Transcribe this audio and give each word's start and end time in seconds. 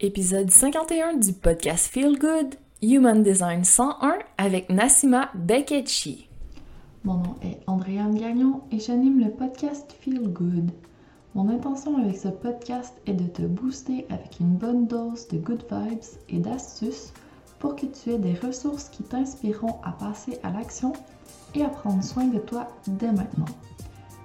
Épisode 0.00 0.50
51 0.50 1.18
du 1.18 1.32
podcast 1.32 1.86
Feel 1.86 2.18
Good, 2.18 2.56
Human 2.82 3.22
Design 3.22 3.62
101 3.62 4.18
avec 4.38 4.68
Nassima 4.68 5.30
Beketchi. 5.36 6.28
Mon 7.04 7.14
nom 7.14 7.36
est 7.42 7.60
Andréane 7.68 8.18
Gagnon 8.18 8.62
et 8.72 8.80
j'anime 8.80 9.20
le 9.20 9.30
podcast 9.30 9.94
Feel 10.00 10.32
Good. 10.32 10.72
Mon 11.36 11.48
intention 11.48 11.96
avec 11.96 12.16
ce 12.16 12.26
podcast 12.26 12.92
est 13.06 13.12
de 13.12 13.28
te 13.28 13.42
booster 13.42 14.04
avec 14.10 14.40
une 14.40 14.56
bonne 14.56 14.88
dose 14.88 15.28
de 15.28 15.38
good 15.38 15.64
vibes 15.70 16.00
et 16.28 16.40
d'astuces 16.40 17.12
pour 17.60 17.76
que 17.76 17.86
tu 17.86 18.10
aies 18.10 18.18
des 18.18 18.34
ressources 18.34 18.88
qui 18.88 19.04
t'inspireront 19.04 19.76
à 19.84 19.92
passer 19.92 20.40
à 20.42 20.50
l'action 20.50 20.92
et 21.54 21.62
à 21.62 21.68
prendre 21.68 22.02
soin 22.02 22.24
de 22.24 22.40
toi 22.40 22.68
dès 22.88 23.12
maintenant. 23.12 23.46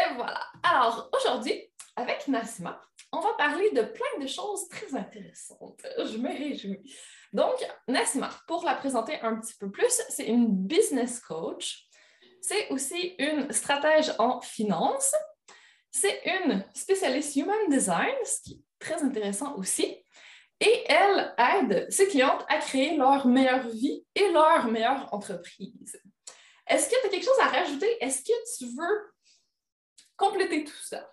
Et 0.00 0.14
voilà. 0.14 0.40
Alors 0.62 1.10
aujourd'hui, 1.12 1.70
avec 1.96 2.26
Nassima, 2.28 2.80
on 3.12 3.20
va 3.20 3.34
parler 3.34 3.70
de 3.72 3.82
plein 3.82 4.20
de 4.20 4.26
choses 4.26 4.68
très 4.68 4.94
intéressantes. 4.94 5.84
Je 5.98 6.16
me 6.16 6.28
réjouis. 6.28 6.80
Donc, 7.32 7.56
Nassima, 7.88 8.30
pour 8.46 8.64
la 8.64 8.74
présenter 8.74 9.20
un 9.20 9.36
petit 9.36 9.54
peu 9.54 9.70
plus, 9.70 10.00
c'est 10.08 10.26
une 10.26 10.48
business 10.48 11.20
coach. 11.20 11.86
C'est 12.40 12.68
aussi 12.70 13.14
une 13.18 13.52
stratège 13.52 14.12
en 14.18 14.40
finance. 14.40 15.14
C'est 15.90 16.22
une 16.24 16.64
spécialiste 16.74 17.36
human 17.36 17.68
design, 17.68 18.14
ce 18.24 18.42
qui 18.42 18.52
est 18.54 18.62
très 18.78 19.02
intéressant 19.02 19.56
aussi. 19.56 20.02
Et 20.60 20.84
elle 20.88 21.34
aide 21.38 21.90
ses 21.90 22.06
clientes 22.08 22.44
à 22.48 22.58
créer 22.58 22.96
leur 22.96 23.26
meilleure 23.26 23.68
vie 23.68 24.04
et 24.14 24.30
leur 24.30 24.66
meilleure 24.68 25.12
entreprise. 25.12 26.00
Est-ce 26.66 26.88
que 26.88 27.00
tu 27.00 27.06
as 27.06 27.10
quelque 27.10 27.24
chose 27.24 27.40
à 27.40 27.48
rajouter? 27.48 27.96
Est-ce 28.02 28.22
que 28.22 28.58
tu 28.58 28.66
veux 28.66 29.12
compléter 30.20 30.64
tout 30.64 30.82
ça? 30.82 31.10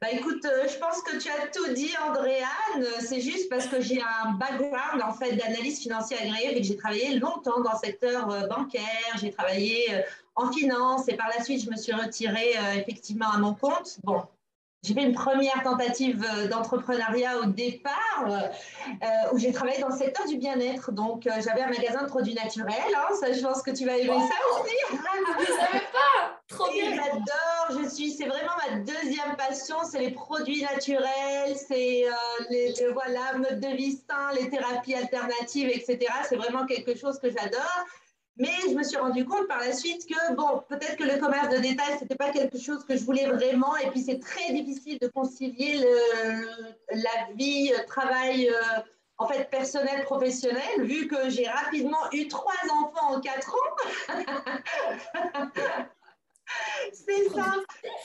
Bah 0.00 0.10
écoute, 0.12 0.44
euh, 0.46 0.66
je 0.66 0.78
pense 0.78 1.02
que 1.02 1.18
tu 1.18 1.28
as 1.28 1.48
tout 1.48 1.74
dit, 1.74 1.92
Andréane. 2.08 2.86
C'est 3.00 3.20
juste 3.20 3.50
parce 3.50 3.66
que 3.66 3.80
j'ai 3.82 4.00
un 4.00 4.32
background 4.32 5.02
en 5.02 5.12
fait 5.12 5.36
d'analyse 5.36 5.80
financière 5.80 6.20
agréée 6.22 6.56
et 6.56 6.60
que 6.60 6.66
j'ai 6.66 6.76
travaillé 6.76 7.18
longtemps 7.18 7.60
dans 7.60 7.72
le 7.72 7.78
secteur 7.78 8.30
euh, 8.30 8.46
bancaire. 8.46 9.16
J'ai 9.20 9.30
travaillé 9.30 9.94
euh, 9.94 10.00
en 10.36 10.50
finance 10.52 11.06
et 11.08 11.16
par 11.16 11.28
la 11.28 11.44
suite, 11.44 11.62
je 11.64 11.70
me 11.70 11.76
suis 11.76 11.92
retirée 11.92 12.54
effectivement 12.76 13.30
à 13.30 13.38
mon 13.38 13.52
compte. 13.52 13.98
Bon, 14.04 14.22
j'ai 14.82 14.94
fait 14.94 15.02
une 15.02 15.12
première 15.12 15.62
tentative 15.62 16.24
euh, 16.24 16.48
d'entrepreneuriat 16.48 17.38
au 17.40 17.44
départ 17.44 18.24
euh, 18.26 19.32
où 19.32 19.38
j'ai 19.38 19.52
travaillé 19.52 19.78
dans 19.78 19.90
le 19.90 19.96
secteur 19.96 20.26
du 20.26 20.38
bien-être. 20.38 20.90
Donc, 20.90 21.26
euh, 21.26 21.32
j'avais 21.44 21.60
un 21.60 21.68
magasin 21.68 22.02
de 22.02 22.08
produits 22.08 22.32
naturels. 22.32 22.74
Hein, 22.96 23.14
ça, 23.20 23.30
je 23.30 23.42
pense 23.42 23.60
que 23.60 23.72
tu 23.72 23.84
vas 23.84 23.98
aimer 23.98 24.08
ça 24.08 24.60
aussi. 24.60 24.74
Je 24.90 24.96
ne 24.96 25.58
savais 25.58 25.84
pas. 25.92 26.40
Trop 26.48 26.72
bien. 26.72 26.94
J'adore. 26.94 27.82
Je 27.82 27.88
suis. 27.90 28.10
C'est 28.10 28.24
vraiment 28.24 28.52
ma 28.70 28.78
deuxième 28.78 29.36
passion. 29.36 29.76
C'est 29.84 30.00
les 30.00 30.12
produits 30.12 30.62
naturels. 30.62 31.56
C'est 31.56 32.06
les 32.48 32.74
voilà 32.94 33.36
mode 33.36 33.60
de 33.60 33.76
vie 33.76 34.00
sain, 34.08 34.32
les 34.34 34.48
thérapies 34.48 34.94
alternatives, 34.94 35.68
etc. 35.68 36.10
C'est 36.26 36.36
vraiment 36.36 36.64
quelque 36.64 36.96
chose 36.96 37.18
que 37.18 37.30
j'adore. 37.30 37.84
Mais 38.40 38.48
je 38.70 38.74
me 38.74 38.82
suis 38.82 38.96
rendu 38.96 39.26
compte 39.26 39.46
par 39.48 39.58
la 39.58 39.72
suite 39.74 40.06
que, 40.06 40.34
bon, 40.34 40.62
peut-être 40.66 40.96
que 40.96 41.04
le 41.04 41.18
commerce 41.18 41.50
de 41.50 41.58
détail, 41.58 41.98
ce 41.98 42.04
n'était 42.04 42.16
pas 42.16 42.30
quelque 42.30 42.58
chose 42.58 42.82
que 42.86 42.96
je 42.96 43.04
voulais 43.04 43.26
vraiment. 43.26 43.76
Et 43.76 43.90
puis, 43.90 44.00
c'est 44.00 44.18
très 44.18 44.50
difficile 44.54 44.98
de 44.98 45.08
concilier 45.08 45.84
la 46.90 47.34
vie, 47.34 47.72
euh, 47.72 47.84
travail, 47.86 48.48
euh, 48.48 48.80
en 49.18 49.28
fait, 49.28 49.50
personnel, 49.50 50.04
professionnel, 50.04 50.82
vu 50.84 51.06
que 51.06 51.28
j'ai 51.28 51.46
rapidement 51.46 52.10
eu 52.12 52.28
trois 52.28 52.54
enfants 52.72 53.14
en 53.16 53.20
quatre 53.20 53.54
ans. 53.54 53.76
C'est 56.92 57.28
ça. 57.30 57.54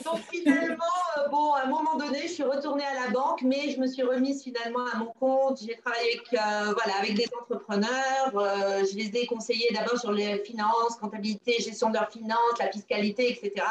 Donc 0.03 0.19
finalement, 0.31 0.83
euh, 1.17 1.27
bon, 1.29 1.53
à 1.53 1.63
un 1.63 1.67
moment 1.67 1.95
donné, 1.97 2.23
je 2.23 2.33
suis 2.33 2.43
retournée 2.43 2.85
à 2.85 3.05
la 3.05 3.09
banque, 3.09 3.41
mais 3.41 3.69
je 3.71 3.79
me 3.79 3.87
suis 3.87 4.03
remise 4.03 4.43
finalement 4.43 4.85
à 4.85 4.97
mon 4.97 5.11
compte. 5.19 5.59
J'ai 5.61 5.77
travaillé 5.77 6.13
avec, 6.13 6.33
euh, 6.33 6.73
voilà, 6.73 6.99
avec 6.99 7.15
des 7.15 7.27
entrepreneurs. 7.39 8.31
Euh, 8.35 8.83
je 8.85 8.95
les 8.95 9.15
ai 9.17 9.25
conseillés 9.25 9.69
d'abord 9.73 9.99
sur 9.99 10.11
les 10.11 10.39
finances, 10.39 10.95
comptabilité, 10.99 11.53
gestion 11.59 11.89
de 11.89 11.95
leurs 11.95 12.11
finances, 12.11 12.59
la 12.59 12.71
fiscalité, 12.71 13.31
etc. 13.31 13.65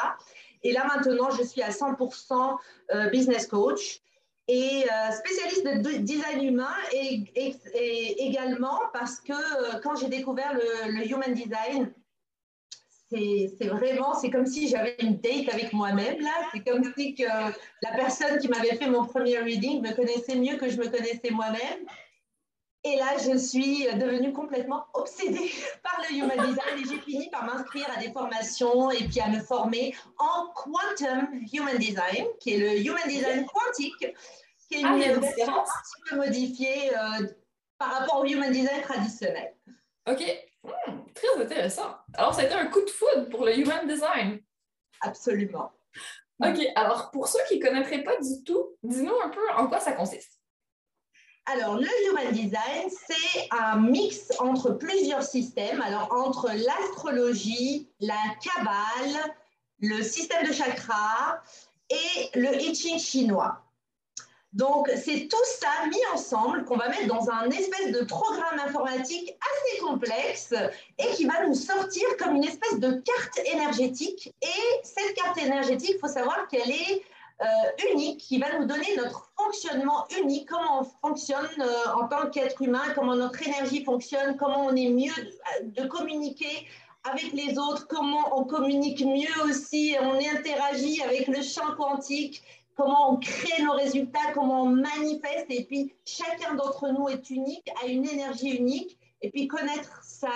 Et 0.62 0.73
là 0.73 0.87
maintenant, 0.87 1.31
je 1.31 1.43
suis 1.43 1.62
à 1.62 1.71
100% 1.71 2.56
business 3.11 3.47
coach 3.47 4.01
et 4.49 4.87
spécialiste 5.12 5.65
de 5.67 5.99
design 5.99 6.43
humain 6.43 6.75
et, 6.93 7.25
également 8.19 8.81
parce 8.95 9.21
que 9.21 9.81
quand 9.83 9.95
j'ai 9.97 10.09
découvert 10.09 10.55
le 10.55 11.06
human 11.06 11.35
design, 11.35 11.93
c'est 13.59 13.67
vraiment, 13.67 14.15
c'est 14.15 14.31
comme 14.31 14.47
si 14.47 14.69
j'avais 14.69 14.97
une 15.01 15.19
date 15.19 15.53
avec 15.53 15.73
moi-même 15.73 16.21
là. 16.21 16.33
C'est 16.53 16.61
comme 16.61 16.83
si 16.97 17.15
que 17.15 17.25
la 17.25 17.93
personne 17.97 18.38
qui 18.38 18.49
m'avait 18.49 18.77
fait 18.77 18.88
mon 18.88 19.05
premier 19.05 19.38
reading 19.38 19.83
me 19.83 19.94
connaissait 19.94 20.37
mieux 20.37 20.56
que 20.56 20.69
je 20.69 20.77
me 20.77 20.88
connaissais 20.88 21.31
moi-même. 21.31 21.87
Et 22.87 22.97
là, 22.97 23.17
je 23.17 23.38
suis 23.38 23.85
devenue 23.85 24.33
complètement 24.33 24.85
obsédée 24.93 25.50
par 25.83 26.03
le 26.03 26.17
human 26.17 26.37
design 26.47 26.79
et 26.79 26.88
j'ai 26.88 27.00
fini 27.00 27.31
par 27.31 27.44
m'inscrire 27.44 27.87
à 27.97 28.00
des 28.00 28.12
formations 28.12 28.91
et 28.91 29.05
puis 29.05 29.21
à 29.21 29.29
me 29.29 29.41
former 29.41 29.94
en 30.19 30.49
quantum 30.55 31.29
human 31.53 31.79
design, 31.79 32.27
qui 32.41 32.55
est 32.55 32.59
le 32.59 32.87
human 32.87 33.09
design 33.09 33.47
quantique, 33.47 34.06
qui 34.69 34.75
est 34.77 34.81
une 34.81 34.87
ah, 34.87 34.97
version 34.97 35.55
un 35.55 35.62
petit 35.62 36.11
peu 36.11 36.17
modifiée 36.17 36.94
euh, 36.94 37.27
par 37.79 38.00
rapport 38.00 38.21
au 38.21 38.27
human 38.27 38.53
design 38.53 38.83
traditionnel. 38.83 39.55
OK. 40.06 40.23
Hmm, 40.64 41.05
très 41.14 41.43
intéressant. 41.43 41.94
Alors, 42.14 42.34
ça 42.34 42.43
a 42.43 42.44
été 42.44 42.55
un 42.55 42.66
coup 42.66 42.82
de 42.82 42.90
foudre 42.90 43.28
pour 43.28 43.44
le 43.44 43.58
Human 43.58 43.87
Design. 43.87 44.40
Absolument. 45.00 45.70
OK. 46.43 46.58
Alors, 46.75 47.11
pour 47.11 47.28
ceux 47.28 47.40
qui 47.49 47.58
ne 47.58 47.64
connaîtraient 47.64 48.02
pas 48.02 48.16
du 48.16 48.43
tout, 48.44 48.76
dis-nous 48.82 49.14
un 49.22 49.28
peu 49.28 49.40
en 49.56 49.69
quoi 49.69 49.81
ça 49.81 49.93
consiste. 49.93 50.40
Alors, 51.46 51.76
le 51.76 51.87
Human 52.08 52.32
Design, 52.32 52.88
c'est 52.88 53.49
un 53.50 53.76
mix 53.76 54.32
entre 54.38 54.70
plusieurs 54.70 55.22
systèmes. 55.22 55.82
Alors, 55.82 56.11
entre 56.12 56.49
l'astrologie, 56.49 57.93
la 58.00 58.16
cabale, 58.43 59.34
le 59.81 60.02
système 60.02 60.46
de 60.46 60.52
chakras 60.52 61.43
et 61.90 62.38
le 62.38 62.55
I 62.62 62.75
Ching 62.75 62.99
chinois. 62.99 63.63
Donc, 64.55 64.89
c'est 64.95 65.27
tout 65.29 65.45
ça 65.59 65.87
mis 65.89 66.01
ensemble 66.15 66.65
qu'on 66.65 66.77
va 66.77 66.89
mettre 66.89 67.09
dans 67.09 67.29
un 67.29 67.51
espèce 67.51 67.91
de 67.91 68.05
programme 68.05 68.61
informatique 68.65 69.37
assez 69.41 69.81
complexe 69.81 70.55
et 70.99 71.09
qui 71.15 71.25
va 71.25 71.45
nous 71.45 71.55
sortir 71.55 72.05
comme 72.21 72.37
une 72.37 72.45
espèce 72.45 72.79
de 72.79 72.93
carte 72.93 73.41
énergétique. 73.53 74.33
Et 74.41 74.85
cette 74.85 75.15
carte 75.15 75.39
énergétique, 75.39 75.95
il 75.97 75.99
faut 75.99 76.06
savoir 76.06 76.47
qu'elle 76.47 76.71
est 76.71 77.03
euh, 77.43 77.91
unique, 77.93 78.21
qui 78.21 78.39
va 78.39 78.56
nous 78.56 78.65
donner 78.65 78.95
notre 78.97 79.29
fonctionnement 79.37 80.06
unique, 80.23 80.49
comment 80.49 80.83
on 80.83 81.09
fonctionne 81.09 81.49
euh, 81.59 82.00
en 82.00 82.07
tant 82.07 82.31
qu'être 82.31 82.62
humain, 82.62 82.85
comment 82.95 83.17
notre 83.17 83.43
énergie 83.43 83.83
fonctionne, 83.83 84.37
comment 84.37 84.67
on 84.67 84.77
est 84.77 84.89
mieux 84.89 85.12
de, 85.65 85.83
de 85.83 85.89
communiquer 85.89 86.69
avec 87.03 87.33
les 87.33 87.59
autres, 87.59 87.89
comment 87.89 88.39
on 88.39 88.45
communique 88.45 89.05
mieux 89.05 89.50
aussi, 89.50 89.97
on 90.00 90.15
interagit 90.15 91.03
avec 91.03 91.27
le 91.27 91.43
champ 91.43 91.75
quantique 91.77 92.45
comment 92.76 93.12
on 93.12 93.17
crée 93.17 93.62
nos 93.62 93.73
résultats, 93.73 94.32
comment 94.35 94.62
on 94.62 94.69
manifeste. 94.69 95.47
Et 95.50 95.65
puis, 95.65 95.94
chacun 96.05 96.55
d'entre 96.55 96.88
nous 96.88 97.09
est 97.09 97.31
unique, 97.31 97.69
a 97.82 97.87
une 97.87 98.06
énergie 98.06 98.56
unique. 98.56 98.99
Et 99.23 99.31
puis, 99.31 99.49
connaître 99.49 100.03
sa, 100.03 100.29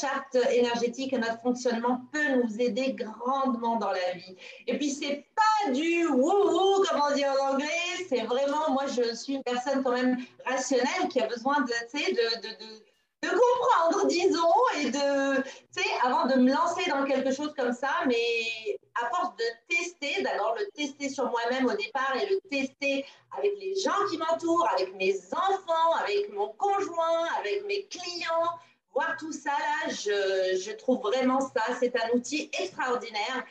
charte 0.00 0.36
énergétique 0.52 1.12
et 1.12 1.18
notre 1.18 1.40
fonctionnement 1.40 2.02
peut 2.12 2.36
nous 2.36 2.60
aider 2.60 2.92
grandement 2.92 3.76
dans 3.76 3.90
la 3.90 4.12
vie. 4.14 4.36
Et 4.68 4.78
puis, 4.78 4.90
c'est 4.90 5.26
pas 5.34 5.72
du 5.72 6.06
wouhou, 6.06 6.84
comme 6.84 7.02
on 7.10 7.14
dit 7.14 7.24
en 7.26 7.52
anglais. 7.52 7.66
C'est 8.08 8.22
vraiment, 8.22 8.70
moi, 8.70 8.84
je 8.86 9.14
suis 9.16 9.34
une 9.34 9.42
personne 9.42 9.82
quand 9.82 9.92
même 9.92 10.18
rationnelle 10.46 11.08
qui 11.10 11.20
a 11.20 11.26
besoin 11.26 11.62
de 11.62 11.72
de 11.72 12.91
comprendre, 13.28 14.06
disons, 14.08 14.52
et 14.80 14.90
de, 14.90 15.42
tu 15.42 15.82
sais, 15.82 15.88
avant 16.04 16.26
de 16.26 16.34
me 16.34 16.50
lancer 16.52 16.88
dans 16.90 17.04
quelque 17.04 17.32
chose 17.32 17.52
comme 17.56 17.72
ça, 17.72 17.90
mais 18.06 18.78
à 19.00 19.08
force 19.08 19.36
de 19.36 19.44
tester, 19.68 20.22
d'abord 20.22 20.56
le 20.58 20.66
tester 20.74 21.08
sur 21.08 21.30
moi-même 21.30 21.66
au 21.66 21.74
départ 21.74 22.14
et 22.20 22.26
le 22.26 22.40
tester 22.50 23.04
avec 23.36 23.52
les 23.58 23.74
gens 23.76 24.06
qui 24.10 24.18
m'entourent, 24.18 24.68
avec 24.74 24.94
mes 24.96 25.14
enfants, 25.32 25.92
avec 26.02 26.32
mon 26.32 26.48
conjoint, 26.48 27.26
avec 27.38 27.64
mes 27.66 27.86
clients, 27.86 28.50
voir 28.92 29.16
tout 29.18 29.32
ça 29.32 29.50
là, 29.50 29.90
je, 29.90 30.60
je 30.60 30.72
trouve 30.72 31.00
vraiment 31.00 31.40
ça, 31.40 31.62
c'est 31.78 31.94
un 31.96 32.10
outil 32.14 32.50
extraordinaire. 32.58 33.44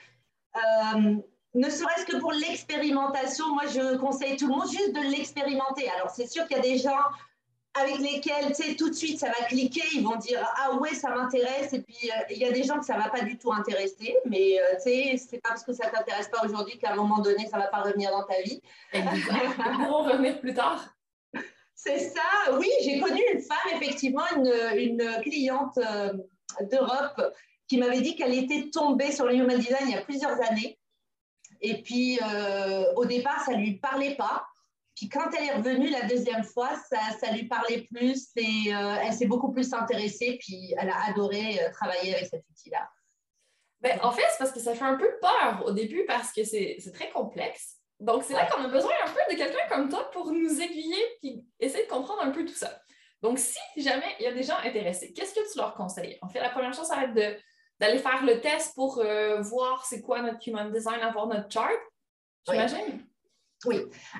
Euh, 0.55 1.15
ne 1.53 1.69
serait-ce 1.69 2.05
que 2.05 2.17
pour 2.17 2.31
l'expérimentation, 2.31 3.53
moi 3.53 3.63
je 3.67 3.97
conseille 3.97 4.37
tout 4.37 4.47
le 4.47 4.53
monde 4.53 4.69
juste 4.69 4.93
de 4.93 5.01
l'expérimenter. 5.11 5.89
Alors 5.89 6.09
c'est 6.09 6.27
sûr 6.27 6.47
qu'il 6.47 6.57
y 6.57 6.59
a 6.59 6.63
des 6.63 6.77
gens 6.77 6.99
avec 7.73 7.99
lesquels, 7.99 8.47
tu 8.47 8.63
sais, 8.63 8.75
tout 8.75 8.89
de 8.89 8.93
suite, 8.93 9.19
ça 9.19 9.27
va 9.27 9.45
cliquer, 9.47 9.83
ils 9.93 10.03
vont 10.03 10.17
dire 10.17 10.45
Ah 10.57 10.75
ouais, 10.75 10.93
ça 10.93 11.09
m'intéresse. 11.09 11.71
Et 11.73 11.81
puis, 11.81 12.11
euh, 12.11 12.23
il 12.29 12.37
y 12.37 12.45
a 12.45 12.51
des 12.51 12.63
gens 12.63 12.79
que 12.79 12.85
ça 12.85 12.97
ne 12.97 13.01
va 13.01 13.09
pas 13.09 13.21
du 13.21 13.37
tout 13.37 13.51
intéresser, 13.53 14.17
mais 14.25 14.59
euh, 14.59 14.75
tu 14.75 14.83
sais, 14.83 15.17
c'est 15.17 15.37
pas 15.39 15.49
parce 15.49 15.63
que 15.63 15.71
ça 15.71 15.87
ne 15.87 15.91
t'intéresse 15.91 16.27
pas 16.27 16.43
aujourd'hui 16.43 16.77
qu'à 16.77 16.91
un 16.91 16.95
moment 16.95 17.19
donné, 17.19 17.47
ça 17.47 17.57
ne 17.57 17.63
va 17.63 17.69
pas 17.69 17.81
revenir 17.81 18.11
dans 18.11 18.23
ta 18.23 18.41
vie. 18.41 18.61
Ils 18.93 19.87
vont 19.87 20.03
revenir 20.03 20.39
plus 20.41 20.53
tard. 20.53 20.93
C'est 21.73 21.99
ça, 21.99 22.21
oui, 22.59 22.69
j'ai 22.83 22.99
connu 22.99 23.21
une 23.33 23.41
femme, 23.41 23.81
effectivement, 23.81 24.25
une, 24.35 24.53
une 24.77 25.21
cliente 25.23 25.77
euh, 25.77 26.13
d'Europe 26.69 27.33
qui 27.67 27.77
m'avait 27.77 28.01
dit 28.01 28.15
qu'elle 28.15 28.33
était 28.33 28.69
tombée 28.69 29.11
sur 29.11 29.25
le 29.25 29.33
human 29.33 29.57
design 29.57 29.87
il 29.87 29.91
y 29.91 29.97
a 29.97 30.01
plusieurs 30.01 30.39
années. 30.51 30.77
Et 31.61 31.81
puis, 31.81 32.19
au 32.95 33.05
départ, 33.05 33.39
ça 33.45 33.53
ne 33.53 33.57
lui 33.57 33.75
parlait 33.75 34.15
pas. 34.15 34.45
Puis 34.95 35.09
quand 35.09 35.29
elle 35.37 35.45
est 35.45 35.53
revenue 35.53 35.89
la 35.89 36.03
deuxième 36.03 36.43
fois, 36.43 36.69
ça, 36.89 36.99
ça 37.19 37.31
lui 37.31 37.47
parlait 37.47 37.87
plus 37.91 38.29
et 38.35 38.73
euh, 38.73 38.97
elle 39.03 39.13
s'est 39.13 39.25
beaucoup 39.25 39.51
plus 39.51 39.73
intéressée. 39.73 40.37
Puis 40.39 40.73
elle 40.77 40.89
a 40.89 41.05
adoré 41.09 41.63
euh, 41.63 41.71
travailler 41.71 42.15
avec 42.15 42.27
cet 42.27 42.43
outil-là. 42.49 42.89
Ben, 43.79 43.97
en 44.03 44.11
fait, 44.11 44.23
c'est 44.31 44.37
parce 44.37 44.51
que 44.51 44.59
ça 44.59 44.75
fait 44.75 44.85
un 44.85 44.95
peu 44.95 45.09
peur 45.19 45.63
au 45.65 45.71
début 45.71 46.05
parce 46.05 46.31
que 46.31 46.43
c'est 46.43 46.77
très 46.93 47.09
complexe. 47.09 47.77
Donc, 47.99 48.23
c'est 48.23 48.33
là 48.33 48.47
qu'on 48.47 48.63
a 48.63 48.67
besoin 48.67 48.91
un 49.05 49.11
peu 49.11 49.19
de 49.31 49.37
quelqu'un 49.37 49.67
comme 49.69 49.89
toi 49.89 50.09
pour 50.11 50.31
nous 50.31 50.61
aiguiller 50.61 51.03
et 51.23 51.43
essayer 51.59 51.85
de 51.85 51.89
comprendre 51.89 52.21
un 52.21 52.31
peu 52.31 52.45
tout 52.45 52.53
ça. 52.53 52.81
Donc, 53.21 53.37
si 53.37 53.59
jamais 53.77 54.15
il 54.19 54.23
y 54.23 54.27
a 54.27 54.33
des 54.33 54.43
gens 54.43 54.57
intéressés, 54.63 55.13
qu'est-ce 55.13 55.33
que 55.33 55.51
tu 55.51 55.57
leur 55.57 55.75
conseilles? 55.75 56.17
En 56.21 56.27
fait, 56.27 56.39
la 56.39 56.49
première 56.49 56.73
chose, 56.73 56.87
ça 56.87 56.95
va 56.95 57.03
être 57.03 57.39
d'aller 57.79 57.99
faire 57.99 58.23
le 58.23 58.41
test 58.41 58.73
pour 58.75 58.99
euh, 58.99 59.41
voir 59.41 59.85
c'est 59.85 60.01
quoi 60.01 60.21
notre 60.21 60.47
human 60.47 60.71
design, 60.71 61.01
avoir 61.01 61.27
notre 61.27 61.51
chart. 61.51 61.79
J'imagine? 62.47 62.77
Oui, 62.87 63.05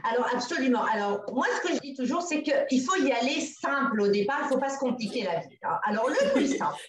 alors 0.03 0.27
absolument. 0.33 0.83
Alors 0.83 1.23
moi, 1.33 1.45
ce 1.57 1.67
que 1.67 1.73
je 1.75 1.79
dis 1.79 1.93
toujours, 1.93 2.21
c'est 2.21 2.43
qu'il 2.43 2.81
faut 2.81 2.95
y 2.97 3.11
aller 3.11 3.41
simple 3.41 4.01
au 4.01 4.07
départ, 4.07 4.39
il 4.41 4.45
ne 4.45 4.49
faut 4.49 4.59
pas 4.59 4.69
se 4.69 4.79
compliquer 4.79 5.23
la 5.23 5.39
vie. 5.39 5.57
Hein. 5.63 5.79
Alors 5.83 6.09
le 6.09 6.33
plus 6.33 6.47
simple, 6.57 6.79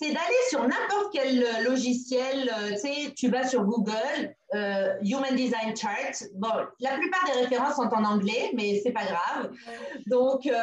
c'est 0.00 0.12
d'aller 0.12 0.42
sur 0.48 0.62
n'importe 0.62 1.12
quel 1.12 1.44
logiciel, 1.62 2.50
euh, 2.58 2.70
tu 2.70 2.78
sais, 2.78 3.12
tu 3.14 3.28
vas 3.28 3.46
sur 3.46 3.64
Google, 3.64 4.34
euh, 4.54 4.94
Human 5.02 5.36
Design 5.36 5.76
Chart. 5.76 6.14
Bon, 6.36 6.48
la 6.80 6.96
plupart 6.96 7.22
des 7.26 7.42
références 7.42 7.76
sont 7.76 7.90
en 7.92 8.04
anglais, 8.04 8.50
mais 8.54 8.80
c'est 8.82 8.92
pas 8.92 9.04
grave. 9.04 9.52
Donc, 10.06 10.46
euh, 10.46 10.54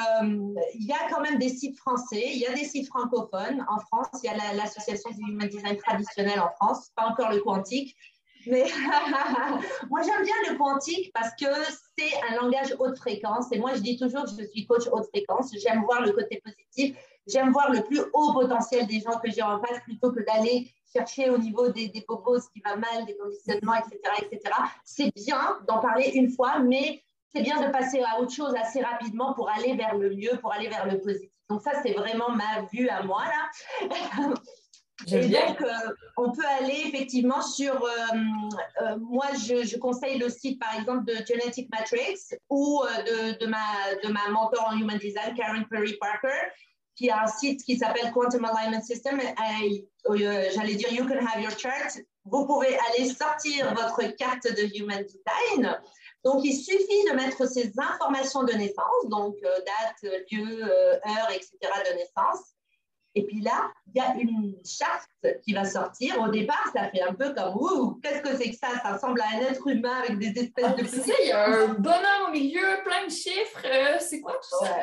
il 0.74 0.88
y 0.88 0.92
a 0.92 1.08
quand 1.12 1.22
même 1.22 1.38
des 1.38 1.50
sites 1.50 1.78
français, 1.78 2.32
il 2.34 2.40
y 2.40 2.48
a 2.48 2.54
des 2.54 2.66
sites 2.66 2.88
francophones. 2.88 3.64
En 3.70 3.80
France, 3.80 4.08
il 4.24 4.26
y 4.26 4.30
a 4.30 4.54
l'association 4.56 5.12
du 5.12 5.32
Human 5.32 5.48
Design 5.48 5.78
traditionnel 5.78 6.40
en 6.40 6.50
France, 6.56 6.90
pas 6.96 7.06
encore 7.06 7.30
le 7.30 7.40
quantique. 7.42 7.96
Mais 8.50 8.66
moi, 9.90 10.02
j'aime 10.02 10.24
bien 10.24 10.36
le 10.50 10.58
quantique 10.58 11.12
parce 11.14 11.32
que 11.36 11.46
c'est 11.98 12.12
un 12.30 12.42
langage 12.42 12.76
haute 12.80 12.98
fréquence. 12.98 13.52
Et 13.52 13.60
moi, 13.60 13.74
je 13.76 13.80
dis 13.80 13.98
toujours 13.98 14.24
que 14.24 14.32
je 14.32 14.48
suis 14.48 14.66
coach 14.66 14.88
haute 14.92 15.08
fréquence. 15.14 15.52
J'aime 15.62 15.84
voir 15.84 16.02
le 16.02 16.12
côté 16.12 16.42
positif. 16.44 16.96
J'aime 17.28 17.52
voir 17.52 17.72
le 17.72 17.84
plus 17.84 18.02
haut 18.14 18.34
potentiel 18.34 18.88
des 18.88 19.02
gens 19.02 19.20
que 19.20 19.30
j'ai 19.30 19.42
en 19.42 19.60
face 19.60 19.80
plutôt 19.84 20.12
que 20.12 20.22
d'aller 20.22 20.72
chercher 20.92 21.30
au 21.30 21.38
niveau 21.38 21.70
des, 21.70 21.90
des 21.90 22.00
ce 22.00 22.50
qui 22.54 22.62
va 22.62 22.76
mal, 22.78 23.06
des 23.06 23.18
conditionnements, 23.18 23.76
etc. 23.76 24.00
etc. 24.22 24.56
C'est 24.86 25.14
bien 25.16 25.60
d'en 25.68 25.80
parler 25.80 26.12
une 26.16 26.30
fois, 26.30 26.60
mais 26.60 27.02
c'est 27.34 27.42
bien 27.42 27.62
de 27.62 27.72
passer 27.72 28.02
à 28.02 28.20
autre 28.22 28.32
chose 28.32 28.54
assez 28.56 28.82
rapidement 28.82 29.34
pour 29.34 29.50
aller 29.50 29.76
vers 29.76 29.98
le 29.98 30.16
mieux, 30.16 30.38
pour 30.40 30.54
aller 30.54 30.70
vers 30.70 30.86
le 30.86 31.00
positif. 31.00 31.30
Donc 31.50 31.62
ça, 31.62 31.72
c'est 31.84 31.94
vraiment 31.94 32.30
ma 32.32 32.62
vue 32.72 32.88
à 32.90 33.04
moi 33.04 33.24
là. 33.26 33.90
Et 35.06 35.28
donc, 35.28 35.62
euh, 35.62 35.68
on 36.18 36.32
peut 36.32 36.46
aller 36.60 36.84
effectivement 36.88 37.42
sur, 37.42 37.84
euh, 37.84 37.90
euh, 38.82 38.98
moi, 39.00 39.28
je, 39.36 39.78
conseille 39.78 40.18
le 40.18 40.30
site, 40.30 40.60
par 40.60 40.76
exemple, 40.78 41.06
de 41.06 41.14
Genetic 41.26 41.70
Matrix 41.72 42.36
ou 42.50 42.82
de, 43.06 43.38
de, 43.38 43.46
ma, 43.46 43.96
de 44.04 44.12
ma 44.12 44.28
mentor 44.30 44.68
en 44.68 44.78
Human 44.78 44.98
Design, 44.98 45.36
Karen 45.36 45.66
Perry 45.70 45.98
Parker, 46.02 46.50
qui 46.96 47.12
a 47.12 47.24
un 47.24 47.28
site 47.28 47.64
qui 47.64 47.78
s'appelle 47.78 48.12
Quantum 48.12 48.44
Alignment 48.46 48.82
System. 48.82 49.22
J'allais 50.08 50.76
dire, 50.76 50.92
you 50.92 51.06
can 51.06 51.26
have 51.26 51.42
your 51.42 51.56
chart. 51.58 52.00
Vous 52.26 52.46
pouvez 52.48 52.78
aller 52.90 53.10
sortir 53.10 53.74
votre 53.76 54.16
carte 54.16 54.48
de 54.48 54.78
Human 54.78 55.04
Design. 55.04 55.80
Donc, 56.26 56.44
il 56.44 56.56
suffit 56.56 57.06
de 57.10 57.16
mettre 57.16 57.48
ces 57.48 57.72
informations 57.78 58.44
de 58.44 58.54
naissance, 58.54 59.06
donc 59.10 59.36
date, 59.42 60.12
lieu, 60.32 60.64
heure, 60.64 61.30
etc. 61.32 61.52
de 61.62 61.98
naissance 61.98 62.57
et 63.18 63.26
puis 63.26 63.42
là, 63.42 63.72
il 63.88 64.00
y 64.00 64.06
a 64.06 64.14
une 64.16 64.54
charte 64.64 65.10
qui 65.44 65.54
va 65.54 65.66
sortir. 65.66 66.22
Au 66.22 66.28
départ, 66.28 66.70
ça 66.72 66.88
fait 66.90 67.02
un 67.02 67.16
peu 67.16 67.34
comme 67.34 67.56
Ouh, 67.56 68.00
qu'est-ce 68.04 68.22
que 68.22 68.38
c'est 68.38 68.52
que 68.52 68.56
ça? 68.56 68.68
Ça 68.84 68.94
ressemble 68.94 69.20
à 69.22 69.38
un 69.38 69.40
être 69.42 69.68
humain 69.68 70.04
avec 70.04 70.20
des 70.20 70.40
espèces 70.40 70.66
ah, 70.68 70.74
de. 70.74 70.84
Tu 70.84 71.12
il 71.24 71.30
y 71.30 71.32
a 71.32 71.46
un 71.48 71.68
bonhomme 71.70 72.28
au 72.28 72.32
milieu, 72.32 72.84
plein 72.86 73.06
de 73.06 73.12
chiffres. 73.12 73.60
Euh, 73.66 73.98
c'est 74.00 74.22
quoi 74.22 74.34
tout 74.34 74.66
ça? 74.66 74.76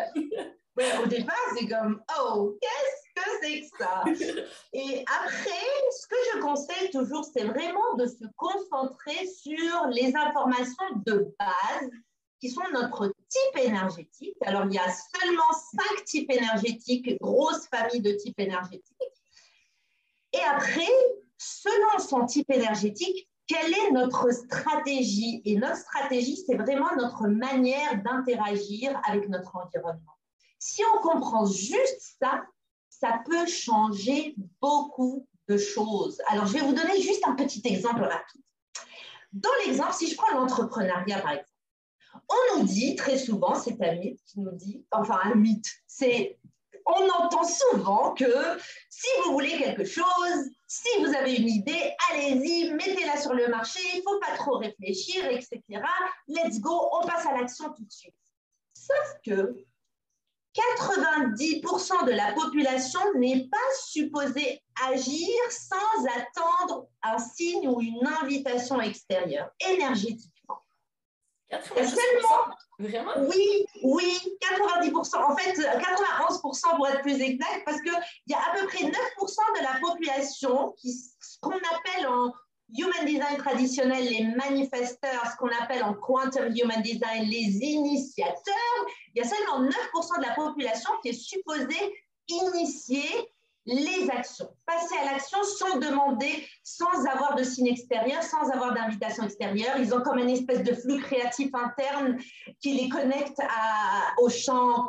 Ouais. 0.77 0.99
Au 1.01 1.07
départ, 1.07 1.37
c'est 1.57 1.69
comme 1.69 2.03
Oh, 2.19 2.59
qu'est-ce 2.61 3.23
que 3.23 3.31
c'est 3.41 3.61
que 3.61 3.67
ça? 3.79 4.03
Et 4.73 5.05
après, 5.07 5.67
ce 5.97 6.07
que 6.09 6.17
je 6.35 6.41
conseille 6.41 6.91
toujours, 6.91 7.25
c'est 7.33 7.45
vraiment 7.45 7.95
de 7.97 8.07
se 8.07 8.25
concentrer 8.37 9.29
sur 9.29 9.87
les 9.93 10.13
informations 10.17 11.03
de 11.07 11.33
base 11.39 11.91
qui 12.45 12.51
sont 12.51 12.61
notre 12.75 13.07
type 13.07 13.65
énergétique. 13.65 14.37
Alors, 14.45 14.67
il 14.67 14.75
y 14.75 14.79
a 14.79 14.87
seulement 14.93 15.51
cinq 15.75 16.05
types 16.05 16.31
énergétiques, 16.31 17.19
grosse 17.19 17.67
famille 17.69 18.03
de 18.03 18.13
types 18.13 18.39
énergétiques. 18.39 18.99
Et 20.35 20.43
après, 20.55 20.93
selon 21.39 21.99
son 22.07 22.27
type 22.27 22.51
énergétique, 22.51 23.31
quelle 23.47 23.73
est 23.73 23.91
notre 23.93 24.31
stratégie? 24.31 25.41
Et 25.47 25.57
notre 25.57 25.79
stratégie, 25.79 26.37
c'est 26.37 26.57
vraiment 26.57 26.95
notre 26.99 27.29
manière 27.29 28.03
d'interagir 28.03 29.01
avec 29.09 29.27
notre 29.31 29.57
environnement. 29.57 30.19
Si 30.59 30.83
on 30.95 31.01
comprend 31.01 31.47
juste 31.47 32.19
ça, 32.21 32.43
ça 32.91 33.23
peut 33.25 33.47
changer 33.47 34.35
beaucoup 34.61 35.27
de 35.49 35.57
choses. 35.57 36.21
Alors, 36.29 36.45
je 36.45 36.53
vais 36.53 36.61
vous 36.61 36.75
donner 36.75 37.01
juste 37.01 37.27
un 37.27 37.37
petit 37.37 37.63
exemple 37.65 38.03
rapide. 38.03 38.43
Dans 39.33 39.49
l'exemple, 39.65 39.95
si 39.95 40.09
je 40.09 40.17
prends 40.17 40.39
l'entrepreneuriat, 40.39 41.21
par 41.21 41.31
exemple, 41.33 41.49
on 42.35 42.59
nous 42.59 42.65
dit 42.65 42.97
très 42.97 43.19
souvent, 43.19 43.55
c'est 43.55 43.81
un 43.83 43.95
mythe 43.95 44.21
qui 44.27 44.41
nous 44.41 44.53
dit, 44.53 44.85
enfin 44.91 45.21
un 45.25 45.35
mythe, 45.35 45.71
c'est, 45.87 46.39
on 46.87 47.09
entend 47.09 47.45
souvent 47.45 48.15
que 48.15 48.25
si 48.89 49.07
vous 49.25 49.33
voulez 49.33 49.57
quelque 49.59 49.85
chose, 49.85 50.51
si 50.67 50.89
vous 51.01 51.15
avez 51.15 51.37
une 51.37 51.49
idée, 51.49 51.93
allez-y, 52.11 52.73
mettez-la 52.73 53.17
sur 53.17 53.33
le 53.33 53.49
marché, 53.49 53.81
il 53.95 53.99
ne 53.99 54.03
faut 54.03 54.21
pas 54.21 54.37
trop 54.37 54.59
réfléchir, 54.59 55.25
etc. 55.27 55.61
Let's 56.29 56.61
go, 56.61 56.91
on 56.93 57.07
passe 57.07 57.27
à 57.27 57.37
l'action 57.37 57.73
tout 57.73 57.85
de 57.85 57.93
suite. 57.93 58.15
Sauf 58.75 59.17
que 59.25 59.55
90% 60.55 62.07
de 62.07 62.13
la 62.13 62.33
population 62.33 63.01
n'est 63.17 63.49
pas 63.49 63.57
supposée 63.85 64.63
agir 64.85 65.29
sans 65.51 66.07
attendre 66.17 66.89
un 67.03 67.19
signe 67.19 67.69
ou 67.69 67.81
une 67.81 68.07
invitation 68.23 68.81
extérieure, 68.81 69.51
énergétiquement. 69.69 70.34
90%? 71.51 71.95
Vraiment? 72.79 73.13
Oui, 73.29 73.67
oui, 73.83 74.19
90%. 74.41 75.17
En 75.17 75.37
fait, 75.37 75.53
91% 75.59 76.77
pour 76.77 76.89
être 76.89 77.03
plus 77.03 77.21
exact, 77.21 77.63
parce 77.65 77.81
qu'il 77.81 77.93
y 78.29 78.35
a 78.35 78.39
à 78.39 78.59
peu 78.59 78.67
près 78.67 78.79
9% 78.79 78.91
de 78.91 79.63
la 79.63 79.81
population 79.81 80.75
qui, 80.79 80.93
ce 80.93 81.39
qu'on 81.41 81.51
appelle 81.53 82.09
en 82.09 82.33
Human 82.77 83.05
Design 83.05 83.37
traditionnel, 83.37 84.05
les 84.05 84.25
manifesteurs, 84.25 85.27
ce 85.31 85.37
qu'on 85.37 85.51
appelle 85.63 85.85
en 85.85 85.95
Quantum 85.95 86.53
Human 86.57 86.83
Design, 86.83 87.29
les 87.29 87.59
initiateurs, 87.61 88.87
il 89.15 89.23
y 89.23 89.25
a 89.25 89.29
seulement 89.29 89.69
9% 89.69 90.19
de 90.19 90.27
la 90.27 90.35
population 90.35 90.91
qui 91.03 91.11
est 91.11 91.13
supposée 91.13 91.95
initier 92.29 93.29
les 93.67 94.11
actions, 94.11 94.49
passer 94.67 94.95
à 95.01 95.13
l'action 95.13 95.43
sans 95.43 95.79
demander, 95.79 96.47
sans 96.63 97.07
avoir 97.07 97.35
de 97.35 97.43
signe 97.43 97.69
extérieur, 97.69 98.23
sans 98.23 98.51
avoir 98.51 98.75
d'invitation 98.75 99.25
extérieure. 99.25 99.77
Ils 99.79 99.95
ont 99.95 100.03
comme 100.03 100.19
une 100.19 100.31
espèce 100.31 100.63
de 100.63 100.75
flux 100.75 101.01
créatif 101.01 101.51
interne 101.55 102.19
qui 102.61 102.75
les 102.75 102.89
connecte 102.89 103.41
au 104.19 104.29
champ 104.29 104.87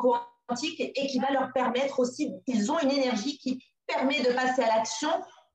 quantique 0.48 0.80
et 0.80 1.08
qui 1.08 1.20
va 1.20 1.32
leur 1.32 1.54
permettre 1.54 2.00
aussi, 2.00 2.34
ils 2.48 2.72
ont 2.72 2.80
une 2.80 2.92
énergie 2.92 3.38
qui 3.38 3.64
permet 3.88 4.22
de 4.22 4.32
passer 4.34 4.64
à 4.64 4.78
l'action 4.78 5.10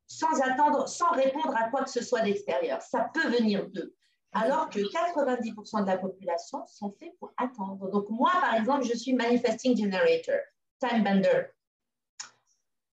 sans 0.07 0.41
attendre, 0.41 0.89
sans 0.89 1.11
répondre 1.11 1.55
à 1.57 1.69
quoi 1.71 1.85
que 1.85 1.91
ce 1.91 2.03
soit 2.03 2.23
d'extérieur. 2.23 2.81
Ça 2.83 3.11
peut 3.13 3.29
venir 3.29 3.69
d'eux. 3.69 3.95
Alors 4.33 4.69
que 4.71 4.79
90% 4.79 5.83
de 5.83 5.87
la 5.87 5.99
population 5.99 6.65
sont 6.67 6.95
faits 6.99 7.13
pour 7.19 7.33
attendre. 7.37 7.91
Donc 7.91 8.09
moi, 8.09 8.31
par 8.41 8.55
exemple, 8.55 8.85
je 8.85 8.97
suis 8.97 9.13
manifesting 9.13 9.77
generator, 9.77 10.39
time 10.81 11.03
bender. 11.05 11.47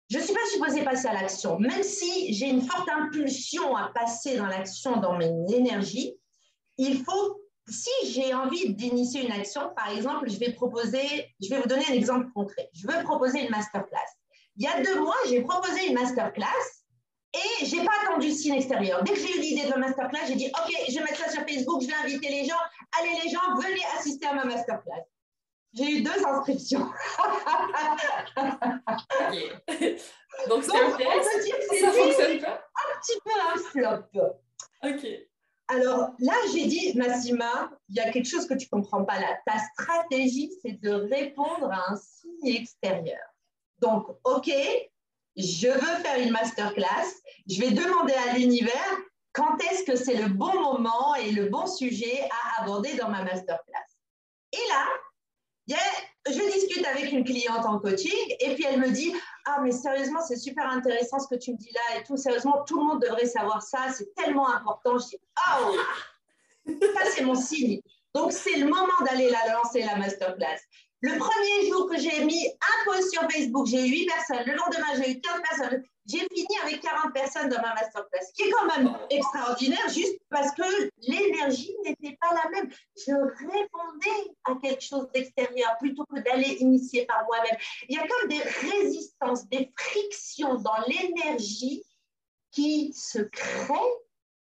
Je 0.10 0.20
ne 0.20 0.24
suis 0.24 0.34
pas 0.34 0.46
supposée 0.54 0.84
passer 0.84 1.08
à 1.08 1.14
l'action, 1.14 1.60
même 1.60 1.84
si 1.84 2.34
j'ai 2.34 2.48
une 2.48 2.62
forte 2.62 2.88
impulsion 2.88 3.76
à 3.76 3.92
passer 3.94 4.38
dans 4.38 4.46
l'action, 4.46 4.98
dans 4.98 5.18
mes 5.18 5.34
énergies. 5.54 6.16
Il 6.78 7.04
faut, 7.04 7.42
si 7.68 7.90
j'ai 8.06 8.34
envie 8.34 8.74
d'initier 8.74 9.26
une 9.26 9.34
action, 9.34 9.70
par 9.76 9.90
exemple, 9.90 10.30
je 10.30 10.40
vais 10.40 10.54
proposer, 10.54 11.34
je 11.42 11.50
vais 11.50 11.60
vous 11.60 11.68
donner 11.68 11.84
un 11.90 11.94
exemple 11.94 12.28
concret. 12.34 12.70
Je 12.74 12.88
veux 12.88 13.04
proposer 13.04 13.44
une 13.44 13.50
masterclass. 13.50 14.00
Il 14.56 14.64
y 14.64 14.68
a 14.68 14.82
deux 14.82 15.02
mois, 15.02 15.18
j'ai 15.28 15.42
proposé 15.42 15.88
une 15.88 15.96
masterclass 15.96 16.46
et 17.34 17.66
je 17.66 17.76
n'ai 17.76 17.84
pas 17.84 17.92
attendu 18.04 18.28
le 18.28 18.34
signe 18.34 18.56
extérieur. 18.56 19.04
Dès 19.04 19.12
que 19.12 19.20
j'ai 19.20 19.38
eu 19.38 19.42
l'idée 19.42 19.66
de 19.66 19.72
la 19.72 19.78
masterclass, 19.78 20.28
j'ai 20.28 20.36
dit 20.36 20.48
OK, 20.48 20.74
je 20.88 20.94
vais 20.94 21.02
mettre 21.02 21.18
ça 21.18 21.30
sur 21.30 21.42
Facebook, 21.42 21.82
je 21.82 21.88
vais 21.88 21.94
inviter 21.94 22.30
les 22.30 22.46
gens. 22.46 22.56
Allez, 22.98 23.12
les 23.24 23.30
gens, 23.30 23.42
venez 23.62 23.82
assister 23.98 24.26
à 24.26 24.34
ma 24.34 24.46
masterclass. 24.46 25.04
J'ai 25.74 25.98
eu 25.98 26.02
deux 26.02 26.26
inscriptions. 26.26 26.80
Donc, 30.48 30.64
c'est 30.64 30.80
un 30.80 30.92
test. 30.98 31.30
Ça 31.80 31.92
fonctionne 31.92 32.40
pas? 32.40 32.62
Un 32.76 33.00
petit 33.00 33.20
peu 33.24 33.32
un 33.54 33.58
flop. 33.58 34.06
OK. 34.84 35.06
Alors 35.70 36.12
là, 36.20 36.34
j'ai 36.54 36.66
dit, 36.68 36.94
Massima, 36.96 37.70
il 37.90 37.96
y 37.96 38.00
a 38.00 38.10
quelque 38.12 38.30
chose 38.30 38.48
que 38.48 38.54
tu 38.54 38.68
ne 38.72 38.80
comprends 38.80 39.04
pas 39.04 39.20
là. 39.20 39.38
Ta 39.46 39.58
stratégie, 39.74 40.52
c'est 40.62 40.80
de 40.82 40.92
répondre 40.92 41.70
à 41.72 41.92
un 41.92 41.98
signe 41.98 42.56
extérieur. 42.56 43.20
Donc, 43.80 44.08
OK, 44.24 44.50
je 45.36 45.68
veux 45.68 46.04
faire 46.04 46.20
une 46.20 46.32
masterclass, 46.32 47.12
je 47.48 47.60
vais 47.60 47.72
demander 47.72 48.14
à 48.14 48.38
l'univers 48.38 48.98
quand 49.34 49.58
est-ce 49.70 49.84
que 49.84 49.96
c'est 49.96 50.16
le 50.16 50.30
bon 50.30 50.54
moment 50.62 51.14
et 51.16 51.32
le 51.32 51.50
bon 51.50 51.68
sujet 51.68 52.28
à 52.32 52.64
aborder 52.64 52.96
dans 52.96 53.10
ma 53.10 53.24
masterclass. 53.24 53.98
Et 54.54 54.70
là, 54.70 54.88
je 55.68 56.52
discute 56.54 56.86
avec 56.86 57.12
une 57.12 57.24
cliente 57.24 57.66
en 57.66 57.80
coaching 57.80 58.36
et 58.40 58.56
puis 58.56 58.66
elle 58.66 58.80
me 58.80 58.90
dit 58.90 59.14
Ah, 59.46 59.60
mais 59.64 59.72
sérieusement, 59.72 60.22
c'est 60.26 60.38
super 60.38 60.70
intéressant 60.70 61.20
ce 61.20 61.28
que 61.28 61.40
tu 61.40 61.52
me 61.52 61.58
dis 61.58 61.72
là 61.74 62.00
et 62.00 62.04
tout. 62.04 62.18
Sérieusement, 62.18 62.64
tout 62.66 62.80
le 62.80 62.86
monde 62.86 63.02
devrait 63.02 63.26
savoir 63.26 63.62
ça. 63.62 63.92
C'est 63.96 64.14
tellement 64.16 64.50
important. 64.50 64.98
Je 64.98 65.08
dis 65.08 65.20
Oh, 65.60 65.76
ça, 66.68 67.12
c'est 67.16 67.24
mon 67.24 67.36
signe. 67.36 67.82
Donc, 68.14 68.32
c'est 68.32 68.58
le 68.58 68.66
moment 68.66 69.00
d'aller 69.06 69.30
la 69.30 69.54
lancer, 69.54 69.84
la 69.84 69.96
masterclass. 69.96 70.60
Le 71.02 71.18
premier 71.18 71.70
jour 71.70 71.90
que 71.90 71.98
j'ai 71.98 72.26
mis 72.26 72.48
un 72.48 72.92
post 72.92 73.12
sur 73.12 73.22
Facebook, 73.30 73.68
j'ai 73.68 73.86
eu 73.86 73.92
8 73.92 74.06
personnes. 74.08 74.46
Le 74.48 74.56
lendemain, 74.56 74.94
j'ai 74.96 75.12
eu 75.12 75.22
15 75.22 75.42
personnes. 75.50 75.84
J'ai 76.08 76.20
fini 76.20 76.48
avec 76.64 76.82
40 76.82 77.14
personnes 77.14 77.50
dans 77.50 77.62
ma 77.62 77.74
masterclass, 77.74 78.32
qui 78.34 78.44
est 78.44 78.52
quand 78.52 78.66
même 78.66 78.98
extraordinaire, 79.10 79.90
juste 79.90 80.18
parce 80.30 80.52
que 80.52 80.64
l'énergie 81.00 81.76
n'était 81.84 82.18
pas 82.22 82.34
la 82.34 82.50
même. 82.50 82.72
Je 82.96 83.12
répondais 83.12 84.34
à 84.46 84.56
quelque 84.62 84.82
chose 84.82 85.10
d'extérieur 85.14 85.78
plutôt 85.80 86.06
que 86.06 86.22
d'aller 86.22 86.58
initier 86.60 87.06
par 87.06 87.26
moi-même. 87.26 87.58
Il 87.90 87.98
y 87.98 88.00
a 88.00 88.08
comme 88.08 88.30
des 88.30 88.42
résistances, 88.42 89.48
des 89.50 89.72
frictions 89.78 90.56
dans 90.56 90.78
l'énergie 90.88 91.84
qui 92.52 92.94
se 92.94 93.20
créent 93.20 93.74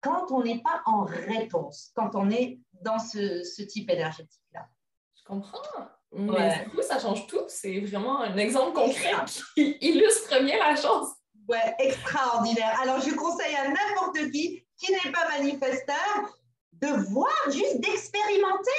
quand 0.00 0.30
on 0.30 0.44
n'est 0.44 0.62
pas 0.62 0.82
en 0.86 1.04
réponse, 1.04 1.90
quand 1.96 2.14
on 2.14 2.30
est 2.30 2.60
dans 2.82 3.00
ce, 3.00 3.42
ce 3.42 3.62
type 3.62 3.90
énergétique-là. 3.90 4.68
Je 5.16 5.24
comprends. 5.24 5.88
Mais 6.12 6.64
du 6.64 6.70
coup, 6.70 6.82
ça 6.82 6.98
change 6.98 7.26
tout. 7.26 7.42
C'est 7.48 7.80
vraiment 7.80 8.20
un 8.20 8.36
exemple 8.36 8.72
concret 8.72 9.12
qui 9.54 9.76
illustre 9.80 10.42
bien 10.44 10.58
la 10.58 10.76
chose. 10.76 11.15
Ouais, 11.48 11.74
extraordinaire. 11.78 12.80
Alors, 12.82 13.00
je 13.00 13.14
conseille 13.14 13.54
à 13.54 13.68
n'importe 13.68 14.30
qui 14.32 14.64
qui 14.76 14.92
n'est 14.92 15.12
pas 15.12 15.28
manifesteur 15.28 16.38
de 16.72 16.88
voir, 17.08 17.32
juste 17.46 17.80
d'expérimenter. 17.80 18.70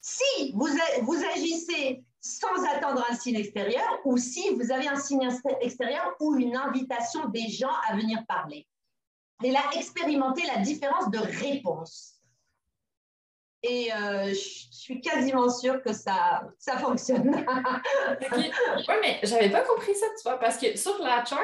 Si 0.00 0.52
vous, 0.52 0.68
vous 1.02 1.24
agissez 1.34 2.04
sans 2.20 2.64
attendre 2.64 3.04
un 3.08 3.14
signe 3.14 3.36
extérieur 3.36 4.00
ou 4.04 4.16
si 4.16 4.50
vous 4.54 4.70
avez 4.70 4.86
un 4.86 4.96
signe 4.96 5.28
extérieur 5.60 6.14
ou 6.20 6.36
une 6.36 6.56
invitation 6.56 7.28
des 7.28 7.48
gens 7.48 7.74
à 7.88 7.96
venir 7.96 8.24
parler. 8.26 8.66
Et 9.42 9.50
là, 9.50 9.60
expérimenter 9.74 10.46
la 10.46 10.58
différence 10.58 11.10
de 11.10 11.18
réponse. 11.18 12.20
Et 13.64 13.92
euh, 13.92 14.28
je 14.28 14.34
suis 14.34 15.00
quasiment 15.00 15.48
sûre 15.48 15.82
que 15.82 15.92
ça, 15.92 16.42
ça 16.58 16.78
fonctionne. 16.78 17.44
Oui, 18.32 18.94
mais 19.00 19.20
j'avais 19.22 19.50
pas 19.50 19.62
compris 19.62 19.94
ça, 19.94 20.06
tu 20.16 20.22
vois, 20.24 20.38
parce 20.38 20.58
que 20.58 20.76
sur 20.76 20.98
la 20.98 21.24
chart, 21.24 21.40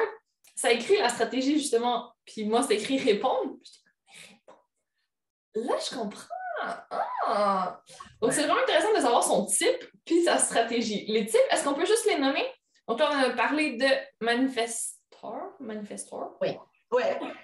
ça 0.59 0.73
écrit 0.73 0.97
la 0.97 1.07
stratégie, 1.07 1.57
justement. 1.57 2.11
Puis 2.25 2.43
moi, 2.43 2.63
c'est 2.63 2.75
écrit 2.75 2.97
répondre. 2.99 3.55
Là, 5.55 5.75
je 5.79 5.95
comprends. 5.95 6.25
Ah! 6.61 7.81
Donc, 8.21 8.33
c'est 8.33 8.43
vraiment 8.43 8.61
intéressant 8.61 8.93
de 8.93 8.99
savoir 8.99 9.23
son 9.23 9.45
type 9.45 9.85
puis 10.03 10.25
sa 10.25 10.37
stratégie. 10.37 11.05
Les 11.07 11.25
types, 11.25 11.39
est-ce 11.49 11.63
qu'on 11.63 11.73
peut 11.73 11.85
juste 11.85 12.05
les 12.07 12.19
nommer? 12.19 12.45
Donc, 12.89 12.99
là, 12.99 13.09
on 13.09 13.17
a 13.17 13.29
parlé 13.29 13.77
de 13.77 13.87
manifestor. 14.19 15.53
Manifestor? 15.61 16.37
Oui. 16.41 16.57
Oui, 16.91 17.03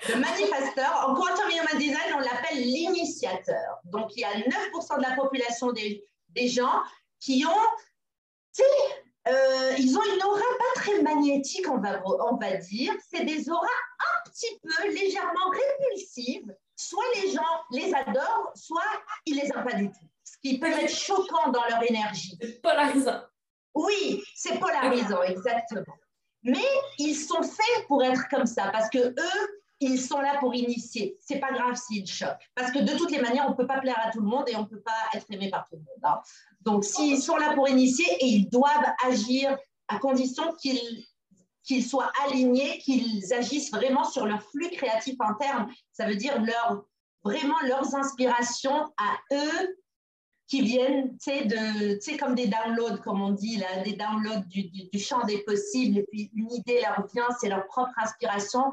le 0.10 0.16
manifesteur. 0.16 1.08
En 1.08 1.14
Quantum 1.14 1.50
Human 1.50 1.78
Design, 1.78 2.16
on 2.16 2.20
l'appelle 2.20 2.58
l'initiateur. 2.58 3.80
Donc, 3.86 4.10
il 4.16 4.22
y 4.22 4.24
a 4.26 4.34
9% 4.34 4.98
de 4.98 5.04
la 5.04 5.16
population 5.16 5.72
des, 5.72 6.04
des 6.30 6.48
gens 6.50 6.82
qui 7.22 7.46
ont, 7.46 8.64
euh, 9.28 9.74
ils 9.80 9.98
ont 9.98 10.04
une 10.04 10.24
aura 10.24 10.40
pas 10.40 10.82
très 10.82 11.02
magnétique, 11.02 11.68
on 11.70 11.78
va, 11.78 12.02
on 12.06 12.36
va 12.36 12.56
dire. 12.58 12.94
C'est 13.10 13.26
des 13.26 13.50
auras 13.50 13.66
un 13.66 14.30
petit 14.30 14.60
peu 14.62 14.90
légèrement 14.90 15.50
répulsives. 15.50 16.56
Soit 16.76 17.04
les 17.16 17.32
gens 17.32 17.42
les 17.72 17.94
adorent, 17.94 18.52
soit 18.56 18.82
ils 19.26 19.36
les 19.36 19.48
aiment 19.48 19.64
pas 19.64 19.76
du 19.76 19.88
tout. 19.88 20.06
Ce 20.24 20.38
qui 20.44 20.60
peut 20.60 20.72
être 20.72 20.90
choquant 20.90 21.50
dans 21.52 21.64
leur 21.70 21.82
énergie. 21.90 22.38
Polarisant. 22.62 23.22
Oui, 23.74 24.24
c'est 24.36 24.60
polarisant, 24.60 25.22
exactement. 25.24 25.98
Mais 26.44 26.66
ils 27.00 27.16
sont 27.16 27.42
faits 27.42 27.88
pour 27.88 28.04
être 28.04 28.28
comme 28.30 28.46
ça 28.46 28.70
parce 28.72 28.90
que 28.90 29.00
eux, 29.00 29.62
ils 29.80 30.00
sont 30.00 30.20
là 30.20 30.38
pour 30.40 30.56
initier. 30.56 31.18
C'est 31.20 31.40
pas 31.40 31.52
grave 31.52 31.76
s'ils 31.76 32.08
choquent. 32.08 32.50
Parce 32.56 32.72
que 32.72 32.80
de 32.80 32.98
toutes 32.98 33.12
les 33.12 33.22
manières, 33.22 33.46
on 33.48 33.52
ne 33.52 33.56
peut 33.56 33.68
pas 33.68 33.80
plaire 33.80 34.00
à 34.04 34.12
tout 34.12 34.22
le 34.22 34.28
monde 34.28 34.48
et 34.48 34.56
on 34.56 34.62
ne 34.62 34.68
peut 34.68 34.82
pas 34.82 34.92
être 35.14 35.26
aimé 35.32 35.50
par 35.50 35.68
tout 35.68 35.76
le 35.76 35.82
monde. 35.82 36.04
Hein. 36.04 36.22
Donc, 36.62 36.84
s'ils 36.84 37.22
sont 37.22 37.38
là 37.38 37.54
pour 37.54 37.68
initier 37.68 38.06
et 38.20 38.26
ils 38.26 38.50
doivent 38.50 38.94
agir 39.06 39.58
à 39.88 40.00
condition 40.00 40.54
qu'ils 40.54 41.06
qu'ils 41.66 41.84
soient 41.84 42.12
alignés, 42.26 42.78
qu'ils 42.78 43.34
agissent 43.34 43.72
vraiment 43.72 44.04
sur 44.04 44.26
leur 44.26 44.42
flux 44.44 44.70
créatif 44.70 45.16
interne. 45.20 45.68
Ça 45.92 46.06
veut 46.06 46.16
dire 46.16 46.40
leur, 46.40 46.86
vraiment 47.24 47.60
leurs 47.68 47.96
inspirations 47.96 48.94
à 48.98 49.18
eux 49.34 49.78
qui 50.48 50.62
viennent, 50.62 51.18
tu 51.18 51.32
sais, 52.00 52.18
comme 52.18 52.36
des 52.36 52.48
downloads, 52.48 53.00
comme 53.00 53.20
on 53.20 53.32
dit, 53.32 53.58
là, 53.58 53.82
des 53.84 53.94
downloads 53.94 54.46
du, 54.46 54.70
du, 54.70 55.00
champ 55.00 55.26
des 55.26 55.40
possibles, 55.40 55.98
et 55.98 56.04
puis 56.04 56.30
une 56.36 56.52
idée 56.54 56.82
leur 56.82 57.08
vient, 57.08 57.28
c'est 57.40 57.50
leur 57.50 57.66
propre 57.66 57.94
inspiration. 57.98 58.72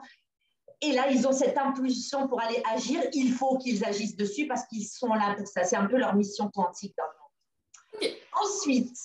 Et 0.82 0.92
là, 0.92 1.08
ils 1.10 1.26
ont 1.28 1.32
cette 1.32 1.56
impulsion 1.56 2.26
pour 2.26 2.42
aller 2.42 2.60
agir. 2.74 3.00
Il 3.12 3.32
faut 3.32 3.56
qu'ils 3.56 3.84
agissent 3.84 4.16
dessus 4.16 4.46
parce 4.48 4.66
qu'ils 4.66 4.86
sont 4.86 5.14
là 5.14 5.34
pour 5.36 5.46
ça. 5.46 5.62
C'est 5.62 5.76
un 5.76 5.86
peu 5.86 5.96
leur 5.96 6.14
mission 6.14 6.50
quantique 6.50 6.94
dans 6.98 7.04
le 7.04 8.08
monde. 8.10 8.16
Ensuite, 8.44 8.96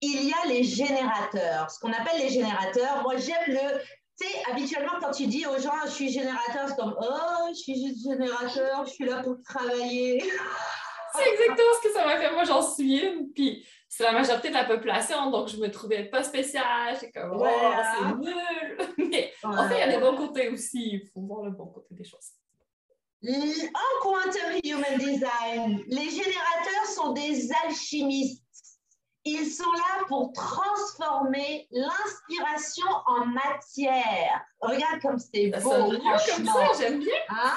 il 0.00 0.28
y 0.28 0.32
a 0.32 0.46
les 0.48 0.64
générateurs. 0.64 1.70
Ce 1.70 1.78
qu'on 1.78 1.92
appelle 1.92 2.18
les 2.18 2.30
générateurs, 2.30 3.02
moi, 3.02 3.16
j'aime 3.16 3.44
le. 3.46 3.78
Tu 4.20 4.26
sais, 4.26 4.42
habituellement, 4.50 4.92
quand 5.00 5.10
tu 5.10 5.26
dis 5.26 5.46
aux 5.46 5.58
gens, 5.58 5.72
je 5.84 5.90
suis 5.90 6.10
générateur, 6.10 6.68
c'est 6.68 6.76
comme, 6.76 6.94
oh, 7.00 7.48
je 7.50 7.54
suis 7.54 7.74
juste 7.74 8.02
générateur, 8.02 8.84
je 8.86 8.90
suis 8.90 9.04
là 9.04 9.22
pour 9.22 9.36
travailler. 9.42 10.22
c'est 11.14 11.32
exactement 11.32 11.72
ce 11.82 11.88
que 11.88 11.94
ça 11.94 12.04
m'a 12.04 12.18
fait. 12.18 12.32
Moi, 12.32 12.44
j'en 12.44 12.62
suis 12.62 12.98
une, 12.98 13.32
puis 13.32 13.66
c'est 13.94 14.04
la 14.04 14.12
majorité 14.12 14.48
de 14.48 14.54
la 14.54 14.64
population, 14.64 15.30
donc 15.30 15.48
je 15.48 15.58
me 15.58 15.70
trouvais 15.70 16.04
pas 16.04 16.22
spéciale. 16.22 16.94
J'étais 16.94 17.12
comme, 17.12 17.32
oh, 17.36 17.44
c'est 17.44 18.16
nul. 18.16 18.94
Mais 19.10 19.30
en 19.42 19.68
fait, 19.68 19.74
il 19.74 19.80
y 19.80 19.82
a 19.82 19.92
des 19.92 19.98
bons 19.98 20.16
côtés 20.16 20.48
aussi. 20.48 20.94
Il 20.94 21.06
faut 21.12 21.20
voir 21.20 21.44
le 21.44 21.50
bon 21.50 21.66
côté 21.66 21.94
des 21.94 22.04
choses. 22.04 22.30
En 23.22 24.00
quantum 24.00 24.58
human 24.64 24.96
design, 24.96 25.84
les 25.88 26.08
générateurs 26.08 26.86
sont 26.86 27.12
des 27.12 27.50
alchimistes. 27.66 28.41
Ils 29.24 29.46
sont 29.46 29.70
là 29.72 30.04
pour 30.08 30.32
transformer 30.32 31.68
l'inspiration 31.70 32.86
en 33.06 33.26
matière. 33.26 34.44
Regarde 34.60 35.00
comme 35.00 35.18
c'est 35.18 35.50
beau. 35.62 35.70
comme 35.70 36.46
ça, 36.46 36.66
j'aime 36.78 36.98
bien. 36.98 37.14
Hein? 37.28 37.56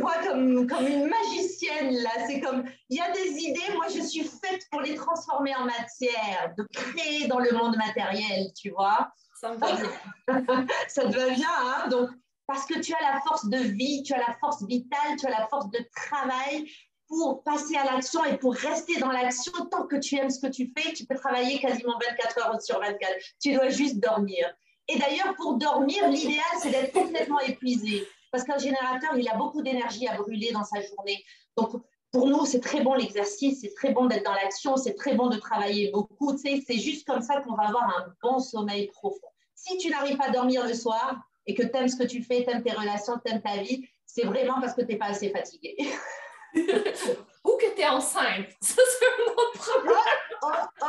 vois 0.00 0.18
comme, 0.26 0.66
comme 0.66 0.86
une 0.86 1.08
magicienne 1.08 1.94
là. 2.02 2.10
C'est 2.26 2.40
comme, 2.40 2.64
il 2.88 2.96
y 2.96 3.00
a 3.00 3.10
des 3.12 3.38
idées, 3.38 3.74
moi 3.74 3.86
je 3.88 4.00
suis 4.02 4.24
faite 4.24 4.66
pour 4.70 4.80
les 4.80 4.94
transformer 4.94 5.54
en 5.56 5.64
matière, 5.64 6.52
de 6.56 6.66
créer 6.72 7.26
dans 7.28 7.38
le 7.38 7.52
monde 7.52 7.76
matériel, 7.76 8.52
tu 8.54 8.70
vois. 8.70 9.12
Ça 9.40 9.54
me 9.54 9.58
va 9.58 9.72
bien. 9.72 10.66
ça 10.88 11.02
te 11.02 11.16
va 11.16 11.30
bien, 11.30 11.48
hein? 11.48 11.88
Donc, 11.88 12.10
parce 12.46 12.66
que 12.66 12.80
tu 12.80 12.92
as 12.92 13.12
la 13.12 13.20
force 13.20 13.46
de 13.48 13.58
vie, 13.58 14.02
tu 14.02 14.12
as 14.12 14.18
la 14.18 14.36
force 14.40 14.64
vitale, 14.66 15.16
tu 15.18 15.26
as 15.26 15.30
la 15.30 15.46
force 15.48 15.70
de 15.70 15.78
travail 15.94 16.66
pour 17.10 17.42
passer 17.42 17.76
à 17.76 17.84
l'action 17.84 18.24
et 18.24 18.38
pour 18.38 18.54
rester 18.54 18.98
dans 19.00 19.10
l'action 19.10 19.52
tant 19.68 19.86
que 19.86 19.96
tu 19.96 20.14
aimes 20.14 20.30
ce 20.30 20.38
que 20.38 20.46
tu 20.46 20.72
fais, 20.76 20.92
tu 20.92 21.04
peux 21.04 21.16
travailler 21.16 21.58
quasiment 21.58 21.98
24 22.08 22.38
heures 22.38 22.62
sur 22.62 22.78
24. 22.78 22.98
Tu 23.42 23.52
dois 23.52 23.68
juste 23.68 23.98
dormir. 23.98 24.48
Et 24.88 24.96
d'ailleurs, 24.96 25.34
pour 25.34 25.56
dormir, 25.56 26.08
l'idéal, 26.08 26.44
c'est 26.62 26.70
d'être 26.70 26.92
complètement 26.92 27.40
épuisé. 27.40 28.06
Parce 28.30 28.44
qu'un 28.44 28.58
générateur, 28.58 29.16
il 29.18 29.28
a 29.28 29.34
beaucoup 29.34 29.60
d'énergie 29.60 30.06
à 30.06 30.16
brûler 30.16 30.52
dans 30.52 30.62
sa 30.62 30.80
journée. 30.80 31.22
Donc, 31.56 31.72
pour 32.12 32.28
nous, 32.28 32.46
c'est 32.46 32.60
très 32.60 32.80
bon 32.80 32.94
l'exercice, 32.94 33.60
c'est 33.60 33.74
très 33.74 33.90
bon 33.92 34.06
d'être 34.06 34.24
dans 34.24 34.34
l'action, 34.34 34.76
c'est 34.76 34.94
très 34.94 35.14
bon 35.14 35.28
de 35.28 35.36
travailler 35.36 35.90
beaucoup. 35.90 36.32
Tu 36.32 36.38
sais, 36.38 36.64
c'est 36.64 36.78
juste 36.78 37.06
comme 37.06 37.22
ça 37.22 37.40
qu'on 37.40 37.54
va 37.54 37.64
avoir 37.64 37.84
un 37.84 38.14
bon 38.22 38.38
sommeil 38.38 38.86
profond. 38.86 39.28
Si 39.56 39.76
tu 39.78 39.90
n'arrives 39.90 40.16
pas 40.16 40.28
à 40.28 40.30
dormir 40.30 40.64
le 40.64 40.74
soir, 40.74 41.20
et 41.46 41.54
que 41.54 41.62
tu 41.62 41.76
aimes 41.76 41.88
ce 41.88 41.96
que 41.96 42.04
tu 42.04 42.22
fais, 42.22 42.44
tu 42.44 42.50
aimes 42.50 42.62
tes 42.62 42.72
relations, 42.72 43.14
tu 43.24 43.32
aimes 43.32 43.42
ta 43.42 43.56
vie, 43.56 43.84
c'est 44.06 44.24
vraiment 44.24 44.60
parce 44.60 44.74
que 44.74 44.82
tu 44.82 44.88
n'es 44.88 44.96
pas 44.96 45.06
assez 45.06 45.30
fatigué. 45.30 45.76
Ou 47.44 47.56
que 47.56 47.74
tu 47.74 47.80
es 47.80 47.86
enceinte. 47.86 48.48
Ça, 48.60 48.82
c'est 48.98 49.06
un 49.06 49.58
problème. 49.58 49.96
Oh, 50.42 50.48
oh, 50.82 50.86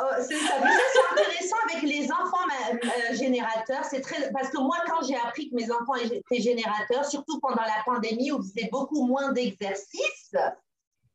oh 0.00 0.04
c'est 0.18 0.38
ça. 0.38 0.54
c'est 0.92 1.20
intéressant 1.20 1.56
avec 1.70 1.82
les 1.82 2.10
enfants 2.10 2.46
euh, 2.84 3.14
générateurs. 3.14 3.84
C'est 3.84 4.00
très 4.00 4.30
parce 4.32 4.50
que 4.50 4.58
moi, 4.58 4.76
quand 4.86 5.06
j'ai 5.06 5.16
appris 5.16 5.50
que 5.50 5.54
mes 5.54 5.70
enfants 5.70 5.94
étaient 5.94 6.40
générateurs, 6.40 7.04
surtout 7.04 7.38
pendant 7.40 7.62
la 7.62 7.82
pandémie 7.84 8.32
où 8.32 8.40
ils 8.42 8.48
faisaient 8.48 8.68
beaucoup 8.70 9.06
moins 9.06 9.32
d'exercices 9.32 10.34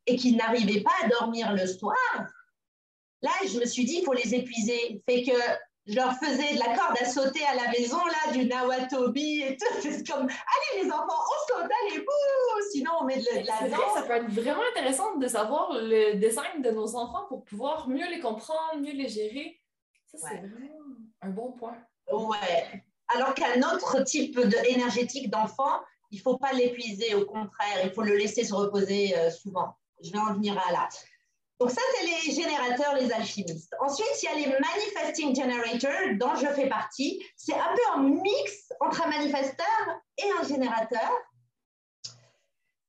et 0.06 0.16
qu'ils 0.16 0.38
n'arrivaient 0.38 0.82
pas 0.82 0.92
à 1.04 1.08
dormir 1.08 1.54
le 1.54 1.68
soir, 1.68 1.96
là, 3.22 3.32
je 3.46 3.60
me 3.60 3.66
suis 3.66 3.86
dit, 3.86 4.00
il 4.00 4.06
faut 4.06 4.14
les 4.14 4.34
épuiser. 4.34 5.02
Fait 5.08 5.24
que 5.24 5.38
je 5.90 5.96
leur 5.96 6.14
faisais 6.14 6.54
de 6.54 6.60
la 6.60 6.78
corde 6.78 6.98
à 7.02 7.06
sauter 7.06 7.44
à 7.46 7.56
la 7.56 7.72
maison, 7.72 7.98
là, 7.98 8.32
du 8.32 8.46
Nawatobi 8.46 9.42
et 9.42 9.58
tout. 9.58 9.66
C'est 9.82 10.08
comme, 10.08 10.28
allez 10.28 10.84
les 10.84 10.92
enfants, 10.92 11.08
on 11.08 11.54
saute, 11.54 11.72
allez, 11.82 12.00
bouh 12.00 12.62
Sinon, 12.72 12.92
on 13.02 13.06
met 13.06 13.18
de, 13.18 13.48
la 13.48 13.68
danse. 13.68 13.96
Ça 13.96 14.04
peut 14.04 14.14
être 14.14 14.30
vraiment 14.30 14.62
intéressant 14.72 15.16
de 15.18 15.28
savoir 15.28 15.72
le 15.74 16.14
design 16.16 16.62
de 16.62 16.70
nos 16.70 16.96
enfants 16.96 17.26
pour 17.28 17.44
pouvoir 17.44 17.90
mieux 17.90 18.08
les 18.08 18.20
comprendre, 18.20 18.78
mieux 18.80 18.94
les 18.94 19.10
gérer. 19.10 19.60
Ça, 20.06 20.20
c'est 20.30 20.38
vraiment 20.38 20.80
un 21.22 21.30
bon 21.30 21.54
point. 21.54 21.78
Ouais. 22.12 22.84
Alors 23.16 23.34
qu'un 23.34 23.60
autre 23.74 24.04
type 24.04 24.40
de, 24.40 24.70
énergétique 24.70 25.32
d'enfant, 25.32 25.82
il 26.12 26.18
ne 26.18 26.22
faut 26.22 26.38
pas 26.38 26.54
l'épuiser, 26.54 27.16
au 27.16 27.26
contraire, 27.26 27.80
il 27.84 27.92
faut 27.92 28.04
le 28.04 28.16
laisser 28.16 28.44
se 28.44 28.54
reposer 28.54 29.18
euh, 29.18 29.32
souvent. 29.32 29.76
Je 30.04 30.12
vais 30.12 30.20
en 30.20 30.34
venir 30.36 30.56
à 30.68 30.72
là. 30.72 30.90
Donc 31.60 31.72
ça, 31.72 31.82
c'est 31.94 32.06
les 32.06 32.34
générateurs, 32.34 32.96
les 32.96 33.12
alchimistes. 33.12 33.76
Ensuite, 33.82 34.08
il 34.24 34.26
y 34.26 34.28
a 34.30 34.36
les 34.36 34.58
manifesting 34.60 35.36
generators, 35.36 36.18
dont 36.18 36.36
je 36.36 36.48
fais 36.54 36.70
partie. 36.70 37.22
C'est 37.36 37.54
un 37.54 37.76
peu 37.76 37.82
un 37.96 38.04
mix 38.04 38.72
entre 38.80 39.06
un 39.06 39.10
manifesteur 39.10 40.02
et 40.18 40.32
un 40.40 40.48
générateur. 40.48 41.12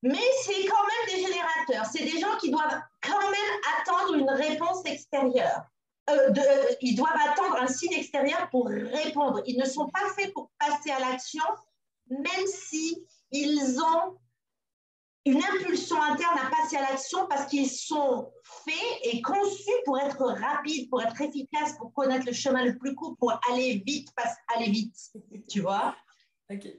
Mais 0.02 0.22
c'est 0.44 0.64
quand 0.66 0.84
même 0.86 1.16
des 1.16 1.26
générateurs. 1.26 1.86
C'est 1.92 2.04
des 2.04 2.20
gens 2.20 2.36
qui 2.40 2.50
doivent 2.50 2.80
quand 3.02 3.20
même 3.20 3.60
attendre 3.80 4.14
une 4.14 4.30
réponse 4.30 4.82
extérieure. 4.86 5.62
Euh, 6.08 6.32
ils 6.80 6.94
doivent 6.94 7.18
attendre 7.28 7.56
un 7.60 7.66
signe 7.66 7.92
extérieur 7.92 8.48
pour 8.50 8.68
répondre. 8.68 9.42
Ils 9.46 9.58
ne 9.58 9.66
sont 9.66 9.88
pas 9.90 10.08
faits 10.16 10.32
pour 10.32 10.50
passer 10.58 10.90
à 10.90 11.00
l'action, 11.00 11.44
même 12.08 12.46
si 12.46 13.04
ils 13.32 13.80
ont 13.80 14.16
une 15.26 15.42
impulsion 15.42 16.00
interne 16.02 16.38
à 16.38 16.50
passer 16.50 16.76
à 16.76 16.90
l'action 16.90 17.26
parce 17.28 17.46
qu'ils 17.46 17.70
sont 17.70 18.32
faits 18.64 18.98
et 19.02 19.20
conçus 19.20 19.70
pour 19.84 19.98
être 19.98 20.24
rapides, 20.24 20.88
pour 20.88 21.02
être 21.02 21.20
efficaces, 21.20 21.76
pour 21.78 21.92
connaître 21.92 22.26
le 22.26 22.32
chemin 22.32 22.64
le 22.64 22.78
plus 22.78 22.94
court, 22.94 23.16
pour 23.18 23.38
aller 23.50 23.82
vite, 23.86 24.08
aller 24.56 24.70
vite, 24.70 24.96
tu 25.48 25.60
vois. 25.60 25.94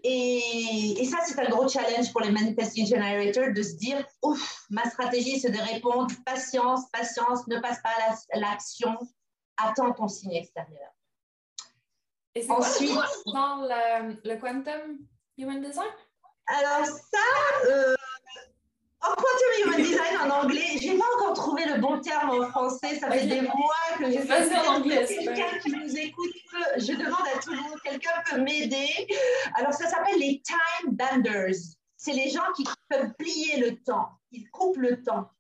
Et, 0.04 1.02
et, 1.02 1.06
ça, 1.06 1.20
c'est 1.26 1.40
un 1.40 1.50
gros 1.50 1.68
challenge 1.70 2.12
pour 2.12 2.20
les 2.22 2.32
manifesting 2.32 2.86
generators 2.86 3.54
de 3.54 3.64
se 3.64 3.76
dire, 3.76 4.06
ouf, 4.22 4.66
ma 4.70 4.84
stratégie, 4.84 5.40
c'est 5.40 5.52
de 5.52 5.60
répondre, 5.60 6.14
patience, 6.26 6.90
patience, 6.92 7.48
ne 7.48 7.58
passe 7.60 7.82
pas 7.82 7.92
à 8.34 8.40
l'action, 8.40 8.98
attends 9.56 9.94
ton 9.94 10.10
signe 10.10 10.34
extérieur. 10.34 10.90
Et 12.36 12.42
c'est 12.42 12.52
Ensuite, 12.52 12.98
dans 13.28 13.62
le, 13.62 14.20
le, 14.26 14.36
quantum 14.38 15.00
human 15.38 15.62
design? 15.62 15.88
Alors 16.48 16.86
ça, 16.86 17.70
euh, 17.70 17.96
en 19.04 19.16
quantum 19.16 19.52
human 19.64 19.82
design 19.82 20.18
en 20.18 20.44
anglais, 20.44 20.78
j'ai 20.80 20.98
pas 20.98 21.06
encore 21.16 21.34
trouvé 21.34 21.66
le 21.66 21.80
bon 21.80 22.00
terme 22.02 22.30
en 22.30 22.48
français. 22.50 23.00
Ça 23.00 23.10
fait 23.10 23.26
des 23.26 23.42
mois 23.42 23.98
que 23.98 24.12
j'ai 24.12 24.20
fait 24.20 24.58
en 24.58 24.76
anglais. 24.76 25.06
Quelqu'un 25.08 25.58
qui 25.60 25.72
nous 25.72 25.98
écoute, 25.98 26.34
je 26.78 26.94
demande 26.94 27.28
à 27.36 27.40
tout 27.40 27.52
le 27.52 27.62
monde, 27.62 27.80
quelqu'un 27.84 28.12
peut 28.30 28.40
m'aider. 28.42 29.08
Alors 29.56 29.74
ça 29.74 29.88
s'appelle 29.88 30.20
les 30.20 30.42
time 30.42 30.92
benders. 30.96 31.56
C'est 31.98 32.14
les 32.14 32.30
gens 32.30 32.52
qui 32.56 32.64
peuvent 32.90 33.14
plier 33.18 33.58
le 33.58 33.82
temps. 33.82 34.10
Ils 34.32 34.50
coupent 34.52 34.78
le 34.78 35.02
temps. 35.02 35.32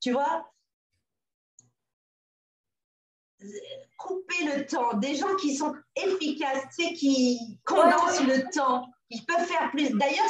Tu 0.00 0.12
vois? 0.12 0.50
Couper 3.98 4.44
le 4.44 4.66
temps, 4.66 4.94
des 4.94 5.14
gens 5.14 5.34
qui 5.36 5.54
sont 5.54 5.74
efficaces, 5.94 6.64
tu 6.76 6.84
sais, 6.84 6.92
qui 6.94 7.60
condensent 7.64 8.24
le 8.24 8.50
temps. 8.50 8.88
Ils 9.10 9.24
peuvent 9.24 9.46
faire 9.46 9.70
plus. 9.70 9.90
D'ailleurs, 9.90 10.28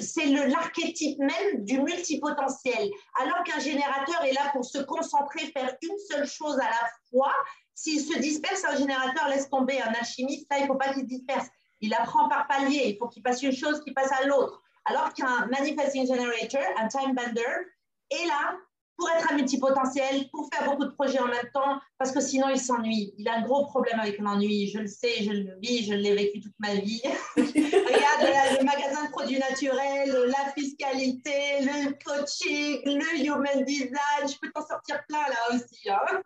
c'est 0.00 0.26
l'archétype 0.26 1.18
même 1.18 1.64
du 1.64 1.80
multipotentiel. 1.80 2.90
Alors 3.20 3.44
qu'un 3.44 3.60
générateur 3.60 4.24
est 4.24 4.32
là 4.32 4.50
pour 4.52 4.64
se 4.64 4.78
concentrer, 4.78 5.52
faire 5.52 5.76
une 5.82 5.98
seule 6.10 6.26
chose 6.26 6.58
à 6.58 6.68
la 6.68 6.88
fois, 7.10 7.32
s'il 7.74 8.00
se 8.00 8.18
disperse, 8.18 8.64
un 8.64 8.76
générateur 8.76 9.28
laisse 9.28 9.48
tomber. 9.48 9.80
Un 9.80 9.92
alchimiste, 9.92 10.48
ça, 10.50 10.58
il 10.58 10.62
ne 10.62 10.66
faut 10.66 10.74
pas 10.74 10.92
qu'il 10.92 11.02
se 11.02 11.06
disperse. 11.06 11.46
Il 11.80 11.94
apprend 11.94 12.28
par 12.28 12.48
palier. 12.48 12.88
Il 12.88 12.96
faut 12.98 13.06
qu'il 13.06 13.22
passe 13.22 13.40
une 13.44 13.52
chose, 13.52 13.80
qu'il 13.84 13.94
passe 13.94 14.10
à 14.10 14.26
l'autre. 14.26 14.60
Alors 14.84 15.12
qu'un 15.14 15.46
manifesting 15.46 16.04
generator, 16.04 16.62
un 16.76 16.88
time 16.88 17.14
bender, 17.14 17.42
est 18.10 18.26
là 18.26 18.56
pour 18.96 19.08
être 19.10 19.32
un 19.32 19.36
multipotentiel, 19.36 20.28
pour 20.32 20.48
faire 20.52 20.68
beaucoup 20.68 20.86
de 20.86 20.90
projets 20.90 21.20
en 21.20 21.28
même 21.28 21.48
temps, 21.54 21.78
parce 21.98 22.10
que 22.10 22.20
sinon 22.20 22.48
il 22.48 22.58
s'ennuie. 22.58 23.14
Il 23.16 23.28
a 23.28 23.36
un 23.36 23.42
gros 23.42 23.64
problème 23.66 24.00
avec 24.00 24.18
l'ennui. 24.18 24.66
Je 24.66 24.80
le 24.80 24.88
sais, 24.88 25.22
je 25.22 25.30
le 25.30 25.56
vis, 25.60 25.84
je 25.84 25.94
l'ai 25.94 26.14
vécu 26.16 26.40
toute 26.40 26.58
ma 26.58 26.74
vie. 26.74 27.00
Regarde 27.88 28.58
le 28.58 28.64
magasin 28.64 29.04
de 29.06 29.10
produits 29.10 29.38
naturels, 29.38 30.12
la 30.26 30.52
fiscalité, 30.52 31.60
le 31.60 31.92
coaching, 32.04 32.82
le 32.84 33.24
human 33.24 33.64
design. 33.64 34.28
Je 34.28 34.38
peux 34.40 34.50
t'en 34.52 34.66
sortir 34.66 35.02
plein 35.08 35.22
là 35.22 35.54
aussi. 35.54 35.88
Hein. 35.88 36.22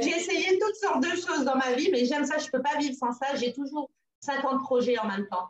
J'ai 0.00 0.10
essayé 0.10 0.58
toutes 0.58 0.76
sortes 0.76 1.02
de 1.02 1.10
choses 1.10 1.44
dans 1.44 1.56
ma 1.56 1.72
vie, 1.72 1.90
mais 1.90 2.04
j'aime 2.04 2.26
ça. 2.26 2.38
Je 2.38 2.46
ne 2.46 2.50
peux 2.50 2.62
pas 2.62 2.76
vivre 2.78 2.96
sans 2.96 3.12
ça. 3.12 3.34
J'ai 3.36 3.52
toujours 3.52 3.90
50 4.20 4.62
projets 4.62 4.98
en 4.98 5.06
même 5.06 5.26
temps. 5.28 5.48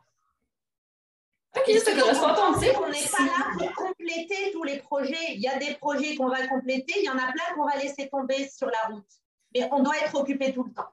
Ok, 1.56 1.70
ça 1.78 1.94
correspond 1.94 2.26
à 2.26 2.34
ton 2.34 2.82
On 2.82 2.88
n'est 2.90 3.08
pas 3.08 3.24
là 3.24 3.46
pour 3.56 3.72
compléter 3.74 4.50
tous 4.52 4.64
les 4.64 4.78
projets. 4.78 5.34
Il 5.34 5.40
y 5.40 5.48
a 5.48 5.56
des 5.56 5.74
projets 5.74 6.16
qu'on 6.16 6.28
va 6.28 6.46
compléter, 6.48 6.94
il 6.98 7.04
y 7.04 7.08
en 7.08 7.18
a 7.18 7.30
plein 7.32 7.54
qu'on 7.54 7.64
va 7.64 7.76
laisser 7.76 8.08
tomber 8.08 8.48
sur 8.48 8.66
la 8.66 8.94
route. 8.94 9.06
Mais 9.54 9.68
on 9.70 9.82
doit 9.82 9.96
être 9.98 10.14
occupé 10.16 10.52
tout 10.52 10.64
le 10.64 10.72
temps. 10.72 10.88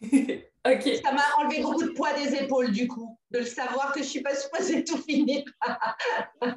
ok. 0.02 1.02
Ça 1.02 1.12
m'a 1.12 1.22
enlevé 1.38 1.62
beaucoup 1.62 1.82
de 1.82 1.90
poids 1.90 2.12
des 2.14 2.34
épaules, 2.34 2.70
du 2.70 2.88
coup, 2.88 3.18
de 3.30 3.40
le 3.40 3.44
savoir 3.44 3.92
que 3.92 4.00
je 4.00 4.04
ne 4.04 4.10
suis 4.10 4.22
pas 4.22 4.34
supposée 4.34 4.84
tout 4.84 4.98
finir. 4.98 5.44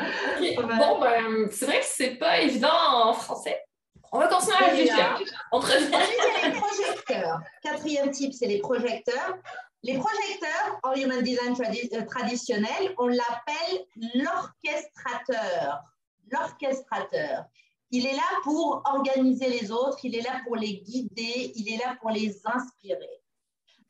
Bon, 0.00 1.00
ben, 1.00 1.48
c'est 1.50 1.66
vrai 1.66 1.80
que 1.80 1.86
c'est 1.86 2.14
pas 2.14 2.40
évident 2.40 2.70
en 2.70 3.12
français. 3.12 3.64
On 4.12 4.18
va 4.20 4.28
continuer 4.28 4.54
à 4.54 4.66
réfléchir. 4.66 5.20
On 5.52 5.60
y 5.60 5.72
a 5.72 6.48
les 6.48 6.52
projecteurs. 6.52 7.40
Quatrième 7.62 8.10
type, 8.10 8.32
c'est 8.32 8.46
les 8.46 8.60
projecteurs. 8.60 9.36
Les 9.82 9.98
projecteurs 9.98 10.80
en 10.82 10.94
human 10.94 11.22
design 11.22 11.54
euh, 11.94 12.04
traditionnel, 12.04 12.94
on 12.98 13.08
l'appelle 13.08 13.84
l'orchestrateur. 14.14 15.82
L'orchestrateur. 16.30 17.44
Il 17.90 18.06
est 18.06 18.14
là 18.14 18.40
pour 18.44 18.82
organiser 18.84 19.48
les 19.48 19.70
autres, 19.70 19.98
il 20.04 20.14
est 20.14 20.20
là 20.20 20.40
pour 20.44 20.56
les 20.56 20.80
guider, 20.80 21.52
il 21.54 21.72
est 21.72 21.78
là 21.78 21.96
pour 22.00 22.10
les 22.10 22.40
inspirer. 22.44 23.22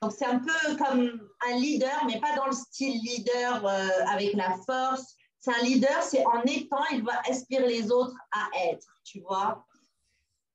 Donc 0.00 0.12
c'est 0.12 0.26
un 0.26 0.38
peu 0.38 0.76
comme 0.76 1.28
un 1.48 1.56
leader, 1.56 2.04
mais 2.06 2.20
pas 2.20 2.36
dans 2.36 2.46
le 2.46 2.52
style 2.52 3.00
leader 3.02 3.66
euh, 3.66 3.88
avec 4.08 4.34
la 4.34 4.56
force. 4.64 5.16
C'est 5.40 5.52
un 5.52 5.62
leader, 5.62 6.02
c'est 6.02 6.24
en 6.24 6.42
étant, 6.42 6.84
il 6.92 7.02
va 7.02 7.20
inspirer 7.28 7.66
les 7.66 7.90
autres 7.90 8.14
à 8.30 8.48
être, 8.70 8.86
tu 9.04 9.20
vois. 9.20 9.64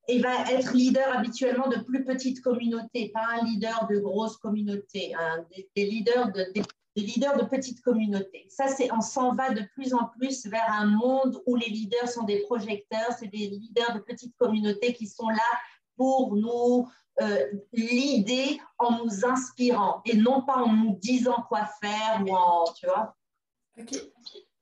Il 0.08 0.22
va 0.22 0.52
être 0.52 0.74
leader 0.74 1.18
habituellement 1.18 1.68
de 1.68 1.78
plus 1.78 2.04
petites 2.04 2.42
communautés, 2.42 3.10
pas 3.14 3.26
un 3.26 3.46
leader 3.46 3.88
de 3.90 4.00
grosses 4.00 4.38
communautés, 4.38 5.14
hein, 5.16 5.46
des, 5.76 5.86
leaders 5.86 6.32
de, 6.32 6.46
leaders 7.02 7.38
de 7.38 7.44
petites 7.44 7.82
communautés. 7.82 8.46
Ça, 8.50 8.68
c'est, 8.68 8.92
on 8.92 9.02
s'en 9.02 9.34
va 9.34 9.50
de 9.50 9.62
plus 9.74 9.94
en 9.94 10.06
plus 10.18 10.46
vers 10.46 10.70
un 10.72 10.86
monde 10.86 11.42
où 11.46 11.56
les 11.56 11.70
leaders 11.70 12.08
sont 12.08 12.24
des 12.24 12.42
projecteurs, 12.44 13.12
c'est 13.18 13.28
des 13.28 13.48
leaders 13.48 13.96
de 13.96 14.00
petites 14.00 14.36
communautés 14.38 14.94
qui 14.94 15.08
sont 15.08 15.30
là 15.30 15.60
pour 15.96 16.36
nous 16.36 16.88
euh, 17.22 17.46
l'idée 17.74 18.60
en 18.80 19.04
nous 19.04 19.26
inspirant 19.26 20.02
et 20.06 20.16
non 20.16 20.42
pas 20.42 20.58
en 20.58 20.74
nous 20.74 20.98
disant 21.00 21.46
quoi 21.48 21.66
faire 21.82 22.24
ou 22.26 22.34
en, 22.34 22.66
tu 22.74 22.88
vois. 22.88 23.16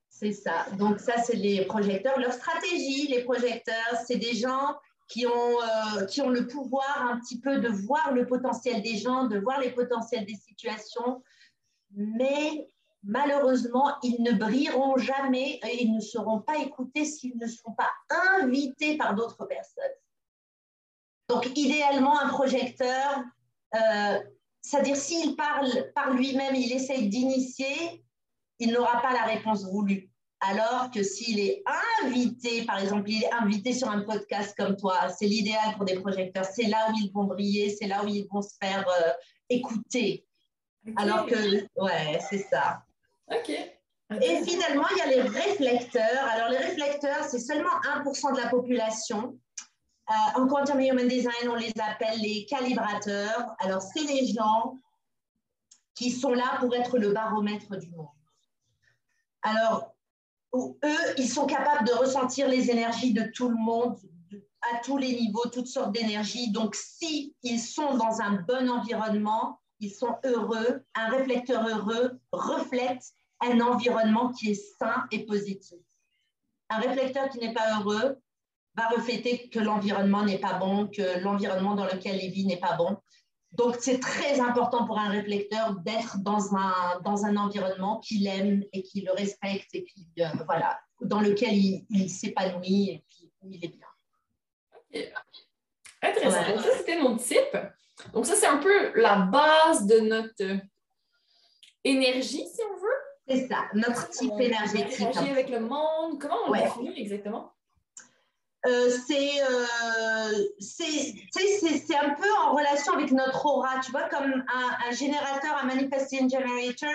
C'est 0.10 0.34
ça. 0.34 0.68
Donc 0.78 1.00
ça, 1.00 1.18
c'est 1.24 1.36
les 1.36 1.66
projecteurs. 1.66 2.20
Leur 2.20 2.34
stratégie, 2.34 3.08
les 3.08 3.24
projecteurs, 3.24 3.96
c'est 4.06 4.18
des 4.18 4.36
gens 4.36 4.76
qui 5.08 5.26
ont, 5.26 5.32
euh, 5.32 6.06
qui 6.06 6.22
ont 6.22 6.30
le 6.30 6.48
pouvoir 6.48 7.08
un 7.10 7.20
petit 7.20 7.40
peu 7.40 7.60
de 7.60 7.68
voir 7.68 8.14
le 8.14 8.26
potentiel 8.26 8.82
des 8.82 8.98
gens, 8.98 9.26
de 9.26 9.40
voir 9.40 9.60
les 9.60 9.72
potentiels 9.72 10.26
des 10.26 10.36
situations, 10.36 11.22
mais 11.96 12.68
malheureusement, 13.04 13.96
ils 14.04 14.22
ne 14.22 14.34
brilleront 14.34 14.98
jamais 14.98 15.60
et 15.64 15.84
ils 15.84 15.94
ne 15.94 16.00
seront 16.00 16.42
pas 16.42 16.58
écoutés 16.58 17.06
s'ils 17.06 17.38
ne 17.38 17.48
sont 17.48 17.74
pas 17.74 17.90
invités 18.40 18.98
par 18.98 19.16
d'autres 19.16 19.46
personnes. 19.46 19.84
Donc, 21.30 21.50
idéalement, 21.58 22.20
un 22.20 22.28
projecteur, 22.28 23.24
euh, 23.76 24.20
c'est-à-dire 24.62 24.98
s'il 24.98 25.36
parle 25.36 25.92
par 25.96 26.12
lui-même, 26.12 26.56
il 26.56 26.72
essaye 26.74 27.08
d'initier, 27.08 28.04
il 28.60 28.72
n'aura 28.74 29.02
pas 29.02 29.14
la 29.14 29.24
réponse 29.24 29.66
voulue. 29.66 30.10
Alors 30.42 30.90
que 30.92 31.04
s'il 31.04 31.40
est 31.40 31.64
invité, 32.04 32.66
par 32.66 32.80
exemple, 32.80 33.10
il 33.10 33.24
est 33.24 33.32
invité 33.32 33.74
sur 33.74 33.90
un 33.90 34.02
podcast 34.02 34.56
comme 34.58 34.76
toi, 34.76 35.10
c'est 35.10 35.28
l'idéal 35.28 35.76
pour 35.76 35.86
des 35.86 36.00
projecteurs. 36.00 36.46
C'est 36.46 36.68
là 36.68 36.90
où 36.90 36.96
ils 36.98 37.12
vont 37.14 37.26
briller, 37.26 37.70
c'est 37.70 37.88
là 37.88 38.04
où 38.04 38.08
ils 38.08 38.28
vont 38.28 38.42
se 38.42 38.56
faire 38.60 38.86
euh, 38.88 39.12
écouter. 39.50 40.26
Alors 40.96 41.26
que, 41.26 41.64
ouais, 41.82 42.20
c'est 42.30 42.46
ça. 42.50 42.84
OK. 43.32 43.50
Et 43.50 44.44
finalement, 44.44 44.88
il 44.92 44.98
y 44.98 45.02
a 45.02 45.08
les 45.08 45.22
réflecteurs. 45.22 46.26
Alors, 46.32 46.50
les 46.50 46.58
réflecteurs, 46.58 47.24
c'est 47.24 47.40
seulement 47.40 47.70
1% 48.04 48.36
de 48.36 48.42
la 48.42 48.50
population. 48.50 49.38
Euh, 50.10 50.42
en 50.42 50.48
Quantum 50.48 50.80
Human 50.82 51.08
Design, 51.08 51.48
on 51.50 51.56
les 51.56 51.72
appelle 51.80 52.20
les 52.20 52.46
calibrateurs. 52.46 53.56
Alors, 53.60 53.82
c'est 53.82 54.04
les 54.04 54.28
gens 54.34 54.78
qui 55.96 56.12
sont 56.12 56.34
là 56.34 56.58
pour 56.60 56.76
être 56.76 56.98
le 56.98 57.14
baromètre 57.14 57.78
du 57.78 57.90
monde. 57.92 58.08
Alors, 59.44 59.96
eux, 60.54 61.14
ils 61.18 61.30
sont 61.30 61.46
capables 61.46 61.88
de 61.88 61.94
ressentir 61.94 62.50
les 62.50 62.70
énergies 62.70 63.14
de 63.14 63.24
tout 63.34 63.48
le 63.48 63.56
monde, 63.56 63.98
à 64.74 64.80
tous 64.84 64.98
les 64.98 65.14
niveaux, 65.14 65.48
toutes 65.52 65.68
sortes 65.68 65.94
d'énergies. 65.94 66.52
Donc, 66.52 66.76
si 66.76 67.34
ils 67.44 67.60
sont 67.60 67.96
dans 67.96 68.20
un 68.20 68.42
bon 68.42 68.70
environnement, 68.70 69.61
ils 69.82 69.92
sont 69.92 70.16
heureux. 70.24 70.84
Un 70.96 71.10
réflecteur 71.10 71.68
heureux 71.68 72.20
reflète 72.32 73.04
un 73.42 73.60
environnement 73.60 74.32
qui 74.32 74.52
est 74.52 74.78
sain 74.80 75.06
et 75.12 75.26
positif. 75.26 75.80
Un 76.70 76.78
réflecteur 76.78 77.30
qui 77.30 77.40
n'est 77.40 77.54
pas 77.54 77.80
heureux 77.80 78.18
va 78.76 78.88
refléter 78.88 79.50
que 79.50 79.60
l'environnement 79.60 80.24
n'est 80.24 80.38
pas 80.38 80.54
bon, 80.54 80.88
que 80.88 81.20
l'environnement 81.20 81.76
dans 81.76 81.86
lequel 81.86 82.24
il 82.24 82.32
vit 82.32 82.46
n'est 82.46 82.60
pas 82.60 82.78
bon. 82.78 82.98
Donc, 83.54 83.76
c'est 83.82 84.00
très 84.00 84.40
important 84.40 84.86
pour 84.86 84.98
un 84.98 85.10
réflecteur 85.10 85.76
d'être 85.82 86.20
dans 86.20 86.56
un, 86.56 87.02
dans 87.04 87.26
un 87.26 87.36
environnement 87.36 88.00
qu'il 88.00 88.26
aime 88.28 88.64
et 88.72 88.82
qui 88.82 89.02
le 89.02 89.12
respecte 89.12 89.74
et 89.74 89.84
qui, 89.84 90.08
euh, 90.20 90.28
voilà, 90.46 90.80
dans 91.02 91.20
lequel 91.20 91.56
il, 91.90 92.10
s'épanouit 92.10 92.92
et 92.92 93.04
puis 93.10 93.30
où 93.42 93.52
il 93.52 93.66
est 93.66 93.68
bien. 93.68 95.04
Intéressant. 96.02 96.50
Donc, 96.50 96.62
ça, 96.64 96.78
c'était 96.78 97.02
mon 97.02 97.18
type. 97.18 97.58
Donc, 98.14 98.26
ça, 98.26 98.36
c'est 98.36 98.48
un 98.48 98.58
peu 98.58 99.00
la 99.00 99.18
base 99.18 99.86
de 99.86 100.00
notre 100.00 100.62
énergie, 101.84 102.48
si 102.48 102.62
on 102.72 102.78
veut. 102.78 102.88
C'est 103.28 103.48
ça, 103.48 103.66
notre 103.74 104.10
type 104.10 104.32
énergétique. 104.40 105.00
Énergie 105.00 105.30
avec 105.30 105.50
le 105.50 105.60
monde. 105.62 106.20
Comment 106.20 106.38
on 106.48 106.54
le 106.54 106.60
définit 106.60 107.00
exactement? 107.00 107.54
Euh, 108.68 108.90
euh, 109.10 110.34
c'est 110.60 111.96
un 111.96 112.10
peu 112.14 112.32
en 112.44 112.54
relation 112.54 112.94
avec 112.94 113.12
notre 113.12 113.46
aura. 113.46 113.80
Tu 113.80 113.92
vois, 113.92 114.08
comme 114.10 114.44
un, 114.54 114.92
générateur, 114.92 115.58
un 115.58 115.66
manifesting 115.66 116.30
generator 116.30 116.94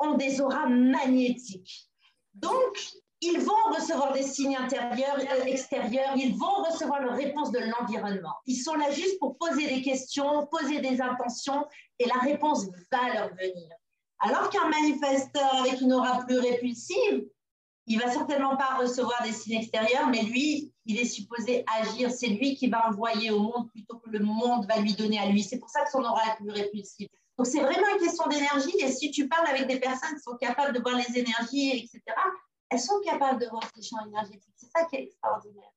ont 0.00 0.14
des 0.14 0.40
auras 0.40 0.66
magnétiques. 0.66 1.88
Donc, 2.34 2.76
ils 3.20 3.40
vont 3.40 3.74
recevoir 3.76 4.12
des 4.12 4.22
signes 4.22 4.56
intérieurs, 4.56 5.18
euh, 5.18 5.44
extérieurs, 5.44 6.14
ils 6.16 6.36
vont 6.36 6.62
recevoir 6.70 7.00
leur 7.00 7.16
réponse 7.16 7.50
de 7.50 7.58
l'environnement. 7.58 8.34
Ils 8.46 8.56
sont 8.56 8.74
là 8.74 8.90
juste 8.90 9.18
pour 9.18 9.36
poser 9.38 9.66
des 9.66 9.82
questions, 9.82 10.46
poser 10.46 10.80
des 10.80 11.00
intentions, 11.00 11.66
et 11.98 12.06
la 12.06 12.20
réponse 12.20 12.66
va 12.92 13.12
leur 13.12 13.28
venir. 13.30 13.68
Alors 14.20 14.50
qu'un 14.50 14.68
manifesteur 14.68 15.54
avec 15.54 15.80
une 15.80 15.92
aura 15.92 16.24
plus 16.24 16.38
répulsive, 16.38 17.26
il 17.86 17.98
va 17.98 18.10
certainement 18.10 18.56
pas 18.56 18.76
recevoir 18.78 19.22
des 19.22 19.32
signes 19.32 19.60
extérieurs, 19.60 20.08
mais 20.08 20.22
lui, 20.22 20.72
il 20.84 20.98
est 20.98 21.06
supposé 21.06 21.64
agir. 21.80 22.10
C'est 22.10 22.26
lui 22.26 22.54
qui 22.54 22.68
va 22.68 22.88
envoyer 22.88 23.30
au 23.30 23.40
monde 23.40 23.70
plutôt 23.70 23.96
que 23.98 24.10
le 24.10 24.20
monde 24.20 24.66
va 24.66 24.78
lui 24.78 24.92
donner 24.92 25.18
à 25.18 25.26
lui. 25.26 25.42
C'est 25.42 25.58
pour 25.58 25.70
ça 25.70 25.84
que 25.84 25.90
son 25.90 26.00
aura 26.00 26.20
est 26.32 26.36
plus 26.36 26.50
répulsive. 26.50 27.08
Donc, 27.38 27.46
c'est 27.46 27.60
vraiment 27.60 27.86
une 27.94 28.04
question 28.04 28.26
d'énergie. 28.26 28.76
Et 28.80 28.92
si 28.92 29.10
tu 29.10 29.26
parles 29.26 29.46
avec 29.46 29.66
des 29.68 29.80
personnes 29.80 30.14
qui 30.16 30.22
sont 30.22 30.36
capables 30.36 30.74
de 30.74 30.80
voir 30.80 30.96
les 30.96 31.18
énergies, 31.18 31.70
etc., 31.70 32.02
elles 32.70 32.80
sont 32.80 33.00
capables 33.00 33.40
de 33.40 33.46
voir 33.46 33.62
ces 33.74 33.82
champs 33.82 34.04
énergétiques. 34.06 34.54
C'est 34.56 34.70
ça 34.70 34.84
qui 34.84 34.96
est 34.96 35.02
extraordinaire. 35.04 35.70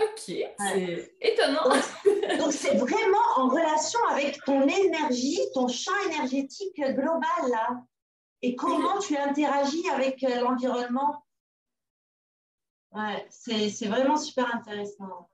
Ok, 0.00 0.34
c'est 0.58 1.16
étonnant. 1.20 1.68
Donc, 2.38 2.52
c'est 2.52 2.76
vraiment 2.76 3.18
en 3.36 3.48
relation 3.48 4.00
avec 4.08 4.42
ton 4.44 4.66
énergie, 4.66 5.40
ton 5.52 5.68
champ 5.68 5.92
énergétique 6.06 6.80
global, 6.80 7.50
là. 7.50 7.82
Et 8.40 8.56
comment 8.56 8.98
tu 8.98 9.16
interagis 9.16 9.86
avec 9.90 10.24
euh, 10.24 10.40
l'environnement. 10.40 11.22
Ouais, 12.92 13.26
c'est 13.28 13.86
vraiment 13.86 14.16
super 14.16 14.54
intéressant. 14.54 15.28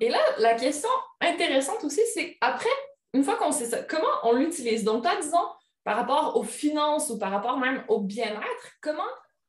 Et 0.00 0.08
là, 0.08 0.18
la 0.38 0.54
question 0.54 0.90
intéressante 1.20 1.84
aussi, 1.84 2.00
c'est 2.12 2.36
après, 2.40 2.68
une 3.14 3.22
fois 3.22 3.36
qu'on 3.36 3.52
sait 3.52 3.66
ça, 3.66 3.82
comment 3.84 4.08
on 4.24 4.32
l'utilise? 4.32 4.82
Donc, 4.82 5.04
toi, 5.04 5.14
disons, 5.20 5.48
par 5.84 5.96
rapport 5.96 6.36
aux 6.36 6.42
finances 6.42 7.10
ou 7.10 7.18
par 7.18 7.30
rapport 7.30 7.58
même 7.58 7.84
au 7.88 8.00
bien-être, 8.00 8.72
comment, 8.80 9.02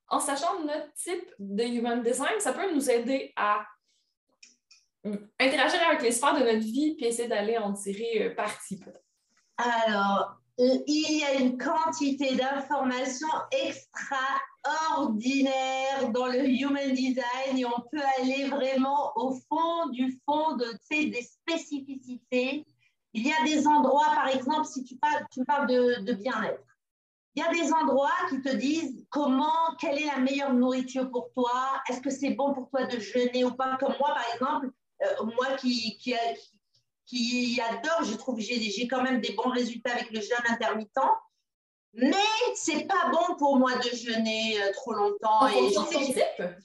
en 0.08 0.20
sachant 0.20 0.64
notre 0.64 0.92
type 0.94 1.26
de 1.40 1.64
human 1.64 2.02
design, 2.02 2.40
ça 2.40 2.54
peut 2.54 2.74
nous 2.74 2.90
aider 2.90 3.34
à 3.36 3.66
interagir 5.40 5.80
avec 5.88 6.02
les 6.02 6.12
sphères 6.12 6.36
de 6.36 6.44
notre 6.44 6.60
vie 6.60 6.96
puis 6.96 7.08
essayer 7.08 7.28
d'aller 7.28 7.58
en 7.58 7.74
tirer 7.74 8.28
euh, 8.28 8.36
parti 8.36 8.80
Alors, 9.58 10.38
il 10.58 11.20
y 11.20 11.24
a 11.24 11.36
une 11.40 11.58
quantité 11.58 12.36
d'informations 12.36 13.28
extraordinaires 13.52 16.12
dans 16.12 16.28
le 16.28 16.48
human 16.48 16.94
design 16.94 17.58
et 17.58 17.66
on 17.66 17.82
peut 17.92 18.04
aller 18.20 18.46
vraiment 18.46 19.12
au 19.16 19.34
fond 19.50 19.88
du 19.90 20.22
fond 20.26 20.56
de 20.58 20.68
des 20.92 21.24
spécificités. 21.24 22.68
Il 23.14 23.28
y 23.28 23.32
a 23.32 23.44
des 23.44 23.68
endroits, 23.68 24.12
par 24.16 24.30
exemple, 24.30 24.66
si 24.66 24.84
tu 24.84 24.96
parles, 24.96 25.26
tu 25.32 25.44
parles 25.44 25.68
de, 25.68 26.02
de 26.02 26.14
bien-être, 26.14 26.64
il 27.36 27.44
y 27.44 27.46
a 27.46 27.52
des 27.52 27.72
endroits 27.74 28.10
qui 28.30 28.42
te 28.42 28.54
disent 28.56 29.06
comment, 29.10 29.76
quelle 29.80 30.02
est 30.02 30.06
la 30.06 30.18
meilleure 30.18 30.54
nourriture 30.54 31.10
pour 31.10 31.32
toi, 31.34 31.82
est-ce 31.90 32.02
que 32.02 32.10
c'est 32.10 32.32
bon 32.32 32.54
pour 32.54 32.70
toi 32.70 32.86
de 32.86 33.00
jeûner 33.00 33.46
ou 33.46 33.52
pas, 33.52 33.78
comme 33.78 33.96
moi, 34.00 34.14
par 34.14 34.26
exemple, 34.34 34.72
euh, 35.02 35.26
moi 35.38 35.56
qui, 35.58 35.98
qui, 35.98 36.14
qui 37.06 37.62
adore, 37.62 38.04
je 38.04 38.16
trouve 38.16 38.38
que 38.38 38.42
j'ai 38.42 38.88
quand 38.88 39.02
même 39.02 39.22
des 39.22 39.34
bons 39.34 39.50
résultats 39.50 39.94
avec 39.94 40.12
le 40.12 40.22
jeûne 40.22 40.46
intermittent. 40.50 40.98
Mais 41.94 42.16
c'est 42.56 42.88
pas 42.88 43.12
bon 43.12 43.36
pour 43.36 43.58
moi 43.58 43.76
de 43.76 43.96
jeûner 43.96 44.62
euh, 44.62 44.72
trop 44.74 44.94
longtemps. 44.94 45.48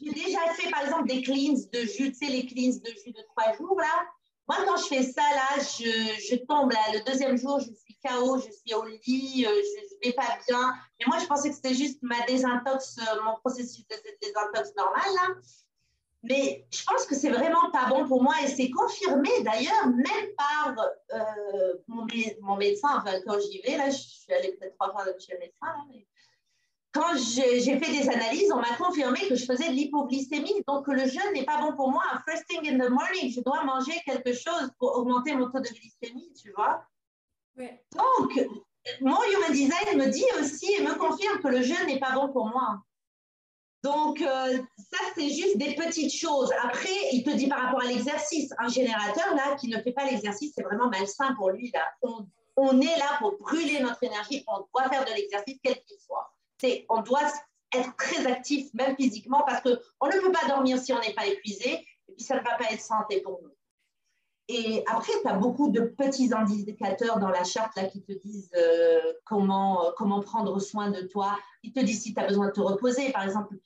J'ai 0.00 0.12
déjà 0.12 0.38
fait 0.54 0.70
par 0.70 0.82
exemple 0.84 1.08
des 1.08 1.20
cleans 1.22 1.58
de 1.72 1.80
jus, 1.80 2.12
tu 2.12 2.14
sais, 2.14 2.26
les 2.26 2.46
cleans 2.46 2.78
de 2.78 2.90
jus 3.04 3.10
de 3.12 3.22
trois 3.30 3.56
jours 3.56 3.80
là. 3.80 4.06
Moi, 4.48 4.58
quand 4.64 4.76
je 4.76 4.86
fais 4.86 5.02
ça 5.02 5.22
là, 5.22 5.58
je, 5.58 6.20
je 6.30 6.36
tombe 6.36 6.72
là. 6.72 6.80
Le 6.92 7.04
deuxième 7.04 7.36
jour, 7.36 7.58
je 7.58 7.72
suis 7.72 7.98
KO, 8.04 8.38
je 8.38 8.50
suis 8.52 8.74
au 8.74 8.84
lit, 8.84 9.44
euh, 9.46 9.50
je, 9.50 10.06
ne 10.06 10.08
vais 10.08 10.12
pas 10.12 10.38
bien. 10.48 10.72
Mais 10.98 11.06
moi, 11.08 11.18
je 11.18 11.26
pensais 11.26 11.48
que 11.50 11.56
c'était 11.56 11.74
juste 11.74 11.98
ma 12.02 12.20
désintox, 12.26 12.98
euh, 12.98 13.22
mon 13.24 13.36
processus 13.40 13.86
de 13.88 13.96
désintox 14.20 14.74
normal 14.76 15.04
là. 15.14 15.34
Mais 16.22 16.66
je 16.72 16.82
pense 16.84 17.06
que 17.06 17.14
c'est 17.14 17.30
vraiment 17.30 17.70
pas 17.70 17.86
bon 17.86 18.06
pour 18.06 18.22
moi 18.22 18.34
et 18.42 18.48
c'est 18.48 18.70
confirmé 18.70 19.30
d'ailleurs 19.42 19.86
même 19.86 20.28
par 20.36 20.74
euh, 21.12 21.74
mon, 21.86 22.56
médecin. 22.56 22.88
Enfin, 22.96 23.20
quand 23.24 23.38
j'y 23.38 23.60
vais, 23.60 23.76
là, 23.76 23.90
je 23.90 23.96
suis 23.96 24.32
allée 24.32 24.52
peut-être 24.52 24.74
trois 24.74 24.90
fois 24.90 25.04
chez 25.18 25.34
le 25.34 25.38
médecin. 25.38 25.74
Quand 26.92 27.16
j'ai 27.16 27.78
fait 27.78 27.92
des 27.92 28.08
analyses, 28.08 28.50
on 28.52 28.60
m'a 28.60 28.74
confirmé 28.76 29.20
que 29.28 29.34
je 29.34 29.44
faisais 29.44 29.68
de 29.68 29.74
l'hypoglycémie. 29.74 30.62
Donc, 30.66 30.88
le 30.88 31.06
jeûne 31.06 31.32
n'est 31.34 31.44
pas 31.44 31.60
bon 31.60 31.74
pour 31.74 31.90
moi. 31.90 32.02
First 32.26 32.46
thing 32.48 32.66
in 32.66 32.78
the 32.78 32.88
morning, 32.88 33.30
je 33.30 33.40
dois 33.40 33.64
manger 33.64 34.00
quelque 34.06 34.32
chose 34.32 34.70
pour 34.78 34.96
augmenter 34.96 35.34
mon 35.34 35.50
taux 35.50 35.60
de 35.60 35.68
glycémie, 35.68 36.32
tu 36.40 36.52
vois. 36.52 36.86
Donc, 37.56 38.48
mon 39.00 39.16
human 39.24 39.52
design 39.52 39.98
me 39.98 40.06
dit 40.06 40.24
aussi 40.40 40.72
et 40.72 40.82
me 40.82 40.94
confirme 40.94 41.40
que 41.40 41.48
le 41.48 41.62
jeûne 41.62 41.86
n'est 41.86 41.98
pas 41.98 42.12
bon 42.12 42.32
pour 42.32 42.46
moi. 42.46 42.80
Donc, 43.82 44.20
euh, 44.20 44.58
ça, 44.78 44.98
c'est 45.14 45.28
juste 45.28 45.58
des 45.58 45.74
petites 45.74 46.12
choses. 46.12 46.50
Après, 46.64 46.90
il 47.12 47.22
te 47.22 47.30
dit 47.30 47.46
par 47.46 47.60
rapport 47.60 47.82
à 47.82 47.86
l'exercice, 47.86 48.52
un 48.58 48.68
générateur, 48.68 49.34
là, 49.34 49.54
qui 49.56 49.68
ne 49.68 49.80
fait 49.80 49.92
pas 49.92 50.04
l'exercice, 50.04 50.52
c'est 50.56 50.64
vraiment 50.64 50.88
malsain 50.88 51.34
pour 51.34 51.50
lui. 51.50 51.70
Là. 51.72 51.86
On, 52.56 52.80
est 52.80 52.98
là 52.98 53.16
pour 53.20 53.36
brûler 53.38 53.80
notre 53.80 54.02
énergie, 54.02 54.42
on 54.48 54.66
doit 54.74 54.88
faire 54.88 55.04
de 55.04 55.12
l'exercice, 55.12 55.58
quel 55.62 55.80
qu'il 55.84 55.98
soit. 56.00 56.32
On 56.88 57.02
doit 57.02 57.32
être 57.74 57.96
très 57.96 58.26
actif, 58.26 58.72
même 58.74 58.96
physiquement, 58.96 59.42
parce 59.46 59.62
qu'on 59.62 60.06
ne 60.06 60.20
peut 60.20 60.32
pas 60.32 60.48
dormir 60.48 60.78
si 60.78 60.92
on 60.92 61.00
n'est 61.00 61.14
pas 61.14 61.26
épuisé, 61.26 61.84
et 62.08 62.12
puis 62.12 62.24
ça 62.24 62.36
ne 62.36 62.44
va 62.44 62.56
pas 62.56 62.70
être 62.70 62.80
santé 62.80 63.20
pour 63.20 63.40
nous. 63.42 63.50
Et 64.48 64.84
après, 64.86 65.12
tu 65.22 65.28
as 65.28 65.34
beaucoup 65.34 65.70
de 65.70 65.80
petits 65.80 66.32
indicateurs 66.32 67.18
dans 67.18 67.30
la 67.30 67.42
charte 67.42 67.74
là, 67.76 67.86
qui 67.86 68.02
te 68.02 68.12
disent 68.12 68.52
euh, 68.56 69.12
comment, 69.24 69.84
euh, 69.84 69.90
comment 69.96 70.20
prendre 70.20 70.60
soin 70.60 70.90
de 70.90 71.00
toi. 71.02 71.36
Ils 71.64 71.72
te 71.72 71.80
disent 71.80 72.02
si 72.02 72.14
tu 72.14 72.20
as 72.20 72.28
besoin 72.28 72.46
de 72.46 72.52
te 72.52 72.60
reposer. 72.60 73.10
Par 73.10 73.24
exemple, 73.24 73.56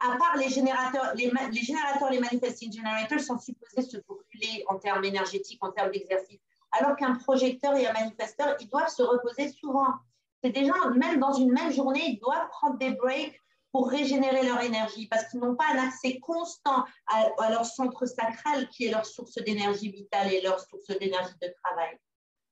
à 0.00 0.16
part 0.16 0.36
les 0.38 0.48
générateurs, 0.48 1.12
les, 1.14 1.30
les 1.52 1.60
générateurs, 1.60 2.10
les 2.10 2.20
manifesting 2.20 2.72
generators 2.72 3.20
sont 3.20 3.38
supposés 3.38 3.82
se 3.82 3.98
brûler 3.98 4.64
en 4.68 4.78
termes 4.78 5.04
énergétiques, 5.04 5.62
en 5.62 5.72
termes 5.72 5.90
d'exercice. 5.90 6.40
Alors 6.72 6.96
qu'un 6.96 7.16
projecteur 7.16 7.76
et 7.76 7.86
un 7.86 7.92
manifesteur, 7.92 8.56
ils 8.60 8.68
doivent 8.68 8.88
se 8.88 9.02
reposer 9.02 9.50
souvent. 9.50 9.92
C'est 10.42 10.64
gens, 10.64 10.90
même 10.96 11.20
dans 11.20 11.32
une 11.32 11.52
même 11.52 11.72
journée, 11.72 12.02
ils 12.06 12.18
doivent 12.18 12.48
prendre 12.50 12.78
des 12.78 12.92
breaks 12.92 13.38
pour 13.72 13.88
régénérer 13.88 14.44
leur 14.44 14.60
énergie 14.62 15.06
parce 15.06 15.28
qu'ils 15.28 15.40
n'ont 15.40 15.54
pas 15.54 15.66
un 15.74 15.86
accès 15.86 16.18
constant 16.18 16.84
à, 17.06 17.50
leur 17.50 17.64
centre 17.64 18.06
sacral 18.06 18.68
qui 18.70 18.86
est 18.86 18.90
leur 18.90 19.06
source 19.06 19.34
d'énergie 19.34 19.90
vitale 19.90 20.32
et 20.32 20.40
leur 20.40 20.58
source 20.60 20.88
d'énergie 20.98 21.34
de 21.40 21.52
travail. 21.62 21.96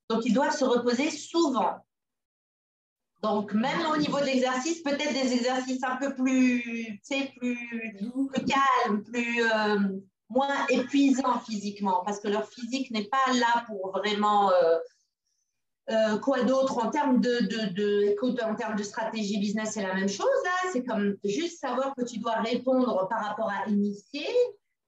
Donc, 0.09 0.25
ils 0.25 0.33
doivent 0.33 0.57
se 0.57 0.65
reposer 0.65 1.11
souvent. 1.11 1.77
Donc, 3.23 3.53
même 3.53 3.85
au 3.93 3.97
niveau 3.97 4.21
de 4.21 4.27
l'exercice, 4.27 4.81
peut-être 4.83 5.13
des 5.13 5.33
exercices 5.33 5.83
un 5.83 5.97
peu 5.97 6.15
plus, 6.15 7.01
plus, 7.37 7.37
plus 7.37 8.45
calmes, 8.45 9.03
plus, 9.03 9.43
euh, 9.43 9.99
moins 10.29 10.67
épuisants 10.69 11.41
physiquement, 11.41 12.03
parce 12.05 12.21
que 12.21 12.29
leur 12.29 12.49
physique 12.49 12.91
n'est 12.91 13.09
pas 13.09 13.33
là 13.35 13.65
pour 13.67 13.91
vraiment 13.91 14.53
euh, 14.53 14.79
euh, 15.91 16.19
quoi 16.19 16.43
d'autre 16.45 16.85
en 16.85 16.91
termes 16.91 17.21
de, 17.21 18.45
en 18.45 18.55
termes 18.55 18.77
de 18.77 18.83
stratégie 18.83 19.39
business, 19.39 19.73
c'est 19.73 19.83
la 19.83 19.95
même 19.95 20.09
chose. 20.09 20.27
C'est 20.73 20.85
comme 20.85 21.17
juste 21.25 21.61
savoir 21.61 21.95
que 21.95 22.05
tu 22.05 22.19
dois 22.19 22.37
répondre 22.37 23.09
par 23.09 23.25
rapport 23.25 23.51
à 23.51 23.69
initier, 23.71 24.29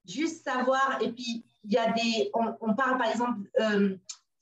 juste 0.07 0.45
savoir. 0.45 0.99
Et 1.01 1.11
puis, 1.13 1.45
il 1.65 1.73
y 1.73 1.79
a 1.79 1.93
des. 1.93 2.31
On, 2.35 2.75
parle 2.75 2.99
par 2.99 3.09
exemple, 3.11 3.41
euh, 3.61 3.97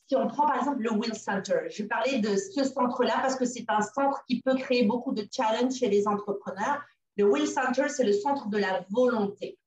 si 0.08 0.16
on 0.16 0.26
prend 0.26 0.46
par 0.46 0.56
exemple 0.56 0.82
le 0.82 0.92
Will 0.92 1.14
Center, 1.14 1.60
je 1.70 1.84
parler 1.84 2.18
de 2.18 2.36
ce 2.36 2.64
centre-là 2.64 3.18
parce 3.20 3.36
que 3.36 3.44
c'est 3.44 3.64
un 3.68 3.82
centre 3.82 4.24
qui 4.26 4.40
peut 4.40 4.56
créer 4.56 4.84
beaucoup 4.84 5.12
de 5.12 5.24
challenges 5.30 5.74
chez 5.74 5.88
les 5.88 6.08
entrepreneurs. 6.08 6.82
Le 7.16 7.24
Will 7.24 7.46
Center, 7.46 7.88
c'est 7.88 8.04
le 8.04 8.12
centre 8.12 8.48
de 8.48 8.58
la 8.58 8.84
volonté. 8.90 9.58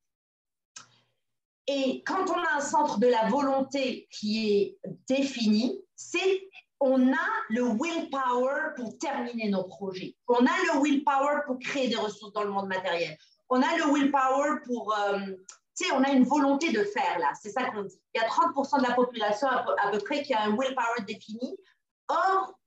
Et 1.67 2.04
quand 2.06 2.30
on 2.30 2.38
a 2.38 2.58
un 2.58 2.62
centre 2.62 2.99
de 2.99 3.08
la 3.08 3.30
volonté 3.30 4.08
qui 4.12 4.49
est 4.49 4.80
défini, 5.08 5.80
c'est 5.95 6.49
on 6.82 7.13
a 7.13 7.28
le 7.50 7.63
willpower 7.80 8.74
pour 8.76 8.98
terminer 8.98 9.50
nos 9.50 9.63
projets. 9.63 10.15
On 10.28 10.46
a 10.46 10.74
le 10.74 10.82
willpower 10.82 11.44
pour 11.46 11.60
créer 11.60 11.88
des 11.88 11.96
ressources 11.96 12.34
dans 12.34 12.44
le 12.44 12.50
monde 12.50 12.67
matériel. 12.67 13.15
On 13.50 13.62
a 13.62 13.78
le 13.78 13.94
willpower 13.94 14.62
pour, 14.65 14.94
euh, 14.98 15.20
tu 15.78 15.86
sais, 15.86 15.91
on 15.94 16.04
a 16.04 16.10
une 16.10 16.24
volonté 16.24 16.72
de 16.72 16.84
faire 16.84 17.20
là. 17.20 17.32
C'est 17.39 17.52
ça 17.52 17.70
qu'on 17.70 17.84
dit. 17.84 18.02
Il 18.15 18.22
y 18.22 18.24
a 18.24 18.28
30% 18.28 18.82
de 18.82 18.88
la 18.88 18.96
population 18.96 19.48
à 19.48 19.91
peu, 19.91 20.00
près 20.00 20.24
qui 20.24 20.34
a 20.34 20.41
un 20.41 20.58
willpower 20.58 21.06
défini. 21.08 21.56
Or, 22.10 22.60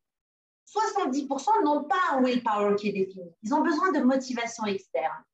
70% 0.64 1.64
n'ont 1.64 1.84
pas 1.84 1.96
un 2.12 2.22
willpower 2.22 2.76
qui 2.76 2.90
est 2.90 2.92
défini. 2.92 3.34
Ils 3.42 3.52
ont 3.52 3.62
besoin 3.62 3.90
de 3.90 3.98
motivation 3.98 4.64
externe. 4.66 5.24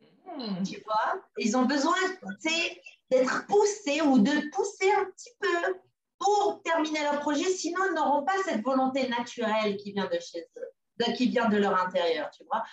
Hmm. 0.00 0.62
Tu 0.62 0.80
vois? 0.84 1.20
Ils 1.36 1.56
ont 1.56 1.66
besoin, 1.66 1.94
d'être 3.10 3.46
poussés 3.46 4.00
ou 4.00 4.18
de 4.18 4.50
pousser 4.50 4.90
un 4.90 5.04
petit 5.04 5.30
peu 5.38 5.76
pour 6.18 6.62
terminer 6.62 7.02
leur 7.02 7.20
projet, 7.20 7.44
sinon 7.44 7.78
ils 7.90 7.94
n'auront 7.94 8.24
pas 8.24 8.36
cette 8.44 8.62
volonté 8.62 9.08
naturelle 9.08 9.76
qui 9.76 9.92
vient 9.92 10.06
de 10.06 10.18
chez 10.18 10.46
eux, 10.56 11.12
qui 11.16 11.28
vient 11.28 11.48
de 11.48 11.56
leur 11.56 11.78
intérieur, 11.80 12.30
tu 12.30 12.44
vois. 12.44 12.64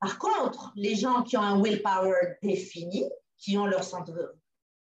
Par 0.00 0.18
contre, 0.18 0.72
les 0.76 0.94
gens 0.94 1.22
qui 1.22 1.36
ont 1.36 1.42
un 1.42 1.62
willpower 1.62 2.38
défini, 2.42 3.04
qui 3.38 3.56
ont 3.58 3.66
leur 3.66 3.84
centre, 3.84 4.12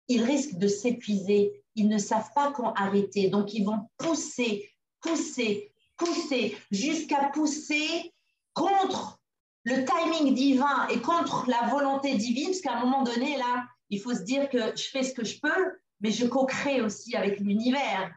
ils 0.09 0.23
risquent 0.23 0.59
de 0.59 0.68
s'épuiser, 0.68 1.64
ils 1.77 1.88
ne 1.88 1.99
savent 1.99 2.33
pas 2.35 2.53
quand 2.53 2.73
arrêter, 2.75 3.29
donc 3.29 3.55
ils 3.55 3.64
vont 3.64 3.88
pousser, 3.96 4.70
pousser, 5.01 5.73
pousser, 5.96 6.57
jusqu'à 6.70 7.31
pousser 7.33 8.12
contre 8.55 9.20
le 9.64 9.85
timing 9.85 10.35
divin 10.35 10.88
et 10.88 11.01
contre 11.01 11.44
la 11.49 11.68
volonté 11.68 12.14
divine, 12.14 12.46
parce 12.46 12.61
qu'à 12.61 12.77
un 12.77 12.81
moment 12.81 13.03
donné, 13.03 13.37
là, 13.37 13.64
il 13.90 14.01
faut 14.01 14.14
se 14.14 14.23
dire 14.23 14.49
que 14.49 14.77
je 14.77 14.85
fais 14.85 15.03
ce 15.03 15.12
que 15.12 15.25
je 15.25 15.38
peux, 15.40 15.79
mais 16.00 16.10
je 16.10 16.26
co-crée 16.26 16.80
aussi 16.80 17.16
avec 17.16 17.40
l'univers. 17.40 18.12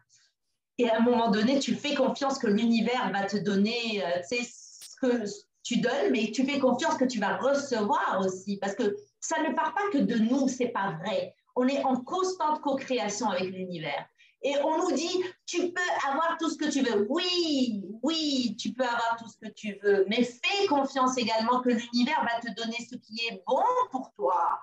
Et 0.77 0.89
à 0.89 0.97
un 0.97 1.01
moment 1.01 1.29
donné, 1.29 1.59
tu 1.59 1.75
fais 1.75 1.93
confiance 1.93 2.39
que 2.39 2.47
l'univers 2.47 3.11
va 3.11 3.25
te 3.25 3.37
donner 3.37 4.03
euh, 4.03 4.21
ce 4.29 4.95
que 4.99 5.23
tu 5.61 5.77
donnes, 5.77 6.11
mais 6.11 6.31
tu 6.31 6.45
fais 6.45 6.59
confiance 6.59 6.95
que 6.95 7.05
tu 7.05 7.19
vas 7.19 7.37
recevoir 7.37 8.21
aussi, 8.25 8.57
parce 8.57 8.75
que 8.75 8.95
ça 9.19 9.41
ne 9.41 9.53
part 9.53 9.73
pas 9.73 9.89
que 9.91 9.99
de 9.99 10.15
nous, 10.15 10.47
c'est 10.47 10.69
pas 10.69 10.97
vrai. 11.03 11.35
On 11.55 11.67
est 11.67 11.83
en 11.83 11.97
constante 11.97 12.61
co-création 12.61 13.29
avec 13.29 13.53
l'univers. 13.53 14.05
Et 14.41 14.55
on 14.61 14.77
nous 14.77 14.91
dit, 14.91 15.23
tu 15.45 15.71
peux 15.71 16.09
avoir 16.09 16.37
tout 16.37 16.49
ce 16.49 16.57
que 16.57 16.69
tu 16.69 16.81
veux. 16.81 17.07
Oui, 17.09 17.85
oui, 18.01 18.57
tu 18.59 18.73
peux 18.73 18.83
avoir 18.83 19.15
tout 19.17 19.29
ce 19.29 19.37
que 19.37 19.53
tu 19.53 19.79
veux, 19.81 20.05
mais 20.09 20.23
fais 20.23 20.67
confiance 20.67 21.17
également 21.17 21.61
que 21.61 21.69
l'univers 21.69 22.21
va 22.23 22.41
te 22.41 22.53
donner 22.61 22.77
ce 22.79 22.95
qui 22.95 23.21
est 23.29 23.41
bon 23.47 23.63
pour 23.91 24.11
toi 24.15 24.59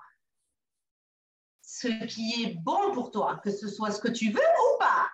ce 1.81 2.05
qui 2.05 2.45
est 2.45 2.55
bon 2.63 2.93
pour 2.93 3.11
toi, 3.11 3.41
que 3.43 3.51
ce 3.51 3.69
soit 3.69 3.91
ce 3.91 4.01
que 4.01 4.09
tu 4.09 4.31
veux 4.31 4.39
ou 4.41 4.79
pas. 4.79 5.09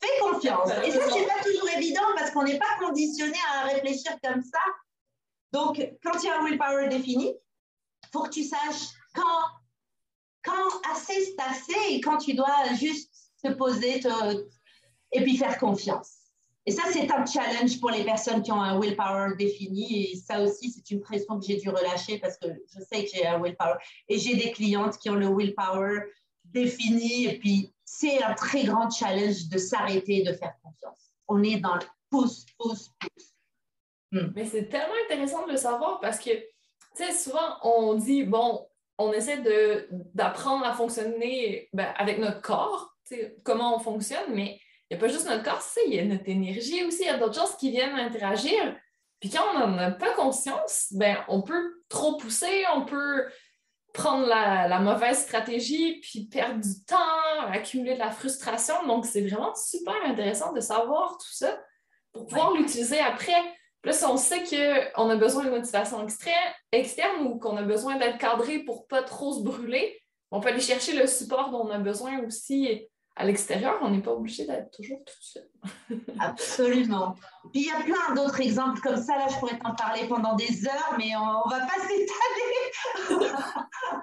Fais 0.00 0.20
confiance. 0.20 0.70
Et 0.84 0.90
ça, 0.90 1.00
c'est 1.10 1.26
pas 1.26 1.42
toujours 1.42 1.68
évident 1.76 2.06
parce 2.16 2.30
qu'on 2.30 2.44
n'est 2.44 2.58
pas 2.58 2.76
conditionné 2.78 3.38
à 3.54 3.64
réfléchir 3.64 4.12
comme 4.22 4.42
ça. 4.42 4.60
Donc, 5.52 5.76
quand 6.04 6.22
il 6.22 6.26
y 6.26 6.28
a 6.28 6.38
un 6.38 6.44
willpower 6.44 6.88
défini, 6.88 7.34
faut 8.12 8.22
que 8.22 8.28
tu 8.28 8.44
saches 8.44 8.88
quand, 9.14 9.44
quand 10.44 10.92
assez 10.92 11.24
c'est 11.24 11.40
assez 11.40 11.94
et 11.94 12.00
quand 12.00 12.18
tu 12.18 12.34
dois 12.34 12.74
juste 12.74 13.32
te 13.42 13.48
poser 13.52 14.02
et 15.12 15.22
puis 15.22 15.36
faire 15.38 15.58
confiance. 15.58 16.17
Et 16.68 16.70
ça, 16.70 16.82
c'est 16.92 17.10
un 17.10 17.24
challenge 17.24 17.80
pour 17.80 17.88
les 17.88 18.04
personnes 18.04 18.42
qui 18.42 18.52
ont 18.52 18.60
un 18.60 18.78
willpower 18.78 19.34
défini. 19.38 20.12
Et 20.12 20.16
ça 20.16 20.42
aussi, 20.42 20.70
c'est 20.70 20.90
une 20.90 21.00
pression 21.00 21.40
que 21.40 21.46
j'ai 21.46 21.56
dû 21.56 21.70
relâcher 21.70 22.18
parce 22.18 22.36
que 22.36 22.46
je 22.46 22.82
sais 22.82 23.06
que 23.06 23.10
j'ai 23.14 23.26
un 23.26 23.40
willpower. 23.40 23.76
Et 24.06 24.18
j'ai 24.18 24.36
des 24.36 24.52
clientes 24.52 24.98
qui 24.98 25.08
ont 25.08 25.14
le 25.14 25.28
willpower 25.28 26.00
défini. 26.44 27.24
Et 27.24 27.38
puis, 27.38 27.72
c'est 27.86 28.22
un 28.22 28.34
très 28.34 28.64
grand 28.64 28.90
challenge 28.90 29.48
de 29.48 29.56
s'arrêter 29.56 30.18
et 30.18 30.22
de 30.24 30.34
faire 30.34 30.52
confiance. 30.62 31.10
On 31.26 31.42
est 31.42 31.58
dans 31.58 31.76
le 31.76 31.86
pouce, 32.10 32.44
pouce, 32.58 32.90
pouce. 33.00 33.34
Hmm. 34.12 34.30
Mais 34.36 34.44
c'est 34.44 34.68
tellement 34.68 34.92
intéressant 35.06 35.46
de 35.46 35.52
le 35.52 35.56
savoir 35.56 36.00
parce 36.00 36.18
que, 36.18 36.32
tu 36.32 36.42
sais, 36.92 37.14
souvent, 37.14 37.56
on 37.62 37.94
dit, 37.94 38.24
bon, 38.24 38.68
on 38.98 39.10
essaie 39.14 39.42
d'apprendre 40.12 40.66
à 40.66 40.74
fonctionner 40.74 41.70
ben, 41.72 41.94
avec 41.96 42.18
notre 42.18 42.42
corps, 42.42 42.94
comment 43.42 43.74
on 43.74 43.78
fonctionne, 43.78 44.34
mais 44.34 44.60
il 44.90 44.96
n'y 44.96 45.02
a 45.02 45.06
pas 45.06 45.12
juste 45.12 45.28
notre 45.28 45.42
corps, 45.42 45.62
il 45.86 45.94
y 45.94 45.98
a 45.98 46.04
notre 46.04 46.28
énergie 46.28 46.84
aussi, 46.84 47.02
il 47.02 47.06
y 47.06 47.10
a 47.10 47.18
d'autres 47.18 47.38
choses 47.38 47.56
qui 47.56 47.70
viennent 47.70 47.98
interagir. 47.98 48.76
Puis 49.20 49.30
quand 49.30 49.42
on 49.52 49.58
n'en 49.58 49.78
a 49.78 49.90
pas 49.90 50.14
conscience, 50.14 50.88
ben, 50.92 51.18
on 51.28 51.42
peut 51.42 51.82
trop 51.88 52.16
pousser, 52.16 52.64
on 52.74 52.84
peut 52.84 53.26
prendre 53.92 54.26
la, 54.26 54.78
mauvaise 54.80 55.18
stratégie, 55.18 56.00
puis 56.00 56.26
perdre 56.26 56.60
du 56.60 56.84
temps, 56.84 57.40
accumuler 57.52 57.94
de 57.94 57.98
la 57.98 58.10
frustration. 58.10 58.74
Donc, 58.86 59.06
c'est 59.06 59.26
vraiment 59.26 59.54
super 59.54 59.96
intéressant 60.04 60.52
de 60.52 60.60
savoir 60.60 61.18
tout 61.18 61.32
ça 61.32 61.58
pour 62.12 62.26
pouvoir 62.26 62.52
l'utiliser 62.52 63.00
après. 63.00 63.42
Plus 63.82 64.02
on 64.04 64.16
sait 64.16 64.44
qu'on 64.44 65.10
a 65.10 65.16
besoin 65.16 65.44
de 65.44 65.50
motivation 65.50 66.04
externe 66.72 67.26
ou 67.26 67.38
qu'on 67.38 67.56
a 67.56 67.62
besoin 67.62 67.96
d'être 67.96 68.18
cadré 68.18 68.60
pour 68.60 68.82
ne 68.82 68.86
pas 68.86 69.02
trop 69.02 69.32
se 69.32 69.42
brûler, 69.42 70.00
on 70.30 70.40
peut 70.40 70.48
aller 70.48 70.60
chercher 70.60 70.92
le 70.92 71.06
support 71.06 71.50
dont 71.50 71.66
on 71.66 71.70
a 71.70 71.78
besoin 71.78 72.20
aussi 72.24 72.86
à 73.18 73.24
l'extérieur, 73.24 73.80
on 73.82 73.90
n'est 73.90 74.00
pas 74.00 74.12
obligé 74.12 74.46
d'être 74.46 74.70
toujours 74.70 75.00
tout 75.04 75.20
seul. 75.20 75.48
Absolument. 76.20 77.16
Puis 77.52 77.62
il 77.62 77.66
y 77.66 77.70
a 77.70 77.80
plein 77.80 78.14
d'autres 78.14 78.40
exemples 78.40 78.80
comme 78.80 78.96
ça. 78.96 79.18
Là, 79.18 79.26
je 79.28 79.36
pourrais 79.38 79.58
t'en 79.58 79.74
parler 79.74 80.06
pendant 80.06 80.36
des 80.36 80.66
heures, 80.68 80.94
mais 80.96 81.16
on, 81.16 81.48
ne 81.48 81.50
va 81.50 81.66
pas 81.66 81.80
s'étaler. 83.10 83.32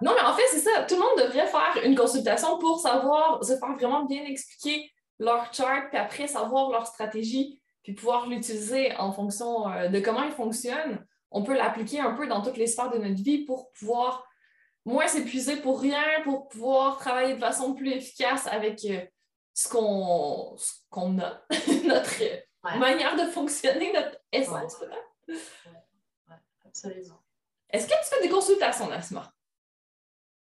non, 0.01 0.11
mais 0.15 0.21
en 0.21 0.33
fait, 0.33 0.43
c'est 0.51 0.59
ça. 0.59 0.83
Tout 0.83 0.95
le 0.95 0.99
monde 0.99 1.17
devrait 1.17 1.47
faire 1.47 1.85
une 1.85 1.95
consultation 1.95 2.59
pour 2.59 2.81
savoir, 2.81 3.41
se 3.41 3.57
faire 3.57 3.73
vraiment 3.75 4.03
bien 4.03 4.23
expliquer 4.25 4.91
leur 5.17 5.53
chart, 5.53 5.85
puis 5.89 5.97
après 5.97 6.27
savoir 6.27 6.69
leur 6.69 6.85
stratégie, 6.85 7.61
puis 7.83 7.93
pouvoir 7.93 8.27
l'utiliser 8.27 8.93
en 8.97 9.13
fonction 9.13 9.71
euh, 9.71 9.87
de 9.87 10.01
comment 10.01 10.23
ils 10.23 10.33
fonctionnent. 10.33 11.05
On 11.31 11.41
peut 11.43 11.55
l'appliquer 11.55 12.01
un 12.01 12.15
peu 12.15 12.27
dans 12.27 12.41
toutes 12.41 12.57
les 12.57 12.67
sphères 12.67 12.91
de 12.91 12.97
notre 12.97 13.23
vie 13.23 13.45
pour 13.45 13.71
pouvoir 13.71 14.24
moins 14.85 15.07
s'épuiser 15.07 15.57
pour 15.57 15.81
rien, 15.81 16.03
pour 16.23 16.47
pouvoir 16.47 16.97
travailler 16.97 17.33
de 17.33 17.39
façon 17.39 17.73
plus 17.73 17.91
efficace 17.91 18.47
avec 18.47 18.85
euh, 18.85 19.03
ce 19.53 19.67
qu'on 19.67 21.19
a, 21.19 21.41
notre, 21.85 22.79
manière 22.79 23.15
de 23.15 23.29
fonctionner, 23.31 23.91
notre 23.93 24.17
essence, 24.31 24.75
peut-être. 24.75 25.37
Ouais. 26.29 26.35
absolument. 26.65 27.21
Est-ce 27.69 27.87
que 27.87 27.93
tu 27.93 28.15
fais 28.15 28.21
des 28.21 28.29
consultations, 28.29 28.87
Nasma? 28.87 29.31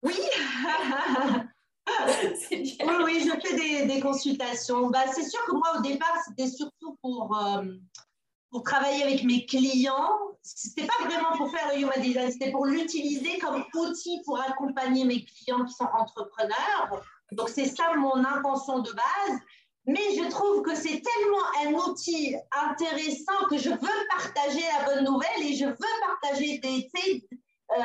Oui! 0.03 0.15
oui, 2.51 2.79
oui, 3.05 3.29
je 3.29 3.47
fais 3.47 3.57
des, 3.57 3.87
des 3.87 4.01
consultations. 4.01 4.89
Bah, 4.89 5.05
c'est 5.13 5.29
sûr 5.29 5.45
que 5.45 5.53
moi, 5.53 5.79
au 5.79 5.83
départ, 5.83 6.17
c'était 6.27 6.49
surtout 6.49 6.97
pour, 7.03 7.37
euh, 7.37 7.63
pour 8.55 8.63
travailler 8.63 9.03
avec 9.03 9.25
mes 9.25 9.45
clients. 9.47 10.17
C'était 10.41 10.87
pas 10.87 11.05
vraiment 11.07 11.37
pour 11.37 11.51
faire 11.51 11.73
le 11.75 11.81
human 11.81 12.01
design, 12.01 12.31
c'était 12.31 12.53
pour 12.53 12.67
l'utiliser 12.67 13.37
comme 13.41 13.65
outil 13.75 14.23
pour 14.25 14.41
accompagner 14.41 15.05
mes 15.05 15.25
clients 15.25 15.65
qui 15.65 15.75
sont 15.75 15.89
entrepreneurs. 15.93 17.03
Donc, 17.33 17.49
c'est 17.49 17.67
ça 17.67 17.95
mon 17.97 18.25
intention 18.25 18.79
de 18.79 18.93
base. 18.93 19.41
Mais 19.87 20.15
je 20.17 20.29
trouve 20.31 20.63
que 20.63 20.77
c'est 20.77 21.03
tellement 21.03 21.45
un 21.65 21.91
outil 21.91 22.37
intéressant 22.53 23.45
que 23.51 23.59
je 23.59 23.71
veux 23.71 24.07
partager 24.17 24.63
la 24.79 24.85
bonne 24.85 25.05
nouvelle 25.05 25.43
et 25.43 25.57
je 25.57 25.67
veux 25.67 25.97
partager 26.23 26.61
euh, 26.65 27.83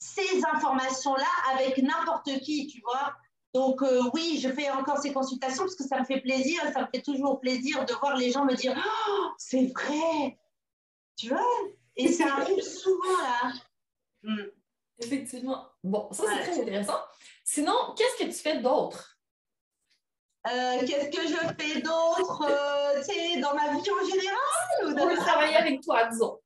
ces 0.00 0.44
informations-là 0.52 1.52
avec 1.54 1.78
n'importe 1.78 2.40
qui, 2.40 2.66
tu 2.66 2.80
vois. 2.80 3.14
Donc 3.54 3.82
euh, 3.82 4.02
oui, 4.12 4.38
je 4.42 4.50
fais 4.50 4.70
encore 4.70 4.98
ces 4.98 5.12
consultations 5.12 5.64
parce 5.64 5.74
que 5.74 5.84
ça 5.84 5.98
me 5.98 6.04
fait 6.04 6.20
plaisir, 6.20 6.60
ça 6.72 6.82
me 6.82 6.86
fait 6.92 7.02
toujours 7.02 7.40
plaisir 7.40 7.84
de 7.84 7.94
voir 7.94 8.16
les 8.16 8.30
gens 8.30 8.44
me 8.44 8.54
dire 8.54 8.76
oh, 8.76 9.28
c'est 9.38 9.72
vrai, 9.72 10.38
tu 11.16 11.28
vois? 11.28 11.44
Et 11.96 12.12
ça 12.12 12.26
arrive 12.36 12.62
souvent 12.62 13.18
là. 13.22 13.52
Hmm. 14.22 14.46
Effectivement. 15.00 15.66
Bon, 15.82 16.08
ça 16.12 16.24
c'est 16.26 16.50
très 16.50 16.60
intéressant. 16.60 16.98
Sinon, 17.44 17.74
qu'est-ce 17.96 18.24
que 18.24 18.28
tu 18.30 18.38
fais 18.38 18.60
d'autre? 18.60 19.18
Euh, 20.46 20.80
qu'est-ce 20.86 21.08
que 21.10 21.26
je 21.26 21.36
fais 21.58 21.80
d'autre 21.80 22.44
euh, 22.48 23.40
dans 23.40 23.54
ma 23.54 23.72
vie 23.72 23.90
en 23.90 24.06
général 24.06 24.86
ou 24.86 24.94
Pour 24.94 25.24
travailler 25.24 25.56
avec 25.56 25.80
toi, 25.82 26.06
disons. 26.06 26.38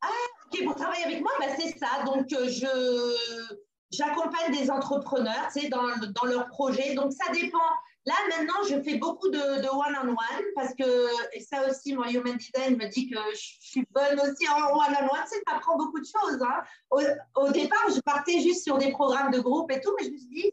Ah, 0.00 0.08
ok, 0.46 0.64
pour 0.64 0.74
travailler 0.76 1.04
avec 1.04 1.20
moi, 1.20 1.32
bah, 1.38 1.46
c'est 1.58 1.76
ça. 1.78 2.04
Donc, 2.04 2.32
euh, 2.32 2.48
je 2.48 3.56
j'accompagne 3.96 4.52
des 4.52 4.70
entrepreneurs 4.70 5.48
dans, 5.70 6.06
dans 6.12 6.24
leurs 6.24 6.46
projets. 6.48 6.94
Donc, 6.94 7.12
ça 7.12 7.32
dépend. 7.32 7.58
Là, 8.06 8.14
maintenant, 8.28 8.62
je 8.68 8.82
fais 8.82 8.98
beaucoup 8.98 9.30
de 9.30 9.38
one-on-one 9.38 10.44
parce 10.54 10.74
que, 10.74 11.34
et 11.34 11.40
ça 11.40 11.68
aussi, 11.68 11.94
mon 11.94 12.04
Human 12.04 12.36
Design 12.36 12.76
me 12.76 12.86
dit 12.88 13.08
que 13.08 13.16
je 13.32 13.56
suis 13.60 13.86
bonne 13.90 14.20
aussi 14.20 14.46
en 14.48 14.76
one-on-one. 14.76 15.26
Ça 15.26 15.54
apprend 15.54 15.76
beaucoup 15.76 16.00
de 16.00 16.06
choses. 16.06 16.42
Hein. 16.42 16.62
Au, 16.90 17.00
au, 17.36 17.50
départ, 17.50 17.86
je 17.94 18.00
partais 18.00 18.40
juste 18.40 18.64
sur 18.64 18.76
des 18.76 18.90
programmes 18.90 19.30
de 19.30 19.40
groupe 19.40 19.70
et 19.72 19.80
tout, 19.80 19.94
mais 19.98 20.06
je 20.06 20.10
me 20.10 20.16
suis 20.18 20.28
dit, 20.28 20.52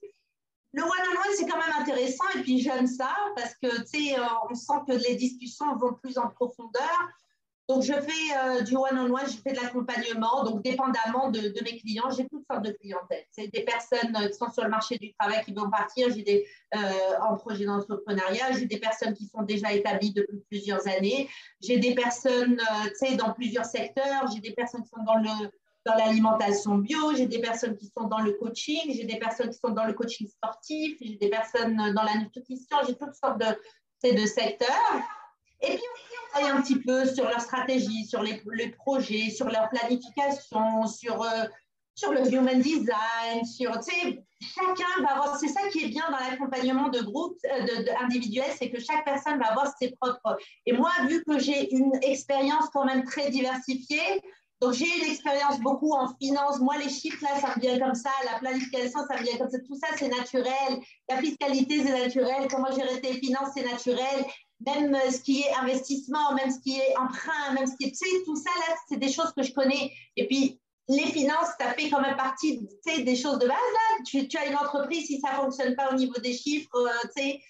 le 0.74 0.84
one-on-one, 0.84 1.36
c'est 1.36 1.46
quand 1.46 1.58
même 1.58 1.76
intéressant 1.82 2.24
et 2.36 2.42
puis 2.42 2.60
j'aime 2.60 2.88
ça 2.88 3.14
parce 3.36 3.56
que, 3.56 3.82
tu 3.82 4.14
sais, 4.14 4.16
on 4.50 4.56
sent 4.56 4.80
que 4.88 4.94
les 4.94 5.16
discussions 5.16 5.76
vont 5.76 5.94
plus 5.94 6.18
en 6.18 6.30
profondeur. 6.30 7.10
Donc, 7.70 7.84
je 7.84 7.94
fais 7.94 8.38
euh, 8.38 8.62
du 8.62 8.76
one-on-one, 8.76 9.28
je 9.28 9.38
fais 9.38 9.54
de 9.54 9.62
l'accompagnement. 9.62 10.44
Donc, 10.44 10.64
dépendamment 10.64 11.30
de, 11.30 11.54
mes 11.64 11.78
clients, 11.80 12.10
j'ai 12.10 12.28
toutes 12.28 12.46
sortes 12.50 12.66
de 12.66 12.72
clientèle. 12.72 13.24
C'est 13.32 13.48
des 13.48 13.64
personnes 13.64 14.16
euh, 14.16 14.28
qui 14.28 14.34
sont 14.34 14.52
sur 14.52 14.64
le 14.64 14.70
marché 14.70 14.98
du 14.98 15.14
travail 15.14 15.44
qui 15.46 15.54
vont 15.54 15.70
partir. 15.70 16.10
J'ai 16.14 16.24
des 16.24 16.46
en 17.22 17.36
projet 17.36 17.66
d'entrepreneuriat. 17.66 18.54
J'ai 18.54 18.66
des 18.66 18.80
personnes 18.80 19.14
qui 19.14 19.28
sont 19.28 19.44
déjà 19.44 19.74
établies 19.74 20.14
depuis 20.14 20.40
plusieurs 20.50 20.88
années. 20.88 21.30
J'ai 21.62 21.78
des 21.78 21.94
personnes, 21.94 22.62
tu 23.00 23.08
sais, 23.08 23.16
dans 23.16 23.34
plusieurs 23.34 23.66
secteurs. 23.66 24.28
J'ai 24.34 24.40
des 24.40 24.54
personnes 24.54 24.84
qui 24.84 24.90
sont 24.90 25.04
dans 25.04 25.18
le 25.18 25.50
dans 25.86 25.96
l'alimentation 25.96 26.78
bio, 26.78 27.16
j'ai 27.16 27.26
des 27.26 27.40
personnes 27.40 27.76
qui 27.76 27.88
sont 27.88 28.08
dans 28.08 28.20
le 28.20 28.34
coaching, 28.34 28.94
j'ai 28.94 29.06
des 29.06 29.18
personnes 29.18 29.50
qui 29.50 29.58
sont 29.58 29.72
dans 29.72 29.86
le 29.86 29.94
coaching 29.94 30.28
sportif, 30.28 30.98
j'ai 31.02 31.16
des 31.16 31.30
personnes 31.30 31.76
dans 31.76 32.04
la 32.04 32.18
nutrition, 32.18 32.78
j'ai 32.88 32.96
toutes 32.96 33.16
sortes 33.16 33.40
de, 33.40 34.16
de 34.16 34.26
secteurs. 34.26 35.02
Et 35.62 35.76
puis 35.76 35.84
on 35.84 36.32
travaille 36.32 36.58
un 36.58 36.62
petit 36.62 36.80
peu 36.80 37.06
sur 37.06 37.26
leur 37.26 37.42
stratégie, 37.42 38.06
sur 38.06 38.24
les, 38.24 38.42
les 38.54 38.70
projets, 38.70 39.30
sur 39.30 39.48
leur 39.50 39.70
planification, 39.70 40.88
sur, 40.88 41.22
euh, 41.22 41.46
sur 41.96 42.12
le 42.12 42.28
human 42.34 42.60
design, 42.62 43.46
sur, 43.46 43.72
tu 43.80 43.92
sais, 43.92 44.24
chacun 44.42 45.04
va 45.04 45.16
avoir, 45.16 45.38
c'est 45.38 45.50
ça 45.50 45.62
qui 45.72 45.86
est 45.86 45.90
bien 45.90 46.10
dans 46.10 46.18
l'accompagnement 46.18 46.90
de 46.90 47.02
groupe, 47.02 47.38
euh, 47.46 47.64
de, 47.64 48.04
individuel, 48.04 48.50
c'est 48.58 48.70
que 48.70 48.80
chaque 48.80 49.06
personne 49.06 49.38
va 49.40 49.52
avoir 49.52 49.72
ses 49.78 49.92
propres. 49.92 50.38
Et 50.66 50.74
moi, 50.74 50.92
vu 51.08 51.24
que 51.24 51.38
j'ai 51.38 51.74
une 51.76 51.92
expérience 52.02 52.70
quand 52.74 52.86
même 52.86 53.04
très 53.04 53.30
diversifiée, 53.30 54.22
donc, 54.62 54.74
j'ai 54.74 54.86
une 54.86 55.10
expérience 55.10 55.60
beaucoup 55.60 55.92
en 55.94 56.14
finance. 56.22 56.60
Moi, 56.60 56.78
les 56.78 56.90
chiffres, 56.90 57.24
là, 57.24 57.40
ça 57.40 57.56
me 57.56 57.62
vient 57.62 57.80
comme 57.80 57.96
ça. 57.96 58.12
La 58.32 58.38
planification, 58.38 59.00
ça 59.08 59.18
me 59.18 59.24
vient 59.24 59.38
comme 59.40 59.50
ça. 59.50 59.58
Tout 59.58 59.76
ça, 59.76 59.88
c'est 59.98 60.08
naturel. 60.08 60.80
La 61.10 61.18
fiscalité, 61.18 61.82
c'est 61.84 62.00
naturel. 62.00 62.48
Comment 62.48 62.72
gérer 62.72 63.02
tes 63.02 63.14
finances, 63.14 63.50
c'est 63.56 63.66
naturel. 63.66 64.24
Même 64.66 64.94
euh, 64.96 65.12
ce 65.12 65.22
qui 65.22 65.42
est 65.42 65.54
investissement, 65.56 66.34
même 66.36 66.52
ce 66.52 66.60
qui 66.60 66.78
est 66.78 66.96
emprunt, 66.98 67.54
même 67.54 67.66
ce 67.66 67.76
qui 67.78 67.86
est. 67.86 67.92
Tu 67.92 67.98
sais, 67.98 68.24
tout 68.26 68.36
ça, 68.36 68.50
là, 68.60 68.76
c'est 68.88 68.98
des 68.98 69.12
choses 69.12 69.34
que 69.36 69.44
je 69.44 69.54
connais. 69.54 69.92
Et 70.16 70.28
puis, 70.28 70.60
les 70.88 71.06
finances, 71.08 71.50
ça 71.60 71.74
fait 71.74 71.90
quand 71.90 72.02
même 72.02 72.18
partie 72.18 72.60
tu 72.60 72.96
sais, 72.96 73.04
des 73.04 73.16
choses 73.16 73.40
de 73.40 73.48
base. 73.48 73.58
Là. 73.58 74.04
Tu, 74.06 74.28
tu, 74.28 74.38
as 74.38 74.48
une 74.48 74.56
entreprise, 74.56 75.08
si 75.08 75.20
ça 75.20 75.32
ne 75.32 75.36
fonctionne 75.38 75.76
pas 75.76 75.92
au 75.92 75.96
niveau 75.96 76.20
des 76.22 76.34
chiffres, 76.34 76.76
euh, 76.76 77.08
tu 77.16 77.24
sais, 77.24 77.42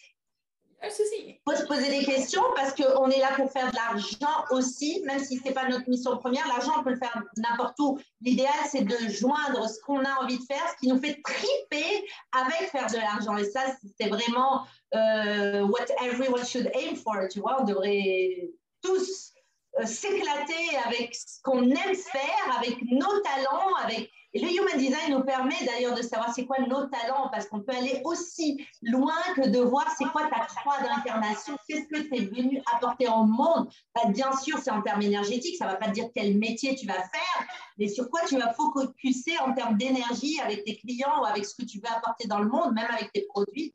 il 0.84 1.40
faut 1.48 1.56
se 1.56 1.66
poser 1.66 1.90
des 1.90 2.04
questions 2.04 2.44
parce 2.56 2.74
qu'on 2.74 3.10
est 3.10 3.20
là 3.20 3.34
pour 3.36 3.52
faire 3.52 3.70
de 3.70 3.76
l'argent 3.76 4.46
aussi, 4.50 5.02
même 5.06 5.20
si 5.20 5.38
ce 5.38 5.44
n'est 5.44 5.54
pas 5.54 5.68
notre 5.68 5.88
mission 5.90 6.18
première. 6.18 6.48
L'argent, 6.48 6.72
on 6.80 6.84
peut 6.84 6.92
le 6.92 6.98
faire 6.98 7.22
n'importe 7.38 7.78
où. 7.80 8.00
L'idéal, 8.22 8.54
c'est 8.70 8.84
de 8.84 8.98
joindre 9.10 9.70
ce 9.70 9.80
qu'on 9.82 10.04
a 10.04 10.24
envie 10.24 10.40
de 10.40 10.44
faire, 10.44 10.64
ce 10.72 10.78
qui 10.80 10.88
nous 10.92 11.00
fait 11.00 11.22
triper 11.24 12.06
avec 12.32 12.70
faire 12.72 12.88
de 12.88 12.98
l'argent. 12.98 13.38
Et 13.38 13.46
ça, 13.46 13.62
c'est 14.00 14.10
vraiment 14.10 14.66
euh, 14.96 15.62
what 15.62 15.86
everyone 16.04 16.46
should 16.46 16.72
aim 16.74 16.96
for. 16.96 17.28
Tu 17.30 17.40
vois, 17.40 17.62
on 17.62 17.66
devrait 17.66 18.50
tous 18.82 19.34
euh, 19.80 19.86
s'éclater 19.86 20.78
avec 20.86 21.14
ce 21.14 21.42
qu'on 21.44 21.64
aime 21.64 21.96
faire, 21.96 22.58
avec 22.58 22.82
nos 22.90 23.20
talents, 23.20 23.76
avec 23.84 24.12
et 24.34 24.40
le 24.40 24.48
Human 24.50 24.78
Design 24.78 25.12
nous 25.12 25.24
permet 25.24 25.56
d'ailleurs 25.66 25.94
de 25.94 26.02
savoir 26.02 26.34
c'est 26.34 26.46
quoi 26.46 26.58
nos 26.60 26.86
talents, 26.86 27.30
parce 27.32 27.48
qu'on 27.48 27.62
peut 27.62 27.76
aller 27.76 28.02
aussi 28.06 28.66
loin 28.82 29.14
que 29.36 29.50
de 29.50 29.60
voir 29.60 29.86
c'est 29.98 30.06
quoi 30.06 30.30
ta 30.30 30.46
croix 30.46 30.78
d'incarnation, 30.82 31.58
qu'est-ce 31.68 31.88
que 31.88 32.08
tu 32.08 32.16
es 32.16 32.26
venu 32.26 32.62
apporter 32.74 33.08
au 33.08 33.24
monde. 33.24 33.70
Bah, 33.94 34.10
bien 34.10 34.36
sûr, 34.38 34.58
c'est 34.60 34.72
en 34.72 34.82
termes 34.82 35.02
énergétiques, 35.02 35.58
ça 35.58 35.66
ne 35.66 35.72
va 35.72 35.76
pas 35.76 35.88
te 35.88 35.92
dire 35.92 36.08
quel 36.16 36.38
métier 36.38 36.76
tu 36.76 36.88
vas 36.88 36.94
faire, 36.94 37.48
mais 37.78 37.90
sur 37.90 38.10
quoi 38.10 38.22
tu 38.28 38.38
vas 38.38 38.54
focuser 38.54 39.38
en 39.40 39.54
termes 39.54 39.78
d'énergie 39.78 40.40
avec 40.40 40.64
tes 40.64 40.78
clients 40.78 41.22
ou 41.22 41.26
avec 41.26 41.46
ce 41.46 41.56
que 41.56 41.66
tu 41.66 41.80
veux 41.80 41.92
apporter 41.94 42.28
dans 42.28 42.40
le 42.40 42.48
monde, 42.48 42.74
même 42.74 42.88
avec 42.90 43.12
tes 43.12 43.24
produits. 43.24 43.74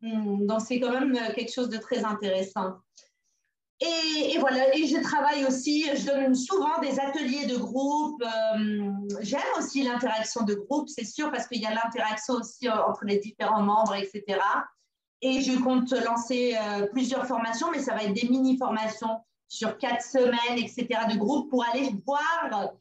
Hmm, 0.00 0.46
donc, 0.46 0.60
c'est 0.60 0.80
quand 0.80 0.92
même 0.92 1.14
euh, 1.14 1.32
quelque 1.32 1.52
chose 1.52 1.68
de 1.68 1.78
très 1.78 2.04
intéressant. 2.04 2.74
Et, 3.84 4.38
voilà, 4.38 4.76
et 4.76 4.86
je 4.86 5.02
travaille 5.02 5.44
aussi, 5.44 5.84
je 5.96 6.06
donne 6.06 6.34
souvent 6.36 6.78
des 6.80 7.00
ateliers 7.00 7.46
de 7.46 7.56
groupe. 7.56 8.22
Euh, 8.22 8.92
j'aime 9.22 9.40
aussi 9.58 9.82
l'interaction 9.82 10.44
de 10.44 10.54
groupe, 10.54 10.88
c'est 10.88 11.04
sûr, 11.04 11.32
parce 11.32 11.48
qu'il 11.48 11.60
y 11.60 11.66
a 11.66 11.74
l'interaction 11.74 12.34
aussi 12.34 12.68
euh, 12.68 12.86
entre 12.86 13.04
les 13.04 13.18
différents 13.18 13.62
membres, 13.62 13.96
etc. 13.96 14.38
Et 15.20 15.40
je 15.40 15.58
compte 15.58 15.90
lancer 15.90 16.56
euh, 16.56 16.86
plusieurs 16.92 17.26
formations, 17.26 17.72
mais 17.72 17.80
ça 17.80 17.94
va 17.94 18.04
être 18.04 18.12
des 18.12 18.28
mini-formations 18.28 19.20
sur 19.48 19.76
quatre 19.78 20.02
semaines, 20.02 20.58
etc., 20.58 20.86
de 21.12 21.18
groupe 21.18 21.50
pour 21.50 21.64
aller 21.64 21.90
voir 22.06 22.72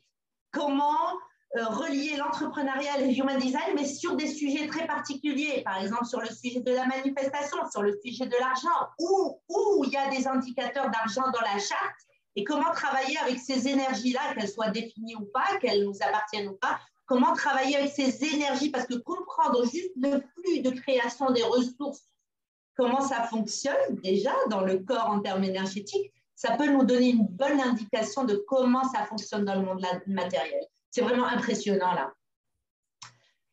comment 0.51 1.17
relier 1.55 2.15
l'entrepreneuriat 2.15 2.99
et 2.99 3.07
le 3.07 3.17
human 3.17 3.37
design, 3.37 3.75
mais 3.75 3.85
sur 3.85 4.15
des 4.15 4.27
sujets 4.27 4.67
très 4.67 4.87
particuliers, 4.87 5.61
par 5.65 5.81
exemple 5.81 6.05
sur 6.05 6.21
le 6.21 6.27
sujet 6.27 6.61
de 6.61 6.71
la 6.71 6.85
manifestation, 6.85 7.57
sur 7.69 7.81
le 7.81 7.97
sujet 8.03 8.25
de 8.25 8.35
l'argent, 8.39 8.89
où, 8.99 9.39
où 9.49 9.83
il 9.85 9.91
y 9.91 9.97
a 9.97 10.09
des 10.09 10.27
indicateurs 10.27 10.89
d'argent 10.89 11.29
dans 11.31 11.41
la 11.41 11.59
charte, 11.59 11.95
et 12.35 12.45
comment 12.45 12.71
travailler 12.71 13.17
avec 13.17 13.39
ces 13.39 13.67
énergies-là, 13.67 14.33
qu'elles 14.33 14.49
soient 14.49 14.69
définies 14.69 15.15
ou 15.15 15.25
pas, 15.33 15.57
qu'elles 15.59 15.83
nous 15.83 15.97
appartiennent 16.01 16.47
ou 16.47 16.55
pas, 16.55 16.79
comment 17.05 17.33
travailler 17.33 17.75
avec 17.75 17.91
ces 17.91 18.23
énergies, 18.23 18.69
parce 18.69 18.85
que 18.85 18.95
comprendre 18.95 19.65
juste 19.65 19.91
le 19.97 20.21
flux 20.21 20.61
de 20.61 20.69
création 20.69 21.31
des 21.31 21.43
ressources, 21.43 22.05
comment 22.77 23.01
ça 23.01 23.23
fonctionne 23.23 23.95
déjà 24.01 24.33
dans 24.49 24.61
le 24.61 24.79
corps 24.79 25.09
en 25.09 25.19
termes 25.19 25.43
énergétiques, 25.43 26.13
ça 26.35 26.55
peut 26.55 26.71
nous 26.71 26.85
donner 26.85 27.09
une 27.09 27.27
bonne 27.27 27.59
indication 27.59 28.23
de 28.23 28.35
comment 28.47 28.85
ça 28.85 29.05
fonctionne 29.05 29.43
dans 29.43 29.55
le 29.55 29.65
monde 29.65 29.85
matériel. 30.07 30.65
C'est 30.91 31.01
vraiment 31.01 31.25
impressionnant 31.25 31.93
là. 31.93 32.13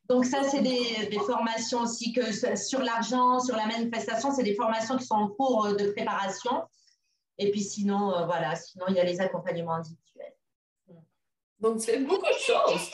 Donc 0.09 0.25
ça, 0.25 0.43
c'est 0.43 0.63
des, 0.63 1.19
formations 1.27 1.83
aussi 1.83 2.13
que 2.13 2.33
sur 2.57 2.81
l'argent, 2.81 3.41
sur 3.41 3.57
la 3.57 3.67
manifestation, 3.67 4.35
c'est 4.35 4.43
des 4.43 4.55
formations 4.55 4.97
qui 4.97 5.05
sont 5.05 5.15
en 5.15 5.29
cours 5.29 5.67
euh, 5.67 5.75
de 5.75 5.91
préparation. 5.91 6.63
Et 7.37 7.51
puis 7.51 7.63
sinon, 7.63 8.15
euh, 8.15 8.25
voilà, 8.25 8.57
sinon 8.57 8.87
il 8.89 8.95
y 8.95 9.01
a 9.01 9.05
les 9.05 9.21
accompagnements 9.21 9.75
individuels. 9.75 10.35
Donc 11.61 11.81
c'est 11.81 11.99
beaucoup 11.99 12.23
de 12.23 12.39
choses. 12.39 12.91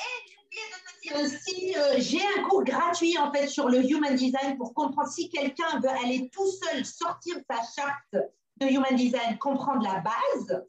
Aussi, 1.22 1.76
euh, 1.76 1.94
j'ai 1.98 2.20
un 2.38 2.42
cours 2.48 2.64
gratuit 2.64 3.16
en 3.18 3.30
fait 3.30 3.46
sur 3.46 3.68
le 3.68 3.84
Human 3.84 4.14
Design 4.14 4.56
pour 4.56 4.74
comprendre 4.74 5.08
si 5.08 5.28
quelqu'un 5.28 5.78
veut 5.80 5.90
aller 5.90 6.30
tout 6.30 6.50
seul 6.50 6.84
sortir 6.84 7.36
sa 7.48 7.56
charte 7.56 8.16
de 8.56 8.66
Human 8.66 8.96
Design, 8.96 9.38
comprendre 9.38 9.82
la 9.82 10.00
base 10.00 10.64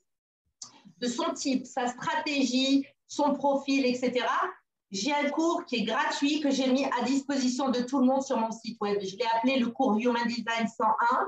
de 0.97 1.07
son 1.07 1.33
type, 1.33 1.65
sa 1.65 1.87
stratégie, 1.87 2.85
son 3.07 3.33
profil, 3.33 3.85
etc. 3.85 4.25
J'ai 4.91 5.13
un 5.13 5.29
cours 5.29 5.65
qui 5.65 5.77
est 5.77 5.83
gratuit 5.83 6.39
que 6.39 6.51
j'ai 6.51 6.71
mis 6.71 6.85
à 6.85 7.03
disposition 7.05 7.69
de 7.69 7.81
tout 7.81 7.99
le 7.99 8.05
monde 8.05 8.23
sur 8.23 8.37
mon 8.37 8.51
site 8.51 8.79
web. 8.81 8.99
Je 9.01 9.17
l'ai 9.17 9.25
appelé 9.35 9.57
le 9.57 9.67
cours 9.67 9.97
Human 9.97 10.27
Design 10.27 10.67
101. 10.67 11.25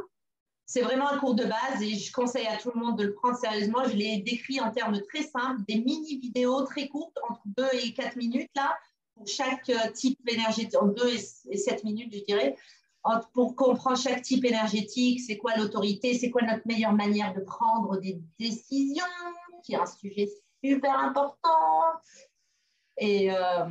c'est 0.66 0.82
vraiment 0.82 1.10
un 1.10 1.18
cours 1.18 1.36
de 1.36 1.44
base 1.44 1.82
et 1.82 1.96
je 1.96 2.12
conseille 2.12 2.48
à 2.48 2.58
tout 2.58 2.72
le 2.74 2.80
monde 2.80 2.98
de 2.98 3.04
le 3.04 3.14
prendre 3.14 3.38
sérieusement. 3.38 3.84
Je 3.86 3.96
l'ai 3.96 4.18
décrit 4.20 4.62
en 4.62 4.72
termes 4.72 5.02
très 5.02 5.24
simples, 5.24 5.62
des 5.68 5.80
mini-vidéos 5.80 6.64
très 6.64 6.88
courtes, 6.88 7.18
entre 7.30 7.42
2 7.58 7.68
et 7.74 7.94
4 7.94 8.16
minutes, 8.16 8.52
là, 8.56 8.78
pour 9.16 9.28
chaque 9.28 9.70
euh, 9.70 9.92
type 9.92 10.20
énergétique, 10.28 10.80
en 10.80 10.88
2 10.88 11.16
et 11.50 11.58
7 11.58 11.84
minutes, 11.84 12.14
je 12.14 12.24
dirais, 12.24 12.56
pour 13.34 13.56
comprendre 13.56 13.98
chaque 13.98 14.22
type 14.22 14.46
énergétique, 14.46 15.22
c'est 15.22 15.38
quoi 15.38 15.56
l'autorité, 15.56 16.18
c'est 16.18 16.30
quoi 16.30 16.42
notre 16.42 16.68
meilleure 16.68 16.94
manière 16.94 17.34
de 17.34 17.42
prendre 17.42 17.98
des 17.98 18.20
décisions, 18.40 19.04
qui 19.64 19.74
est 19.74 19.78
un 19.78 19.86
sujet 19.86 20.30
super 20.64 21.00
important. 21.00 21.50
Et 22.98 23.32
euh, 23.32 23.66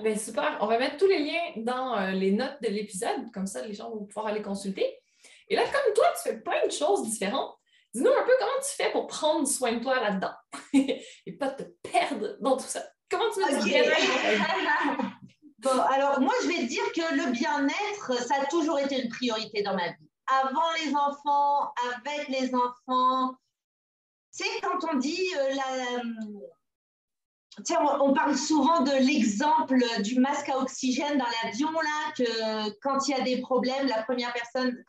ben, 0.00 0.18
super. 0.18 0.58
On 0.60 0.66
va 0.66 0.78
mettre 0.78 0.96
tous 0.96 1.06
les 1.06 1.18
liens 1.18 1.52
dans 1.56 1.96
euh, 1.96 2.10
les 2.10 2.32
notes 2.32 2.60
de 2.62 2.68
l'épisode, 2.68 3.30
comme 3.32 3.46
ça 3.46 3.66
les 3.66 3.74
gens 3.74 3.90
vont 3.90 4.04
pouvoir 4.04 4.26
aller 4.26 4.42
consulter. 4.42 4.98
Et 5.48 5.56
là, 5.56 5.62
comme 5.64 5.92
toi, 5.94 6.06
tu 6.16 6.30
fais 6.30 6.38
plein 6.38 6.66
de 6.66 6.72
choses 6.72 7.02
différentes. 7.02 7.56
Dis-nous 7.92 8.10
un 8.10 8.22
peu 8.24 8.32
comment 8.38 8.60
tu 8.62 8.76
fais 8.76 8.92
pour 8.92 9.08
prendre 9.08 9.48
soin 9.48 9.72
de 9.72 9.80
toi 9.80 9.98
là-dedans 9.98 10.32
et 10.72 11.32
pas 11.32 11.50
te 11.50 11.64
perdre 11.82 12.36
dans 12.40 12.56
tout 12.56 12.66
ça. 12.66 12.84
Comment 13.10 13.24
tu 13.34 13.42
fais 13.42 13.58
okay. 13.58 13.90
Bon, 15.58 15.78
alors 15.92 16.20
moi, 16.20 16.32
je 16.42 16.48
vais 16.48 16.54
te 16.54 16.68
dire 16.68 16.84
que 16.94 17.16
le 17.16 17.32
bien-être, 17.32 18.14
ça 18.26 18.36
a 18.40 18.46
toujours 18.46 18.78
été 18.78 19.02
une 19.02 19.10
priorité 19.10 19.62
dans 19.62 19.74
ma 19.74 19.88
vie. 19.88 20.10
Avant 20.26 20.72
les 20.82 20.94
enfants, 20.94 21.72
avec 21.96 22.28
les 22.28 22.54
enfants. 22.54 23.34
C'est 24.30 24.60
quand 24.62 24.78
on 24.92 24.96
dit 24.96 25.28
euh, 25.36 26.02
Tiens, 27.64 27.80
on 28.00 28.12
parle 28.12 28.36
souvent 28.36 28.82
de 28.82 28.92
l'exemple 28.92 29.82
du 30.02 30.20
masque 30.20 30.48
à 30.48 30.58
oxygène 30.58 31.18
dans 31.18 31.26
l'avion, 31.42 31.70
là, 31.72 32.12
que 32.16 32.70
quand 32.80 33.08
il 33.08 33.10
y 33.10 33.14
a 33.14 33.22
des 33.22 33.40
problèmes, 33.40 33.88
la 33.88 34.02
première 34.02 34.32
personne, 34.32 34.82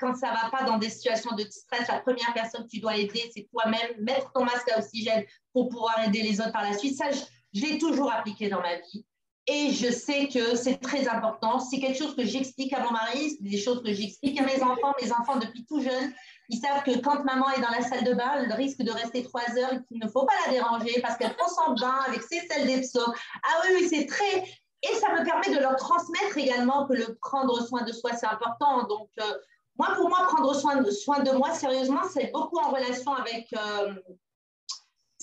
quand 0.00 0.14
ça 0.16 0.32
va 0.32 0.50
pas 0.50 0.64
dans 0.64 0.78
des 0.78 0.90
situations 0.90 1.34
de 1.36 1.44
stress, 1.44 1.86
la 1.88 2.00
première 2.00 2.32
personne 2.34 2.64
que 2.64 2.70
tu 2.70 2.80
dois 2.80 2.96
aider, 2.96 3.30
c'est 3.32 3.46
toi-même, 3.50 4.00
mettre 4.00 4.32
ton 4.32 4.44
masque 4.44 4.68
à 4.70 4.78
oxygène 4.78 5.24
pour 5.52 5.68
pouvoir 5.68 6.02
aider 6.04 6.22
les 6.22 6.40
autres 6.40 6.52
par 6.52 6.62
la 6.62 6.76
suite. 6.76 6.96
Ça, 6.96 7.10
je, 7.10 7.20
l'ai 7.60 7.78
toujours 7.78 8.12
appliqué 8.12 8.48
dans 8.48 8.60
ma 8.60 8.76
vie. 8.76 9.04
Et 9.46 9.72
je 9.72 9.90
sais 9.90 10.28
que 10.28 10.54
c'est 10.54 10.76
très 10.76 11.08
important. 11.08 11.58
C'est 11.58 11.80
quelque 11.80 11.98
chose 11.98 12.14
que 12.14 12.24
j'explique 12.24 12.72
à 12.72 12.80
mon 12.80 12.92
mari, 12.92 13.30
c'est 13.30 13.42
des 13.42 13.58
choses 13.58 13.82
que 13.82 13.92
j'explique 13.92 14.40
à 14.40 14.44
mes 14.44 14.62
enfants. 14.62 14.94
Mes 15.02 15.10
enfants, 15.12 15.38
depuis 15.38 15.64
tout 15.64 15.82
jeunes, 15.82 16.12
ils 16.50 16.58
savent 16.58 16.82
que 16.82 16.98
quand 17.00 17.24
maman 17.24 17.50
est 17.50 17.60
dans 17.60 17.70
la 17.70 17.82
salle 17.82 18.04
de 18.04 18.12
bain, 18.12 18.30
elle 18.36 18.52
risque 18.52 18.82
de 18.82 18.90
rester 18.90 19.22
trois 19.24 19.48
heures 19.58 19.72
et 19.72 19.82
qu'il 19.88 19.98
ne 19.98 20.08
faut 20.08 20.24
pas 20.26 20.34
la 20.46 20.52
déranger 20.52 21.00
parce 21.00 21.16
qu'elle 21.16 21.34
prend 21.34 21.48
son 21.48 21.74
bain 21.74 21.98
avec 22.06 22.22
ses 22.22 22.40
selles 22.46 22.66
d'Epso. 22.66 23.00
Ah 23.42 23.62
oui, 23.64 23.76
oui, 23.80 23.88
c'est 23.88 24.06
très... 24.06 24.44
Et 24.82 24.94
ça 24.94 25.12
me 25.12 25.24
permet 25.24 25.54
de 25.54 25.60
leur 25.60 25.76
transmettre 25.76 26.38
également 26.38 26.86
que 26.86 26.94
le 26.94 27.16
prendre 27.20 27.60
soin 27.66 27.82
de 27.82 27.92
soi, 27.92 28.12
c'est 28.14 28.26
important. 28.26 28.86
Donc, 28.86 29.10
euh, 29.20 29.34
moi, 29.78 29.94
pour 29.96 30.08
moi, 30.08 30.26
prendre 30.26 30.54
soin 30.54 30.76
de, 30.76 30.90
soin 30.90 31.20
de 31.20 31.30
moi, 31.32 31.52
sérieusement, 31.54 32.02
c'est 32.12 32.30
beaucoup 32.32 32.58
en 32.58 32.70
relation 32.70 33.12
avec, 33.12 33.46
euh, 33.52 33.94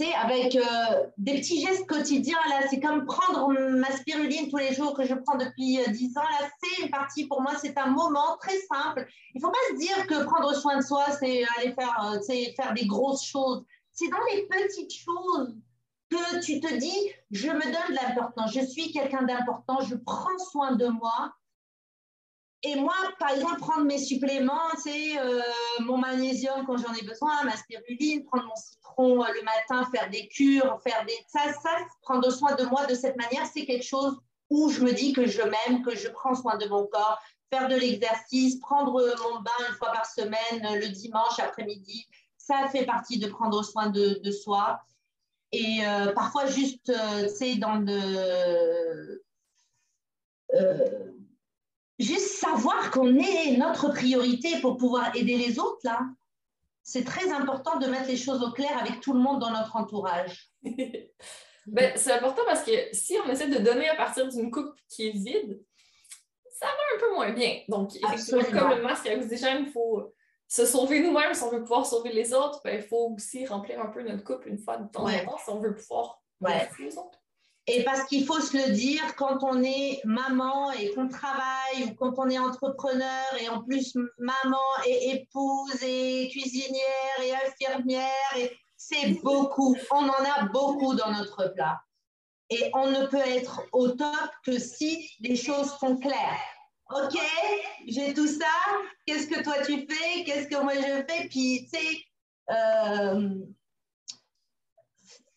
avec 0.05 0.55
euh, 0.55 0.61
des 1.17 1.39
petits 1.39 1.61
gestes 1.61 1.87
quotidiens. 1.87 2.37
Là, 2.49 2.67
c'est 2.69 2.79
comme 2.79 3.05
prendre 3.05 3.51
ma 3.71 3.91
spiruline 3.91 4.49
tous 4.49 4.57
les 4.57 4.73
jours 4.73 4.93
que 4.93 5.05
je 5.05 5.15
prends 5.15 5.37
depuis 5.37 5.79
euh, 5.79 5.87
10 5.87 6.17
ans. 6.17 6.21
Là, 6.21 6.49
c'est 6.61 6.83
une 6.83 6.89
partie, 6.89 7.25
pour 7.25 7.41
moi, 7.41 7.53
c'est 7.59 7.77
un 7.77 7.87
moment 7.87 8.37
très 8.39 8.57
simple. 8.71 9.07
Il 9.33 9.41
ne 9.41 9.45
faut 9.45 9.51
pas 9.51 9.57
se 9.71 9.77
dire 9.77 10.07
que 10.07 10.23
prendre 10.23 10.53
soin 10.53 10.77
de 10.77 10.83
soi, 10.83 11.05
c'est 11.19 11.43
aller 11.57 11.73
faire, 11.73 12.13
euh, 12.13 12.53
faire 12.55 12.73
des 12.73 12.85
grosses 12.85 13.25
choses. 13.25 13.63
C'est 13.91 14.09
dans 14.09 14.23
les 14.33 14.47
petites 14.47 14.93
choses 14.93 15.55
que 16.09 16.41
tu 16.41 16.59
te 16.59 16.73
dis, 16.75 17.11
je 17.31 17.49
me 17.49 17.63
donne 17.63 17.95
de 17.95 17.95
l'importance, 17.95 18.53
je 18.53 18.65
suis 18.65 18.91
quelqu'un 18.91 19.23
d'important, 19.23 19.81
je 19.81 19.95
prends 19.95 20.37
soin 20.37 20.75
de 20.75 20.87
moi 20.87 21.33
et 22.63 22.75
moi, 22.75 22.95
par 23.19 23.29
exemple, 23.29 23.59
prendre 23.59 23.85
mes 23.85 23.99
suppléments, 23.99 24.69
c'est 24.83 25.19
euh, 25.19 25.41
mon 25.81 25.97
magnésium 25.97 26.65
quand 26.65 26.77
j'en 26.77 26.93
ai 26.93 27.03
besoin, 27.03 27.43
ma 27.43 27.55
spiruline, 27.55 28.25
prendre 28.25 28.45
mon 28.45 28.55
citron 28.55 28.86
euh, 28.99 29.33
le 29.33 29.43
matin, 29.43 29.89
faire 29.93 30.09
des 30.09 30.27
cures, 30.27 30.79
faire 30.83 31.05
des... 31.05 31.17
Ça, 31.27 31.53
ça, 31.53 31.69
prendre 32.01 32.29
soin 32.31 32.55
de 32.55 32.63
moi 32.65 32.85
de 32.85 32.95
cette 32.95 33.15
manière, 33.15 33.45
c'est 33.45 33.65
quelque 33.65 33.85
chose 33.85 34.19
où 34.49 34.69
je 34.69 34.81
me 34.81 34.91
dis 34.93 35.13
que 35.13 35.27
je 35.27 35.41
m'aime, 35.41 35.83
que 35.83 35.95
je 35.95 36.07
prends 36.09 36.35
soin 36.35 36.57
de 36.57 36.67
mon 36.67 36.87
corps, 36.87 37.19
faire 37.51 37.67
de 37.67 37.75
l'exercice, 37.75 38.59
prendre 38.59 38.93
mon 38.93 39.41
bain 39.41 39.67
une 39.69 39.75
fois 39.75 39.91
par 39.91 40.05
semaine, 40.05 40.65
euh, 40.65 40.79
le 40.79 40.89
dimanche 40.89 41.39
après-midi, 41.39 42.07
ça 42.37 42.67
fait 42.69 42.85
partie 42.85 43.19
de 43.19 43.27
prendre 43.27 43.63
soin 43.63 43.89
de, 43.89 44.19
de 44.23 44.31
soi. 44.31 44.79
Et 45.53 45.79
parfois, 46.13 46.45
juste, 46.45 46.91
sais, 47.29 47.55
dans 47.55 47.75
le 47.75 49.21
juste 51.99 52.37
savoir 52.39 52.91
qu'on 52.91 53.17
est 53.17 53.57
notre 53.57 53.89
priorité 53.89 54.59
pour 54.61 54.77
pouvoir 54.77 55.15
aider 55.15 55.37
les 55.37 55.59
autres, 55.59 55.79
là, 55.83 56.01
c'est 56.87 57.03
très 57.03 57.29
important 57.33 57.79
de 57.79 57.87
mettre 57.87 58.07
les 58.07 58.15
choses 58.15 58.41
au 58.41 58.51
clair 58.51 58.77
avec 58.79 59.01
tout 59.01 59.11
le 59.11 59.19
monde 59.19 59.41
dans 59.41 59.51
notre 59.51 59.75
entourage. 59.75 60.49
ben, 60.63 61.91
c'est 61.97 62.13
important 62.13 62.43
parce 62.45 62.63
que 62.63 62.71
si 62.93 63.17
on 63.25 63.29
essaie 63.29 63.49
de 63.49 63.57
donner 63.57 63.89
à 63.89 63.95
partir 63.95 64.25
d'une 64.29 64.49
coupe 64.49 64.73
qui 64.87 65.09
est 65.09 65.11
vide, 65.11 65.61
ça 66.49 66.65
va 66.65 66.95
un 66.95 66.99
peu 67.01 67.13
moins 67.13 67.33
bien. 67.33 67.59
Donc, 67.67 67.93
effectivement, 67.93 68.41
comme 68.57 68.77
le 68.77 68.83
masque 68.83 69.05
à 69.05 69.17
oxygène, 69.17 69.65
il 69.65 69.71
faut 69.73 70.13
se 70.47 70.65
sauver 70.65 71.01
nous-mêmes 71.01 71.33
si 71.33 71.43
on 71.43 71.49
veut 71.49 71.61
pouvoir 71.61 71.85
sauver 71.85 72.13
les 72.13 72.33
autres. 72.33 72.61
Ben, 72.63 72.79
il 72.79 72.87
faut 72.87 73.13
aussi 73.13 73.45
remplir 73.45 73.81
un 73.81 73.87
peu 73.87 74.01
notre 74.01 74.23
coupe 74.23 74.45
une 74.45 74.57
fois 74.57 74.77
de 74.77 74.89
temps 74.89 75.07
en 75.07 75.25
temps 75.25 75.37
si 75.43 75.49
on 75.49 75.59
veut 75.59 75.75
pouvoir 75.75 76.21
ouais. 76.39 76.69
les 76.79 76.97
autres. 76.97 77.19
Et 77.69 77.83
parce 77.83 78.05
qu'il 78.05 78.25
faut 78.25 78.39
se 78.39 78.55
le 78.55 78.71
dire, 78.71 79.15
quand 79.17 79.43
on 79.43 79.61
est 79.61 79.99
maman 80.05 80.71
et 80.71 80.93
qu'on 80.93 81.09
travaille, 81.09 81.83
ou 81.83 81.95
quand 81.95 82.17
on 82.17 82.29
est 82.29 82.39
entrepreneur 82.39 83.25
et 83.41 83.49
en 83.49 83.61
plus 83.61 83.93
maman 84.17 84.57
et 84.85 85.11
épouse 85.11 85.83
et 85.83 86.29
cuisinière 86.31 87.19
et 87.21 87.33
infirmière, 87.35 88.49
c'est 88.77 89.21
beaucoup. 89.21 89.75
On 89.91 90.07
en 90.07 90.23
a 90.37 90.45
beaucoup 90.45 90.95
dans 90.95 91.11
notre 91.11 91.53
plat. 91.53 91.81
Et 92.49 92.71
on 92.73 92.89
ne 92.89 93.05
peut 93.07 93.17
être 93.17 93.63
au 93.73 93.89
top 93.89 94.29
que 94.45 94.57
si 94.57 95.11
les 95.19 95.35
choses 95.35 95.77
sont 95.77 95.97
claires. 95.97 96.39
OK, 96.89 97.19
j'ai 97.85 98.13
tout 98.13 98.27
ça. 98.27 98.45
Qu'est-ce 99.05 99.27
que 99.27 99.43
toi 99.43 99.55
tu 99.65 99.85
fais? 99.85 100.23
Qu'est-ce 100.23 100.47
que 100.47 100.63
moi 100.63 100.75
je 100.75 101.03
fais? 101.05 101.27
Puis, 101.27 101.67
tu 101.69 101.77
sais, 101.77 101.99
euh, 102.49 103.35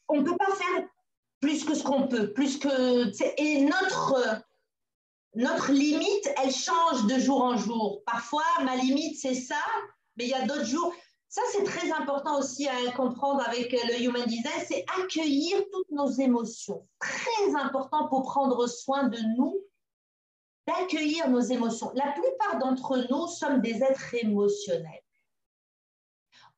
on 0.07 0.21
ne 0.21 0.23
peut 0.23 0.37
pas 0.37 0.55
faire 0.55 0.85
plus 1.41 1.65
que 1.65 1.75
ce 1.75 1.83
qu'on 1.83 2.07
peut, 2.07 2.33
plus 2.33 2.59
que 2.59 3.11
et 3.41 3.63
notre 3.63 4.45
notre 5.35 5.71
limite, 5.71 6.29
elle 6.43 6.53
change 6.53 7.07
de 7.07 7.19
jour 7.21 7.43
en 7.43 7.57
jour. 7.57 8.03
Parfois, 8.05 8.45
ma 8.65 8.77
limite 8.77 9.19
c'est 9.19 9.35
ça, 9.35 9.63
mais 10.17 10.25
il 10.25 10.31
y 10.31 10.35
a 10.35 10.47
d'autres 10.47 10.65
jours. 10.65 10.93
Ça 11.29 11.43
c'est 11.53 11.63
très 11.63 11.93
important 11.93 12.39
aussi 12.41 12.69
à 12.69 12.91
comprendre 12.93 13.41
avec 13.47 13.71
le 13.73 14.03
human 14.03 14.27
design, 14.27 14.65
c'est 14.67 14.85
accueillir 15.01 15.63
toutes 15.73 15.91
nos 15.91 16.11
émotions. 16.11 16.87
Très 16.99 17.55
important 17.55 18.09
pour 18.09 18.23
prendre 18.23 18.67
soin 18.67 19.05
de 19.05 19.19
nous, 19.37 19.57
d'accueillir 20.67 21.31
nos 21.31 21.41
émotions. 21.41 21.93
La 21.95 22.13
plupart 22.13 22.59
d'entre 22.59 23.07
nous 23.11 23.29
sommes 23.29 23.61
des 23.61 23.83
êtres 23.83 24.15
émotionnels. 24.15 25.05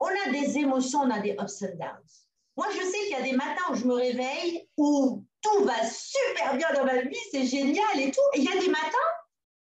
On 0.00 0.06
a 0.06 0.32
des 0.32 0.58
émotions, 0.58 1.02
on 1.02 1.10
a 1.10 1.20
des 1.20 1.36
ups 1.38 1.62
and 1.62 1.76
downs. 1.78 2.31
Moi, 2.56 2.66
je 2.70 2.82
sais 2.82 2.98
qu'il 2.98 3.10
y 3.10 3.14
a 3.14 3.22
des 3.22 3.32
matins 3.32 3.64
où 3.70 3.74
je 3.74 3.84
me 3.84 3.94
réveille 3.94 4.68
où 4.76 5.24
tout 5.40 5.64
va 5.64 5.84
super 5.88 6.56
bien 6.56 6.72
dans 6.74 6.84
ma 6.84 7.02
vie, 7.02 7.18
c'est 7.30 7.46
génial 7.46 7.98
et 7.98 8.10
tout. 8.10 8.20
Et 8.34 8.40
il 8.40 8.44
y 8.44 8.48
a 8.48 8.60
des 8.60 8.68
matins, 8.68 9.08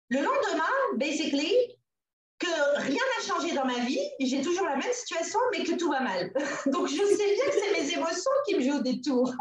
le 0.08 0.20
lendemain, 0.20 0.72
basically, 0.96 1.54
que 2.38 2.80
rien 2.80 3.00
n'a 3.00 3.26
changé 3.26 3.54
dans 3.54 3.64
ma 3.64 3.78
vie, 3.84 4.00
j'ai 4.18 4.42
toujours 4.42 4.66
la 4.66 4.76
même 4.76 4.92
situation, 4.92 5.38
mais 5.52 5.62
que 5.62 5.76
tout 5.76 5.88
va 5.88 6.00
mal. 6.00 6.32
Donc, 6.66 6.88
je 6.88 6.96
sais 6.96 7.34
bien 7.34 7.44
que 7.46 7.52
c'est 7.52 7.80
mes 7.80 7.92
émotions 7.92 8.30
qui 8.46 8.56
me 8.56 8.62
jouent 8.62 8.82
des 8.82 9.00
tours. 9.00 9.32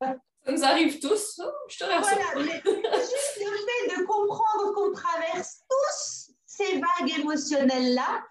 Ça 0.00 0.52
nous 0.52 0.64
arrive 0.64 0.98
tous, 0.98 1.40
hein, 1.40 1.52
je 1.68 1.78
te 1.78 1.84
rassure. 1.84 2.18
Voilà, 2.34 2.46
mais 2.46 2.62
juste 2.62 3.38
le 3.38 3.56
fait 3.56 3.96
de 3.96 4.04
comprendre 4.06 4.72
qu'on 4.74 4.92
traverse 4.92 5.62
tous 5.68 6.34
ces 6.46 6.80
vagues 6.80 7.18
émotionnelles-là, 7.18 8.24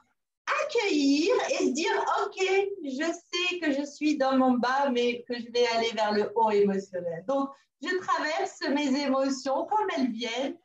accueillir 0.63 1.33
et 1.49 1.65
se 1.65 1.71
dire, 1.71 2.05
OK, 2.23 2.45
je 2.83 3.05
sais 3.05 3.59
que 3.59 3.71
je 3.71 3.85
suis 3.85 4.17
dans 4.17 4.37
mon 4.37 4.51
bas, 4.51 4.89
mais 4.91 5.23
que 5.27 5.35
je 5.35 5.51
vais 5.51 5.67
aller 5.67 5.91
vers 5.93 6.13
le 6.13 6.31
haut 6.35 6.51
émotionnel. 6.51 7.23
Donc, 7.27 7.49
je 7.81 7.89
traverse 7.97 8.59
mes 8.69 9.01
émotions 9.03 9.65
comme 9.65 9.87
elles 9.97 10.11
viennent. 10.11 10.57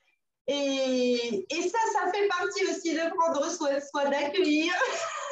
Et, 0.46 1.46
et 1.50 1.62
ça, 1.62 1.78
ça 1.92 2.10
fait 2.12 2.26
partie 2.28 2.64
aussi 2.64 2.94
de 2.94 3.14
prendre 3.14 3.50
soin 3.50 3.74
de 3.74 3.80
soi, 3.80 4.06
d'accueillir. 4.06 4.72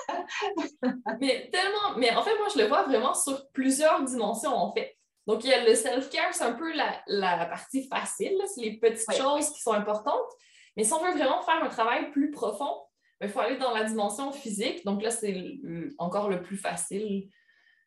mais 1.20 1.48
tellement, 1.50 1.96
mais 1.96 2.14
en 2.14 2.22
fait, 2.22 2.36
moi, 2.36 2.48
je 2.54 2.60
le 2.60 2.66
vois 2.66 2.82
vraiment 2.82 3.14
sur 3.14 3.48
plusieurs 3.50 4.02
dimensions, 4.02 4.54
en 4.54 4.72
fait. 4.72 4.96
Donc, 5.26 5.42
il 5.42 5.50
y 5.50 5.54
a 5.54 5.64
le 5.64 5.74
self-care, 5.74 6.34
c'est 6.34 6.44
un 6.44 6.52
peu 6.52 6.72
la, 6.72 7.00
la 7.06 7.46
partie 7.46 7.88
facile, 7.88 8.38
c'est 8.54 8.60
les 8.60 8.78
petites 8.78 9.10
choses 9.16 9.50
qui 9.50 9.60
sont 9.60 9.72
importantes. 9.72 10.30
Mais 10.76 10.84
si 10.84 10.92
on 10.92 11.02
veut 11.02 11.12
vraiment 11.12 11.42
faire 11.42 11.64
un 11.64 11.68
travail 11.68 12.10
plus 12.10 12.30
profond, 12.30 12.85
il 13.20 13.28
faut 13.28 13.40
aller 13.40 13.56
dans 13.56 13.72
la 13.72 13.84
dimension 13.84 14.32
physique. 14.32 14.84
Donc 14.84 15.02
là, 15.02 15.10
c'est 15.10 15.58
encore 15.98 16.28
le 16.28 16.42
plus 16.42 16.56
facile. 16.56 17.28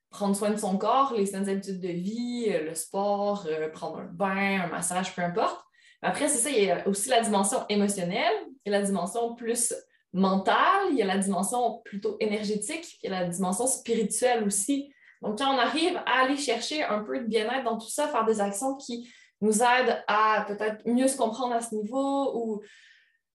Prendre 0.09 0.35
soin 0.35 0.49
de 0.49 0.57
son 0.57 0.77
corps, 0.77 1.13
les 1.13 1.27
saines 1.27 1.47
habitudes 1.47 1.79
de 1.79 1.89
vie, 1.89 2.47
euh, 2.49 2.65
le 2.65 2.73
sport, 2.73 3.45
euh, 3.47 3.69
prendre 3.69 3.99
un 3.99 4.05
bain, 4.05 4.61
un 4.63 4.67
massage, 4.67 5.13
peu 5.15 5.21
importe. 5.21 5.63
Après, 6.01 6.27
c'est 6.27 6.39
ça, 6.39 6.49
il 6.49 6.63
y 6.63 6.71
a 6.71 6.87
aussi 6.87 7.09
la 7.09 7.21
dimension 7.21 7.59
émotionnelle 7.69 8.33
et 8.65 8.71
la 8.71 8.81
dimension 8.81 9.35
plus 9.35 9.71
mentale, 10.11 10.87
il 10.89 10.97
y 10.97 11.03
a 11.03 11.05
la 11.05 11.19
dimension 11.19 11.81
plutôt 11.85 12.17
énergétique, 12.19 12.97
il 13.03 13.11
y 13.11 13.13
a 13.13 13.21
la 13.21 13.27
dimension 13.27 13.67
spirituelle 13.67 14.43
aussi. 14.45 14.91
Donc, 15.21 15.37
quand 15.37 15.53
on 15.53 15.59
arrive 15.59 15.97
à 16.07 16.23
aller 16.23 16.37
chercher 16.37 16.83
un 16.83 17.03
peu 17.03 17.19
de 17.19 17.25
bien-être 17.25 17.63
dans 17.63 17.77
tout 17.77 17.89
ça, 17.89 18.07
faire 18.07 18.25
des 18.25 18.41
actions 18.41 18.77
qui 18.77 19.13
nous 19.41 19.61
aident 19.61 20.03
à 20.07 20.45
peut-être 20.47 20.87
mieux 20.87 21.07
se 21.07 21.17
comprendre 21.17 21.53
à 21.53 21.61
ce 21.61 21.75
niveau 21.75 22.35
ou 22.35 22.61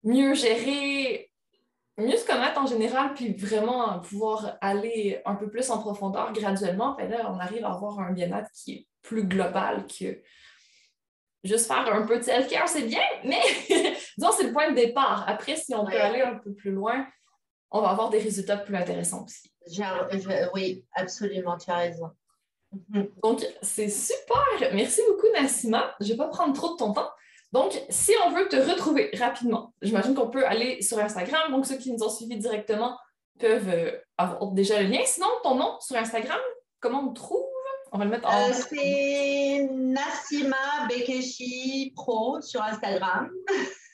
mieux 0.03 0.35
gérer, 0.35 1.31
mieux 1.99 2.17
se 2.17 2.27
connaître 2.27 2.61
en 2.61 2.67
général, 2.67 3.15
puis 3.15 3.35
vraiment 3.35 4.01
pouvoir 4.01 4.57
aller 4.61 5.21
un 5.25 5.35
peu 5.35 5.49
plus 5.49 5.71
en 5.71 5.79
profondeur 5.79 6.33
graduellement, 6.33 6.95
ben 6.97 7.09
là, 7.09 7.31
on 7.33 7.39
arrive 7.39 7.65
à 7.65 7.73
avoir 7.73 8.01
un 8.01 8.13
bien-être 8.13 8.51
qui 8.53 8.73
est 8.73 8.87
plus 9.03 9.25
global 9.25 9.87
que 9.87 10.21
juste 11.45 11.67
faire 11.67 11.93
un 11.93 12.07
peu 12.07 12.19
de 12.19 12.23
self-care, 12.23 12.69
c'est 12.69 12.87
bien, 12.87 13.03
mais 13.25 13.41
disons, 14.19 14.33
c'est 14.33 14.45
le 14.45 14.53
point 14.53 14.71
de 14.71 14.75
départ. 14.75 15.25
Après, 15.29 15.57
si 15.57 15.75
on 15.75 15.85
peut 15.85 16.01
aller 16.01 16.23
un 16.23 16.37
peu 16.37 16.53
plus 16.53 16.73
loin, 16.73 17.07
on 17.71 17.81
va 17.81 17.91
avoir 17.91 18.11
des 18.11 18.19
résultats 18.19 18.57
plus 18.57 18.75
intéressants 18.75 19.25
aussi. 19.25 19.53
oui, 20.55 20.85
absolument, 20.95 21.59
tu 21.59 21.71
as 21.71 21.77
raison. 21.77 22.11
Donc, 23.23 23.47
c'est 23.63 23.89
super. 23.89 24.73
Merci 24.73 25.01
beaucoup, 25.09 25.29
Nassima. 25.33 25.95
Je 26.01 26.07
ne 26.07 26.11
vais 26.13 26.17
pas 26.17 26.29
prendre 26.29 26.55
trop 26.55 26.73
de 26.73 26.77
ton 26.77 26.93
temps. 26.93 27.11
Donc, 27.55 27.81
si 27.89 28.11
on 28.27 28.33
veut 28.33 28.49
te 28.49 28.57
retrouver 28.57 29.13
rapidement, 29.17 29.73
j'imagine 29.81 30.13
qu'on 30.13 30.29
peut 30.29 30.45
aller 30.45 30.83
sur 30.83 30.99
Instagram. 30.99 31.53
Donc, 31.53 31.67
ceux 31.67 31.77
qui 31.77 31.93
nous 31.93 32.03
ont 32.03 32.11
suivis 32.11 32.37
directement 32.37 32.99
peuvent 33.39 33.69
euh, 33.69 33.93
avoir 34.19 34.51
déjà 34.51 34.83
le 34.83 34.89
lien. 34.89 34.99
Sinon, 35.07 35.29
ton 35.45 35.55
nom 35.55 35.77
sur 35.79 35.95
Instagram, 35.95 36.41
comment 36.81 37.09
on 37.09 37.13
te 37.13 37.21
trouve? 37.21 37.47
On 37.93 37.99
va 37.99 38.07
le 38.07 38.11
mettre 38.11 38.29
en. 38.29 38.49
Euh, 38.49 38.53
c'est 38.53 39.69
Nassima 39.71 40.89
Bekeshi 40.89 41.93
Pro 41.95 42.41
sur 42.41 42.61
Instagram. 42.61 43.31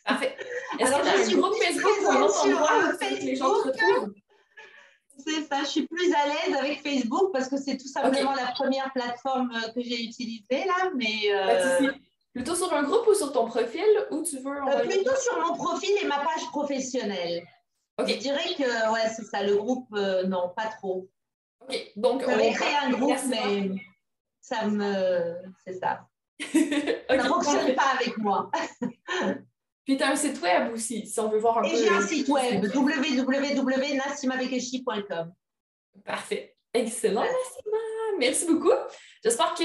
Parfait. 0.06 0.34
Est-ce 0.78 0.90
que 0.90 1.02
tu 1.02 1.08
as 1.08 1.36
un 1.36 1.38
groupe 1.38 1.54
Facebook 1.62 1.98
ou 2.02 2.11
un 2.12 2.22
autre 2.22 2.46
endroit 2.46 2.92
que 2.98 3.26
les 3.26 3.36
gens 3.36 3.44
te 3.44 3.68
retrouvent? 3.68 4.14
C'est 5.18 5.42
ça, 5.42 5.64
je 5.64 5.68
suis 5.68 5.86
plus 5.86 6.14
à 6.14 6.28
l'aise 6.28 6.56
avec 6.58 6.82
Facebook 6.82 7.30
parce 7.34 7.48
que 7.48 7.58
c'est 7.58 7.76
tout 7.76 7.88
simplement 7.88 8.32
la 8.32 8.52
première 8.52 8.90
plateforme 8.94 9.50
euh, 9.54 9.70
que 9.74 9.82
j'ai 9.82 10.02
utilisée 10.02 10.64
là, 10.64 10.90
mais. 10.96 11.30
Euh... 11.30 11.92
Plutôt 12.33 12.55
sur 12.55 12.72
un 12.72 12.85
groupe 12.85 13.09
ou 13.09 13.14
sur 13.14 13.33
ton 13.33 13.47
profil 13.47 13.85
ou 14.11 14.22
tu 14.22 14.39
veux 14.39 14.57
euh, 14.57 14.85
Plutôt 14.85 15.16
sur 15.16 15.41
mon 15.41 15.55
profil 15.55 15.91
et 16.01 16.07
ma 16.07 16.18
page 16.18 16.47
professionnelle. 16.51 17.45
Je 17.99 18.14
dirais 18.16 18.55
que 18.57 18.93
ouais, 18.93 19.09
c'est 19.14 19.24
ça, 19.24 19.43
le 19.43 19.57
groupe, 19.57 19.89
euh, 19.95 20.22
non, 20.24 20.53
pas 20.57 20.66
trop. 20.66 21.09
Ok, 21.61 21.93
donc. 21.97 22.24
J'avais 22.24 22.53
créé 22.53 22.74
un 22.83 22.91
groupe, 22.91 23.18
mais 23.28 23.70
ça 24.41 24.66
me. 24.66 25.35
C'est 25.64 25.74
ça. 25.74 26.07
okay, 26.41 27.05
ça 27.09 27.16
ne 27.16 27.22
fonctionne 27.22 27.74
pas 27.74 27.95
avec 27.99 28.16
moi. 28.18 28.49
Puis 29.85 29.97
tu 29.97 30.03
as 30.03 30.11
un 30.11 30.16
site 30.16 30.41
web 30.41 30.72
aussi, 30.72 31.07
si 31.07 31.20
on 31.20 31.28
veut 31.28 31.39
voir 31.39 31.59
un 31.59 31.62
Et 31.64 31.70
peu. 31.70 31.76
Et 31.76 31.83
j'ai 31.83 31.91
un 31.91 32.01
site 32.01 32.28
web, 32.28 32.64
www.nassimabekeshi.com. 32.74 35.35
Parfait. 36.05 36.57
Excellent, 36.72 37.22
Nassima. 37.22 37.76
Merci 38.18 38.47
beaucoup. 38.47 38.70
J'espère 39.24 39.55
que 39.55 39.64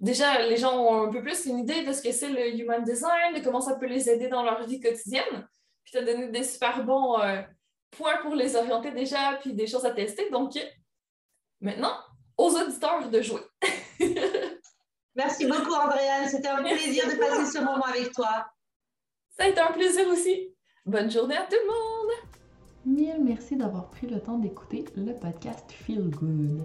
déjà 0.00 0.46
les 0.46 0.56
gens 0.56 0.76
ont 0.78 1.06
un 1.06 1.10
peu 1.10 1.22
plus 1.22 1.46
une 1.46 1.60
idée 1.60 1.84
de 1.84 1.92
ce 1.92 2.02
que 2.02 2.12
c'est 2.12 2.28
le 2.28 2.58
human 2.58 2.82
design, 2.82 3.34
de 3.34 3.44
comment 3.44 3.60
ça 3.60 3.76
peut 3.76 3.86
les 3.86 4.08
aider 4.08 4.28
dans 4.28 4.42
leur 4.42 4.66
vie 4.66 4.80
quotidienne. 4.80 5.48
Puis 5.84 5.92
tu 5.92 5.98
as 5.98 6.02
donné 6.02 6.28
des 6.28 6.42
super 6.42 6.84
bons 6.84 7.20
euh, 7.20 7.42
points 7.90 8.18
pour 8.22 8.34
les 8.34 8.56
orienter 8.56 8.90
déjà, 8.90 9.38
puis 9.40 9.52
des 9.52 9.66
choses 9.66 9.84
à 9.84 9.90
tester. 9.90 10.30
Donc, 10.30 10.52
maintenant, 11.60 11.96
aux 12.36 12.50
auditeurs 12.50 13.08
de 13.08 13.22
jouer. 13.22 13.42
Merci 15.14 15.46
beaucoup, 15.46 15.74
Andréane. 15.74 16.28
C'était 16.28 16.48
un 16.48 16.62
plaisir 16.62 17.06
de 17.06 17.16
passer 17.16 17.58
ce 17.58 17.58
moment 17.58 17.84
avec 17.84 18.12
toi. 18.12 18.46
Ça 19.36 19.44
a 19.44 19.48
été 19.48 19.60
un 19.60 19.72
plaisir 19.72 20.08
aussi. 20.08 20.54
Bonne 20.86 21.10
journée 21.10 21.36
à 21.36 21.42
tout 21.42 21.56
le 21.60 21.66
monde. 21.66 22.00
Mille 22.86 23.22
merci 23.22 23.56
d'avoir 23.56 23.90
pris 23.90 24.06
le 24.06 24.20
temps 24.20 24.38
d'écouter 24.38 24.86
le 24.96 25.12
podcast 25.12 25.70
Feel 25.70 26.08
Good. 26.08 26.64